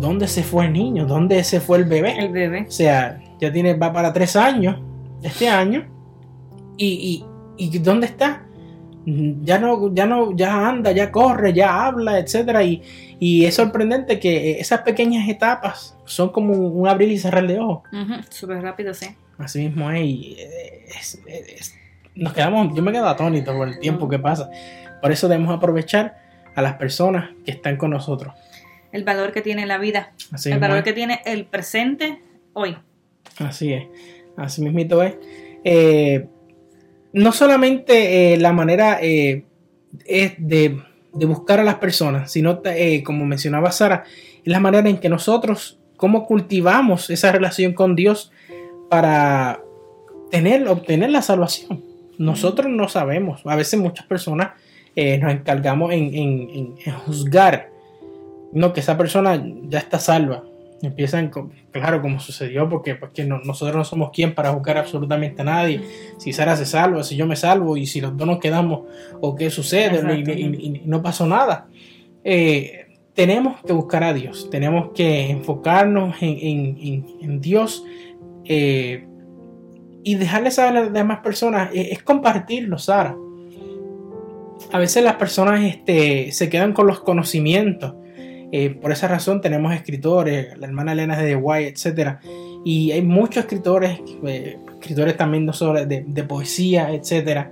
¿dónde 0.00 0.28
se 0.28 0.42
fue 0.42 0.66
el 0.66 0.72
niño? 0.72 1.06
¿dónde 1.06 1.42
se 1.44 1.60
fue 1.60 1.78
el 1.78 1.84
bebé? 1.84 2.18
el 2.18 2.30
bebé 2.30 2.66
o 2.68 2.70
sea 2.70 3.20
ya 3.40 3.52
tiene 3.52 3.74
va 3.74 3.92
para 3.92 4.12
tres 4.12 4.36
años 4.36 4.76
este 5.22 5.48
año 5.48 5.86
y, 6.76 7.24
y, 7.58 7.64
y 7.64 7.78
¿dónde 7.78 8.06
está? 8.06 8.46
ya 9.06 9.58
no, 9.58 9.94
ya 9.94 10.06
no, 10.06 10.36
ya 10.36 10.68
anda, 10.68 10.92
ya 10.92 11.10
corre, 11.10 11.52
ya 11.52 11.86
habla, 11.86 12.18
etcétera, 12.18 12.62
y, 12.62 12.82
y 13.18 13.44
es 13.44 13.54
sorprendente 13.54 14.20
que 14.20 14.60
esas 14.60 14.82
pequeñas 14.82 15.28
etapas 15.28 15.96
son 16.04 16.30
como 16.30 16.52
un 16.52 16.88
abrir 16.88 17.10
y 17.10 17.18
cerrar 17.18 17.46
de 17.46 17.58
ojos. 17.58 17.82
Súper 18.28 18.62
rápido, 18.62 18.92
sí. 18.92 19.06
Así 19.38 19.60
mismo 19.60 19.90
es, 19.90 20.04
y 20.04 20.36
nos 22.14 22.32
quedamos, 22.34 22.74
yo 22.74 22.82
me 22.82 22.92
quedo 22.92 23.08
atónito 23.08 23.54
por 23.54 23.68
el 23.68 23.78
tiempo 23.78 24.08
que 24.08 24.18
pasa. 24.18 24.50
Por 25.00 25.12
eso 25.12 25.28
debemos 25.28 25.56
aprovechar 25.56 26.16
a 26.54 26.62
las 26.62 26.74
personas 26.74 27.30
que 27.44 27.52
están 27.52 27.76
con 27.76 27.90
nosotros. 27.90 28.34
El 28.92 29.04
valor 29.04 29.32
que 29.32 29.40
tiene 29.40 29.66
la 29.66 29.78
vida. 29.78 30.12
el 30.44 30.58
valor 30.58 30.82
que 30.82 30.92
tiene 30.92 31.20
el 31.24 31.46
presente 31.46 32.20
hoy. 32.52 32.76
Así 33.38 33.72
es. 33.72 33.84
Así 34.36 34.62
mismito 34.62 35.02
es. 35.02 35.14
Eh, 35.64 36.26
no 37.12 37.32
solamente 37.32 38.34
eh, 38.34 38.36
la 38.36 38.52
manera 38.52 38.98
eh, 39.02 39.44
es 40.06 40.32
de, 40.38 40.80
buscar 41.12 41.60
a 41.60 41.64
las 41.64 41.76
personas, 41.76 42.30
sino 42.32 42.62
como 43.04 43.26
mencionaba 43.26 43.72
Sara, 43.72 44.04
es 44.44 44.46
la 44.46 44.60
manera 44.60 44.88
en 44.88 44.98
que 44.98 45.08
nosotros, 45.08 45.78
cómo 45.96 46.24
cultivamos 46.24 47.10
esa 47.10 47.32
relación 47.32 47.74
con 47.74 47.96
Dios 47.96 48.32
para 48.88 49.60
tener, 50.30 50.68
obtener 50.68 51.10
la 51.10 51.22
salvación. 51.22 51.84
Nosotros 52.18 52.70
no 52.70 52.88
sabemos, 52.88 53.42
a 53.44 53.56
veces 53.56 53.80
muchas 53.80 54.06
personas 54.06 54.50
nos 54.96 55.32
encargamos 55.32 55.92
en, 55.92 56.76
juzgar, 57.06 57.70
no, 58.52 58.72
que 58.72 58.80
esa 58.80 58.96
persona 58.96 59.42
ya 59.68 59.78
está 59.78 59.98
salva, 59.98 60.44
Empiezan, 60.82 61.30
claro, 61.72 62.00
como 62.00 62.20
sucedió, 62.20 62.66
porque, 62.66 62.94
porque 62.94 63.24
nosotros 63.24 63.76
no 63.76 63.84
somos 63.84 64.10
quien 64.12 64.34
para 64.34 64.50
juzgar 64.50 64.78
absolutamente 64.78 65.42
a 65.42 65.44
nadie. 65.44 65.82
Si 66.16 66.32
Sara 66.32 66.56
se 66.56 66.64
salva, 66.64 67.04
si 67.04 67.16
yo 67.16 67.26
me 67.26 67.36
salvo, 67.36 67.76
y 67.76 67.86
si 67.86 68.00
los 68.00 68.16
dos 68.16 68.26
nos 68.26 68.38
quedamos, 68.38 68.88
o 69.20 69.36
qué 69.36 69.50
sucede, 69.50 70.00
y, 70.20 70.80
no 70.86 71.02
pasó 71.02 71.26
nada. 71.26 71.68
Eh, 72.24 72.86
tenemos 73.12 73.60
que 73.60 73.74
buscar 73.74 74.04
a 74.04 74.14
Dios, 74.14 74.48
tenemos 74.50 74.92
que 74.94 75.28
enfocarnos 75.28 76.16
en, 76.22 77.40
Dios 77.42 77.84
eh, 78.46 79.06
y 80.02 80.14
dejarle 80.14 80.50
saber 80.50 80.78
a 80.78 80.80
las 80.84 80.92
demás 80.94 81.18
personas, 81.18 81.74
eh, 81.74 81.88
es 81.92 82.02
compartirlo, 82.02 82.78
Sara. 82.78 83.14
A 84.72 84.78
veces 84.78 85.02
las 85.02 85.16
personas 85.16 85.62
este, 85.62 86.32
se 86.32 86.48
quedan 86.48 86.72
con 86.72 86.86
los 86.86 87.00
conocimientos 87.00 87.94
eh, 88.52 88.70
por 88.70 88.90
esa 88.90 89.06
razón 89.06 89.40
tenemos 89.40 89.72
escritores, 89.72 90.58
la 90.58 90.66
hermana 90.66 90.92
Elena 90.92 91.16
de 91.16 91.36
White, 91.36 91.68
etc. 91.68 92.18
Y 92.64 92.90
hay 92.90 93.02
muchos 93.02 93.44
escritores, 93.44 94.00
eh, 94.26 94.58
escritores 94.72 95.16
también 95.16 95.46
no 95.46 95.52
solo 95.52 95.86
de, 95.86 96.24
poesía, 96.24 96.92
etc. 96.92 97.48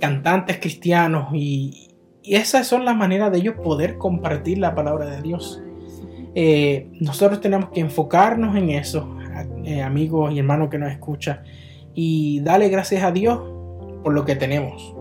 Cantantes 0.00 0.58
cristianos 0.58 1.28
y, 1.34 1.88
esas 2.24 2.68
son 2.68 2.84
las 2.84 2.94
maneras 2.96 3.32
de 3.32 3.38
ellos 3.38 3.56
poder 3.56 3.98
compartir 3.98 4.58
la 4.58 4.76
palabra 4.76 5.06
de 5.06 5.22
Dios. 5.22 5.60
Eh, 6.36 6.86
nosotros 7.00 7.40
tenemos 7.40 7.70
que 7.70 7.80
enfocarnos 7.80 8.56
en 8.56 8.70
eso, 8.70 9.18
amigos 9.84 10.32
y 10.32 10.38
hermanos 10.38 10.70
que 10.70 10.78
nos 10.78 10.92
escuchan, 10.92 11.42
y 11.96 12.38
darle 12.40 12.68
gracias 12.68 13.02
a 13.02 13.10
Dios 13.10 13.40
por 14.04 14.12
lo 14.12 14.24
que 14.24 14.36
tenemos. 14.36 14.94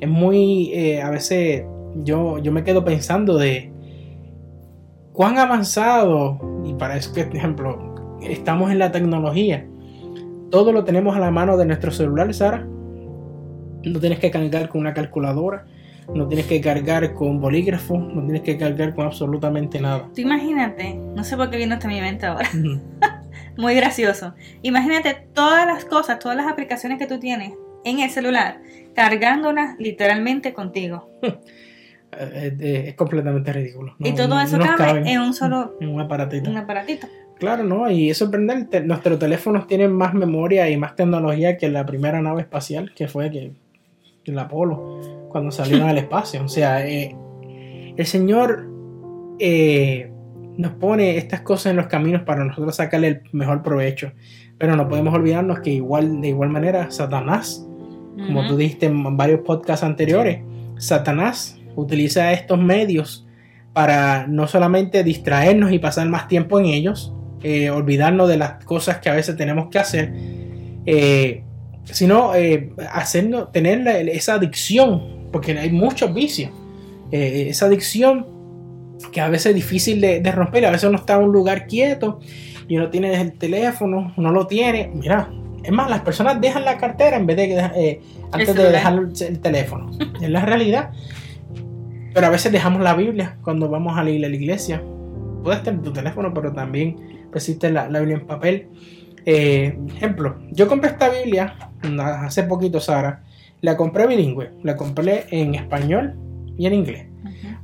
Es 0.00 0.08
muy, 0.08 0.98
a 0.98 1.10
veces 1.10 1.64
yo, 2.04 2.38
yo 2.38 2.52
me 2.52 2.64
quedo 2.64 2.84
pensando 2.84 3.38
de, 3.38 3.72
cuán 5.12 5.38
avanzado, 5.38 6.38
y 6.64 6.74
para 6.74 6.96
eso 6.96 7.12
que, 7.12 7.24
por 7.24 7.36
ejemplo, 7.36 8.18
estamos 8.20 8.70
en 8.70 8.78
la 8.78 8.92
tecnología, 8.92 9.66
todo 10.50 10.72
lo 10.72 10.84
tenemos 10.84 11.16
a 11.16 11.20
la 11.20 11.30
mano 11.30 11.56
de 11.56 11.64
nuestro 11.64 11.90
celular, 11.90 12.32
Sara. 12.34 12.66
No 13.82 14.00
tienes 14.00 14.18
que 14.18 14.30
cargar 14.30 14.68
con 14.68 14.82
una 14.82 14.92
calculadora, 14.92 15.64
no 16.14 16.28
tienes 16.28 16.46
que 16.46 16.60
cargar 16.60 17.14
con 17.14 17.40
bolígrafo, 17.40 17.98
no 17.98 18.22
tienes 18.24 18.42
que 18.42 18.58
cargar 18.58 18.94
con 18.94 19.06
absolutamente 19.06 19.80
nada. 19.80 20.08
Tú 20.14 20.20
imagínate, 20.20 20.94
no 20.94 21.24
sé 21.24 21.36
por 21.36 21.50
qué 21.50 21.56
vino 21.56 21.74
hasta 21.74 21.88
mi 21.88 22.00
mente 22.00 22.26
ahora. 22.26 22.48
Muy 23.56 23.74
gracioso. 23.74 24.34
Imagínate 24.62 25.28
todas 25.32 25.66
las 25.66 25.84
cosas, 25.84 26.18
todas 26.18 26.36
las 26.36 26.46
aplicaciones 26.46 26.98
que 26.98 27.06
tú 27.06 27.18
tienes 27.18 27.54
en 27.84 28.00
el 28.00 28.10
celular, 28.10 28.60
cargándolas 28.96 29.78
literalmente 29.78 30.54
contigo. 30.54 31.10
es, 32.12 32.94
completamente 32.94 33.52
ridículo. 33.52 33.94
y 33.98 34.14
todo 34.14 34.40
eso 34.40 34.58
cabe, 34.58 35.08
en 35.10 35.20
un 35.20 35.34
solo 35.34 35.76
en 35.80 35.90
un 35.90 36.00
aparatito. 36.00 36.50
Un 36.50 36.56
aparatito. 36.56 37.06
Claro, 37.38 37.64
¿no? 37.64 37.90
Y 37.90 38.08
es 38.08 38.16
sorprendente. 38.16 38.80
Nuestros 38.80 39.18
teléfonos 39.18 39.66
tienen 39.66 39.92
más 39.92 40.14
memoria 40.14 40.70
y 40.70 40.78
más 40.78 40.96
tecnología 40.96 41.58
que 41.58 41.68
la 41.68 41.84
primera 41.84 42.22
nave 42.22 42.40
espacial 42.40 42.92
que 42.94 43.08
fue 43.08 43.30
que, 43.30 43.52
el 44.24 44.38
Apolo, 44.38 45.28
cuando 45.28 45.50
salieron 45.50 45.88
al 45.88 45.98
espacio. 45.98 46.42
O 46.42 46.48
sea, 46.48 46.86
eh, 46.86 47.14
el 47.96 48.06
Señor 48.06 48.66
eh, 49.38 50.10
nos 50.56 50.72
pone 50.72 51.18
estas 51.18 51.42
cosas 51.42 51.72
en 51.72 51.76
los 51.76 51.86
caminos 51.88 52.22
para 52.22 52.42
nosotros 52.42 52.74
sacarle 52.74 53.08
el 53.08 53.22
mejor 53.32 53.62
provecho. 53.62 54.12
Pero 54.56 54.74
no 54.74 54.88
podemos 54.88 55.14
olvidarnos 55.14 55.60
que 55.60 55.70
igual, 55.70 56.22
de 56.22 56.28
igual 56.28 56.48
manera, 56.48 56.90
Satanás, 56.90 57.68
como 58.16 58.46
tú 58.46 58.56
dijiste 58.56 58.86
en 58.86 59.16
varios 59.16 59.40
podcasts 59.40 59.84
anteriores, 59.84 60.40
Satanás 60.78 61.58
utiliza 61.74 62.32
estos 62.32 62.58
medios 62.58 63.26
para 63.72 64.26
no 64.26 64.48
solamente 64.48 65.04
distraernos 65.04 65.70
y 65.72 65.78
pasar 65.78 66.08
más 66.08 66.28
tiempo 66.28 66.58
en 66.58 66.66
ellos, 66.66 67.12
eh, 67.42 67.68
olvidarnos 67.68 68.28
de 68.28 68.38
las 68.38 68.64
cosas 68.64 68.98
que 68.98 69.10
a 69.10 69.14
veces 69.14 69.36
tenemos 69.36 69.68
que 69.68 69.78
hacer, 69.78 70.12
eh, 70.86 71.42
sino 71.84 72.34
eh, 72.34 72.72
hacernos, 72.90 73.52
tener 73.52 73.86
esa 74.08 74.34
adicción, 74.34 75.28
porque 75.30 75.58
hay 75.58 75.70
muchos 75.70 76.14
vicios, 76.14 76.50
esa 77.10 77.66
adicción 77.66 78.26
que 79.12 79.20
a 79.20 79.28
veces 79.28 79.46
es 79.46 79.54
difícil 79.54 80.00
de, 80.00 80.32
romper, 80.32 80.64
a 80.66 80.70
veces 80.70 80.88
uno 80.88 80.98
está 80.98 81.16
en 81.16 81.24
un 81.24 81.32
lugar 81.32 81.66
quieto 81.66 82.20
y 82.66 82.76
uno 82.78 82.88
tiene 82.88 83.20
el 83.20 83.34
teléfono, 83.34 84.14
no 84.16 84.32
lo 84.32 84.46
tiene, 84.46 84.90
mira, 84.94 85.30
es 85.66 85.72
más, 85.72 85.90
las 85.90 86.02
personas 86.02 86.40
dejan 86.40 86.64
la 86.64 86.78
cartera 86.78 87.16
en 87.16 87.26
vez 87.26 87.36
de 87.36 88.00
antes 88.30 88.54
de 88.54 88.70
dejar 88.70 88.94
el 88.94 89.40
teléfono. 89.40 89.90
Es 90.20 90.30
la 90.30 90.44
realidad. 90.44 90.90
Pero 92.14 92.28
a 92.28 92.30
veces 92.30 92.52
dejamos 92.52 92.82
la 92.82 92.94
Biblia 92.94 93.36
cuando 93.42 93.68
vamos 93.68 93.98
a 93.98 94.04
la 94.04 94.10
iglesia. 94.10 94.80
Puedes 95.42 95.64
tener 95.64 95.82
tu 95.82 95.92
teléfono, 95.92 96.32
pero 96.32 96.52
también 96.52 97.26
existe 97.34 97.68
la, 97.68 97.88
Biblia 97.88 98.18
en 98.18 98.26
papel. 98.26 98.68
Eh, 99.24 99.76
ejemplo, 99.96 100.36
yo 100.52 100.68
compré 100.68 100.90
esta 100.90 101.08
Biblia 101.08 101.56
hace 102.22 102.44
poquito, 102.44 102.78
Sara. 102.78 103.24
La 103.60 103.76
compré 103.76 104.06
bilingüe. 104.06 104.52
La 104.62 104.76
compré 104.76 105.24
en 105.30 105.56
español 105.56 106.14
y 106.56 106.66
en 106.66 106.74
inglés. 106.74 107.06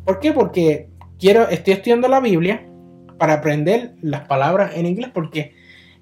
¿Por 0.05 0.19
qué? 0.19 0.33
Porque 0.33 0.89
quiero, 1.21 1.49
estoy 1.49 1.75
estudiando 1.75 2.09
la 2.09 2.19
Biblia 2.19 2.67
para 3.17 3.35
aprender 3.35 3.95
las 4.03 4.23
palabras 4.23 4.73
en 4.75 4.87
inglés. 4.87 5.13
Porque 5.15 5.55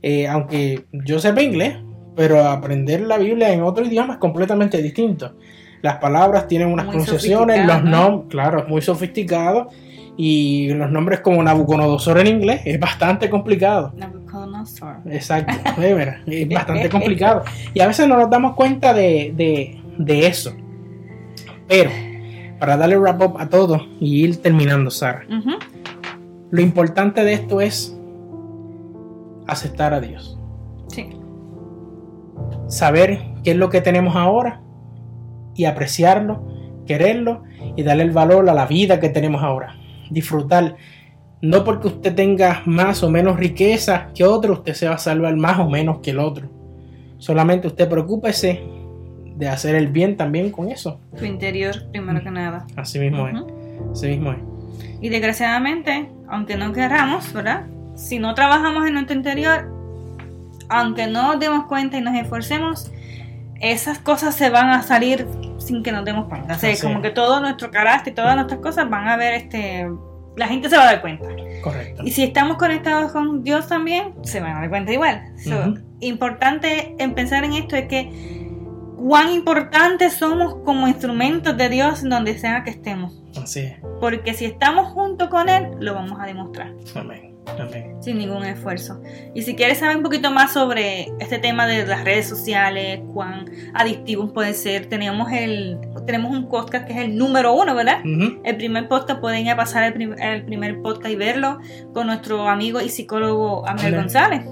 eh, 0.03 0.27
aunque 0.27 0.87
yo 0.93 1.19
sepa 1.19 1.43
inglés, 1.43 1.77
pero 2.15 2.47
aprender 2.47 3.01
la 3.03 3.19
Biblia 3.19 3.53
en 3.53 3.63
otro 3.63 3.85
idioma 3.85 4.15
es 4.15 4.19
completamente 4.19 4.83
distinto 4.83 5.35
las 5.83 5.97
palabras 5.97 6.47
tienen 6.47 6.69
unas 6.69 6.87
pronunciaciones, 6.87 7.67
los 7.67 7.83
nombres, 7.83 8.29
claro, 8.31 8.67
muy 8.69 8.83
sofisticados. 8.83 9.75
Y 10.17 10.69
los 10.75 10.91
nombres 10.91 11.21
como 11.21 11.43
Nabucodonosor 11.43 12.19
en 12.19 12.27
inglés 12.27 12.61
es 12.67 12.79
bastante 12.79 13.31
complicado. 13.31 13.93
Nabucodonosor. 13.97 14.97
Exacto, 15.07 15.55
es 15.81 16.49
bastante 16.49 16.89
complicado. 16.91 17.45
Y 17.73 17.81
a 17.81 17.87
veces 17.87 18.07
no 18.07 18.19
nos 18.19 18.29
damos 18.29 18.55
cuenta 18.55 18.93
de, 18.93 19.79
eso. 20.07 20.55
Pero, 21.67 21.91
para 22.59 22.77
darle 22.77 22.99
wrap 22.99 23.23
up 23.23 23.39
a 23.39 23.49
todo 23.49 23.81
y 23.99 24.25
ir 24.25 24.43
terminando, 24.43 24.91
Sara, 24.91 25.25
lo 26.51 26.61
importante 26.61 27.25
de 27.25 27.33
esto 27.33 27.63
es 27.63 27.97
aceptar 29.47 29.95
a 29.95 30.01
Dios. 30.01 30.40
Saber 32.71 33.21
qué 33.43 33.51
es 33.51 33.57
lo 33.57 33.69
que 33.69 33.81
tenemos 33.81 34.17
ahora 34.17 34.63
y 35.55 35.65
apreciarlo, 35.65 36.47
quererlo 36.87 37.43
y 37.77 37.83
darle 37.83 38.05
el 38.05 38.13
valor 38.13 38.49
a 38.49 38.55
la 38.55 38.67
vida 38.67 39.01
que 39.01 39.09
tenemos 39.09 39.43
ahora. 39.43 39.77
Disfrutar. 40.11 40.77
No 41.43 41.65
porque 41.65 41.89
usted 41.89 42.15
tenga 42.15 42.63
más 42.67 43.03
o 43.03 43.11
menos 43.11 43.39
riqueza 43.39 44.11
que 44.15 44.25
otro, 44.25 44.53
usted 44.55 44.75
se 44.75 44.89
va 44.89 44.95
a 44.95 44.99
salvar 44.99 45.35
más 45.37 45.59
o 45.59 45.69
menos 45.69 45.99
que 45.99 46.11
el 46.11 46.21
otro. 46.21 46.49
Solamente 47.19 47.67
usted 47.67 47.89
preocúpese 47.89 48.63
de 49.37 49.49
hacer 49.49 49.75
el 49.75 49.89
bien 49.89 50.17
también 50.17 50.51
con 50.51 50.69
eso. 50.69 51.01
Tu 51.19 51.25
interior, 51.25 51.91
primero 51.91 52.23
que 52.23 52.31
nada. 52.31 52.67
Así 52.77 52.99
mismo 52.99 53.27
es. 53.27 53.37
Así 53.91 54.07
mismo 54.07 54.33
es. 54.33 54.39
Y 55.01 55.09
desgraciadamente, 55.09 56.09
aunque 56.29 56.57
no 56.57 56.73
queramos, 56.73 57.33
¿verdad? 57.33 57.67
Si 57.97 58.19
no 58.19 58.35
trabajamos 58.35 58.87
en 58.87 58.95
nuestro 58.95 59.17
interior, 59.17 59.80
aunque 60.71 61.07
no 61.07 61.33
nos 61.33 61.41
demos 61.41 61.67
cuenta 61.67 61.99
y 61.99 62.01
nos 62.01 62.15
esforcemos, 62.15 62.91
esas 63.61 63.99
cosas 63.99 64.35
se 64.35 64.49
van 64.49 64.71
a 64.71 64.83
salir 64.83 65.27
sin 65.59 65.83
que 65.83 65.93
nos 65.93 66.05
demos 66.05 66.29
cuenta. 66.29 66.55
O 66.55 66.59
sea, 66.59 66.75
como 66.81 67.03
que 67.03 67.11
todo 67.11 67.41
nuestro 67.41 67.71
carácter 67.71 68.13
y 68.13 68.17
todas 68.17 68.35
nuestras 68.35 68.61
cosas 68.61 68.89
van 68.89 69.09
a 69.09 69.17
ver 69.17 69.35
este. 69.35 69.89
La 70.37 70.47
gente 70.47 70.71
se 70.71 70.77
va 70.77 70.85
a 70.85 70.87
dar 70.87 71.01
cuenta. 71.03 71.29
Correcto. 71.63 72.03
Y 72.05 72.13
si 72.13 72.23
estamos 72.23 72.57
conectados 72.57 73.13
con 73.13 73.43
Dios 73.43 73.67
también, 73.67 74.15
se 74.23 74.41
van 74.41 74.57
a 74.57 74.61
dar 74.61 74.71
cuenta 74.71 74.93
igual. 74.93 75.23
Importante 76.01 76.95
en 76.99 77.15
pensar 77.15 77.45
en 77.45 77.53
esto 77.53 77.77
es 77.77 77.87
que 77.89 78.41
cuán 78.97 79.31
importantes 79.31 80.15
somos 80.15 80.57
como 80.65 80.87
instrumentos 80.87 81.57
de 81.57 81.69
Dios 81.69 82.03
donde 82.03 82.39
sea 82.39 82.63
que 82.65 82.71
estemos. 82.71 83.21
Así 83.43 83.61
es. 83.61 83.79
Porque 84.01 84.33
si 84.35 84.45
estamos 84.47 84.89
junto 84.93 85.29
con 85.29 85.49
Él, 85.49 85.69
lo 85.81 85.95
vamos 85.95 86.19
a 86.21 86.27
demostrar. 86.27 86.73
Amén. 86.95 87.30
Sin 88.01 88.19
ningún 88.19 88.45
esfuerzo. 88.45 89.01
Y 89.35 89.43
si 89.43 89.55
quieres 89.55 89.79
saber 89.79 89.97
un 89.97 90.03
poquito 90.03 90.31
más 90.31 90.53
sobre 90.53 91.09
este 91.21 91.39
tema 91.39 91.67
de 91.67 91.87
las 91.87 92.05
redes 92.05 92.29
sociales, 92.29 93.01
cuán 93.13 93.51
adictivos 93.75 94.33
pueden 94.33 94.55
ser, 94.55 94.87
tenemos 94.87 95.31
el 95.33 95.79
tenemos 96.07 96.33
un 96.33 96.49
podcast 96.49 96.87
que 96.87 96.93
es 96.93 96.99
el 96.99 97.17
número 97.17 97.53
uno, 97.53 97.75
¿verdad? 97.75 98.01
El 98.05 98.57
primer 98.57 98.89
podcast, 98.89 99.21
pueden 99.21 99.47
ir 99.47 99.51
a 99.51 99.57
pasar 99.57 99.85
el, 99.85 100.45
primer 100.45 100.81
podcast 100.81 101.11
y 101.11 101.17
verlo 101.17 101.59
con 101.93 102.07
nuestro 102.07 102.49
amigo 102.49 102.81
y 102.81 102.89
psicólogo 102.89 103.67
Amel 103.69 103.95
González. 103.95 104.43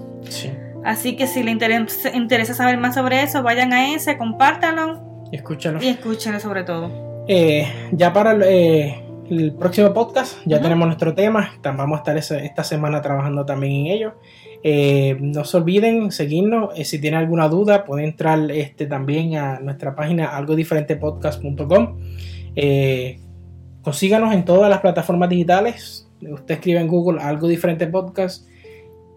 Así 0.84 1.16
que 1.16 1.26
si 1.26 1.42
les 1.42 1.53
interesa, 1.53 2.14
interesa, 2.14 2.55
saber 2.55 2.78
más 2.78 2.94
sobre 2.94 3.22
eso, 3.22 3.42
vayan 3.42 3.72
a 3.72 3.94
ese, 3.94 4.16
compártanlo. 4.16 5.26
Y 5.32 5.36
escúchalo. 5.36 5.82
Y 5.82 5.88
escúchenlo 5.88 6.38
sobre 6.40 6.64
todo. 6.64 7.24
Eh, 7.26 7.66
ya 7.92 8.12
para... 8.12 8.36
Eh 8.44 9.07
el 9.31 9.53
próximo 9.53 9.93
podcast. 9.93 10.39
Ya 10.47 10.61
tenemos 10.61 10.87
nuestro 10.87 11.14
tema. 11.14 11.53
Vamos 11.62 11.97
a 11.97 12.12
estar 12.12 12.16
esta 12.43 12.64
semana 12.64 13.01
trabajando 13.03 13.45
también 13.45 13.87
en 13.87 13.93
ello. 13.93 14.14
Eh, 14.62 15.16
no 15.20 15.45
se 15.45 15.57
olviden 15.57 16.11
seguirnos. 16.12 16.70
Eh, 16.76 16.85
si 16.85 17.01
tienen 17.01 17.20
alguna 17.20 17.49
duda, 17.49 17.85
pueden 17.85 18.07
entrar 18.07 18.51
este, 18.51 18.87
también 18.87 19.37
a 19.37 19.61
nuestra 19.61 19.95
página 19.95 20.37
algodiferentepodcast.com. 20.37 21.99
Eh, 22.57 23.20
consíganos 23.83 24.35
en 24.35 24.45
todas 24.45 24.68
las 24.70 24.81
plataformas 24.81 25.29
digitales 25.29 26.05
usted 26.20 26.55
escribe 26.57 26.81
en 26.81 26.89
Google 26.89 27.20
algo 27.22 27.47
diferente 27.47 27.87
podcast. 27.87 28.45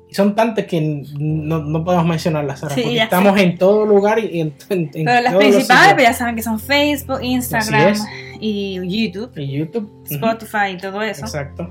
Y 0.10 0.14
son 0.14 0.36
tantas 0.36 0.66
que 0.66 1.04
no, 1.20 1.60
no 1.64 1.84
podemos 1.86 2.06
mencionarlas, 2.06 2.60
Sara, 2.60 2.76
Sí, 2.76 2.82
porque 2.84 2.98
estamos 3.02 3.40
en 3.40 3.58
todo 3.58 3.86
lugar 3.86 4.20
y 4.20 4.42
en, 4.42 4.54
en- 4.70 4.92
en 4.94 5.06
Pero 5.06 5.22
las 5.22 5.36
principales, 5.36 5.94
pues 5.94 6.04
ya 6.06 6.14
saben 6.14 6.36
que 6.36 6.44
son 6.44 6.60
Facebook, 6.60 7.20
Instagram 7.24 7.94
es. 7.94 8.04
Y 8.42 9.06
YouTube, 9.06 9.32
En 9.38 9.50
YouTube. 9.50 9.90
Spotify 10.10 10.72
y 10.74 10.78
todo 10.78 11.02
eso. 11.02 11.22
Exacto. 11.22 11.70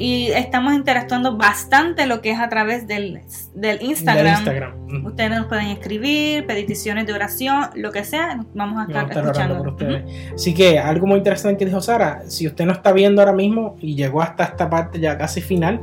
Y 0.00 0.28
estamos 0.28 0.74
interactuando 0.74 1.36
bastante 1.36 2.06
lo 2.06 2.20
que 2.22 2.30
es 2.30 2.38
a 2.38 2.48
través 2.48 2.86
del, 2.86 3.20
del 3.54 3.82
Instagram. 3.82 4.24
Del 4.24 4.34
Instagram. 4.34 5.06
Ustedes 5.06 5.30
nos 5.30 5.46
pueden 5.46 5.66
escribir, 5.68 6.46
peticiones 6.46 7.04
de 7.04 7.14
oración, 7.14 7.70
lo 7.74 7.90
que 7.90 8.04
sea, 8.04 8.44
vamos 8.54 8.78
a 8.78 8.86
Vamos 8.86 8.88
estar, 8.88 9.04
a 9.04 9.08
estar 9.08 9.26
orando 9.26 9.54
escuchando. 9.54 9.58
por 9.58 9.68
ustedes. 9.72 10.32
Así 10.34 10.54
que 10.54 10.78
algo 10.78 11.08
muy 11.08 11.18
interesante 11.18 11.58
que 11.58 11.64
dijo 11.64 11.80
Sara, 11.80 12.22
si 12.28 12.46
usted 12.46 12.64
no 12.64 12.72
está 12.72 12.92
viendo 12.92 13.20
ahora 13.20 13.32
mismo 13.32 13.76
y 13.80 13.96
llegó 13.96 14.22
hasta 14.22 14.44
esta 14.44 14.70
parte 14.70 15.00
ya 15.00 15.18
casi 15.18 15.40
final, 15.40 15.80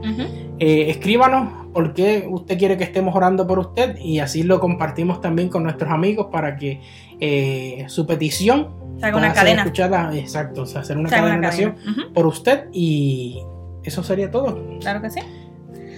eh, 0.59 0.85
escríbanos 0.89 1.65
por 1.73 1.93
qué 1.93 2.25
usted 2.29 2.57
quiere 2.57 2.77
que 2.77 2.85
estemos 2.85 3.13
orando 3.13 3.45
por 3.45 3.59
usted 3.59 3.97
y 3.97 4.19
así 4.19 4.43
lo 4.43 4.61
compartimos 4.61 5.19
también 5.19 5.49
con 5.49 5.63
nuestros 5.63 5.91
amigos 5.91 6.27
para 6.31 6.55
que 6.55 6.79
eh, 7.19 7.83
su 7.89 8.07
petición 8.07 8.84
Se 8.99 9.05
haga 9.05 9.17
una 9.17 9.33
cadena. 9.33 9.61
escuchada, 9.63 10.15
exacto, 10.15 10.61
o 10.61 10.65
sea, 10.65 10.81
hacer 10.81 10.97
una 10.97 11.09
Se 11.09 11.15
cadena 11.15 11.33
de 11.33 11.37
una 11.39 11.47
oración 11.47 11.71
cadena. 11.73 11.91
Ujú, 12.03 12.13
por 12.13 12.27
usted 12.27 12.65
y 12.71 13.39
eso 13.83 14.03
sería 14.03 14.31
todo. 14.31 14.77
Claro 14.79 15.01
que 15.01 15.09
sí. 15.09 15.19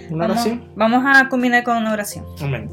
Una 0.10 0.28
Vamos, 0.28 0.38
oración. 0.46 0.64
vamos 0.76 1.04
a 1.06 1.30
combinar 1.30 1.64
con 1.64 1.78
una 1.78 1.92
oración. 1.92 2.26
Amén. 2.42 2.70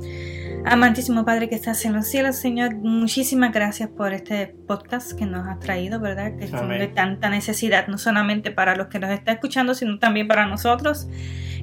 Amantísimo 0.66 1.27
Padre 1.27 1.49
que 1.51 1.57
estás 1.57 1.85
en 1.85 1.93
los 1.93 2.07
cielos, 2.07 2.37
Señor, 2.37 2.75
muchísimas 2.77 3.53
gracias 3.53 3.91
por 3.91 4.14
este 4.14 4.47
podcast 4.47 5.12
que 5.12 5.27
nos 5.27 5.47
has 5.47 5.61
traído, 5.61 6.01
¿verdad? 6.01 6.33
Que 6.39 6.49
Amén. 6.57 6.79
de 6.79 6.87
tanta 6.89 7.29
necesidad, 7.29 7.87
no 7.89 7.99
solamente 7.99 8.51
para 8.51 8.75
los 8.75 8.87
que 8.87 8.99
nos 8.99 9.11
están 9.11 9.35
escuchando, 9.35 9.75
sino 9.75 9.99
también 9.99 10.27
para 10.27 10.47
nosotros, 10.47 11.07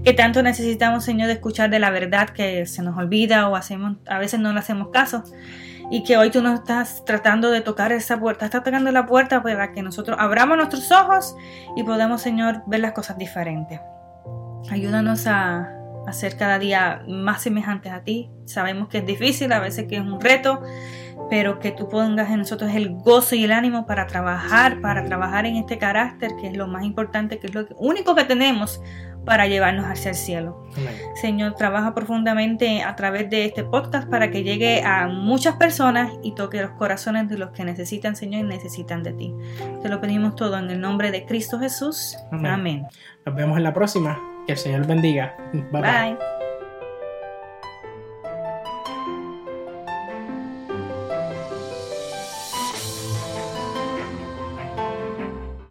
que 0.04 0.14
tanto 0.14 0.44
necesitamos, 0.44 1.04
Señor, 1.04 1.28
de 1.28 1.34
escuchar 1.34 1.72
de 1.72 1.80
la 1.80 1.90
verdad 1.90 2.30
que 2.30 2.68
se 2.68 2.84
nos 2.84 2.96
olvida 2.96 3.48
o 3.50 3.56
hacemos, 3.56 3.98
a 4.08 4.20
veces 4.20 4.40
no 4.40 4.54
le 4.54 4.60
hacemos 4.60 4.90
caso. 4.90 5.24
Y 5.92 6.04
que 6.04 6.18
hoy 6.18 6.32
tú 6.32 6.42
nos 6.42 6.62
estás 6.62 7.04
tratando 7.06 7.52
de 7.52 7.62
tocar 7.62 7.92
esa 7.92 8.18
puerta, 8.18 8.46
estás 8.46 8.64
tocando 8.64 8.92
la 8.92 9.06
puerta 9.06 9.44
para 9.44 9.74
que 9.74 9.84
nosotros 9.84 10.18
abramos 10.20 10.56
nuestros 10.58 10.90
ojos 10.92 11.36
y 11.76 11.84
podamos, 11.84 12.22
Señor, 12.22 12.64
ver 12.66 12.80
las 12.80 12.94
cosas 12.94 13.18
diferentes. 13.18 13.80
Ayúdanos 14.72 15.28
a, 15.28 15.70
a 16.08 16.14
ser 16.14 16.38
cada 16.38 16.60
día 16.60 17.04
más 17.08 17.42
semejantes 17.42 17.92
a 17.92 18.02
ti. 18.02 18.32
Sabemos 18.46 18.88
que 18.88 19.00
es 19.00 19.06
difícil, 19.06 19.52
a 19.52 19.60
veces 19.60 19.86
que 19.88 19.98
es 19.98 20.02
un 20.02 20.20
reto, 20.20 20.62
pero 21.30 21.60
que 21.60 21.72
tú 21.72 21.90
pongas 21.90 22.30
en 22.30 22.40
nosotros 22.40 22.72
el 22.74 22.96
gozo 22.96 23.36
y 23.36 23.44
el 23.44 23.52
ánimo 23.52 23.86
para 23.86 24.08
trabajar, 24.08 24.82
para 24.82 25.04
trabajar 25.04 25.46
en 25.46 25.58
este 25.58 25.78
carácter, 25.78 26.32
que 26.40 26.48
es 26.48 26.58
lo 26.58 26.68
más 26.68 26.84
importante, 26.84 27.40
que 27.40 27.48
es 27.48 27.54
lo 27.54 27.68
único 27.78 28.16
que 28.16 28.24
tenemos 28.24 28.82
para 29.26 29.48
llevarnos 29.48 29.86
hacia 29.86 30.10
el 30.10 30.16
cielo. 30.16 30.64
Amén. 30.78 30.96
Señor, 31.16 31.56
trabaja 31.56 31.94
profundamente 31.94 32.82
a 32.82 32.96
través 32.96 33.30
de 33.30 33.46
este 33.46 33.64
podcast 33.64 34.10
para 34.10 34.32
que 34.32 34.44
llegue 34.44 34.84
a 34.84 35.08
muchas 35.08 35.56
personas 35.56 36.12
y 36.24 36.34
toque 36.34 36.62
los 36.62 36.72
corazones 36.72 37.30
de 37.30 37.38
los 37.38 37.52
que 37.52 37.64
necesitan, 37.64 38.16
Señor, 38.16 38.42
y 38.42 38.48
necesitan 38.48 39.04
de 39.04 39.14
ti. 39.14 39.34
Te 39.82 39.90
lo 39.90 40.02
pedimos 40.02 40.36
todo 40.36 40.58
en 40.58 40.70
el 40.70 40.82
nombre 40.82 41.12
de 41.12 41.26
Cristo 41.26 41.60
Jesús. 41.60 42.18
Amén. 42.32 42.52
Amén. 42.52 42.88
Nos 43.26 43.36
vemos 43.36 43.58
en 43.58 43.64
la 43.64 43.74
próxima. 43.74 44.20
Que 44.46 44.54
el 44.54 44.58
Señor 44.58 44.88
bendiga. 44.88 45.36
bye. 45.54 45.64
bye. 45.72 45.82
Bye. 45.82 46.41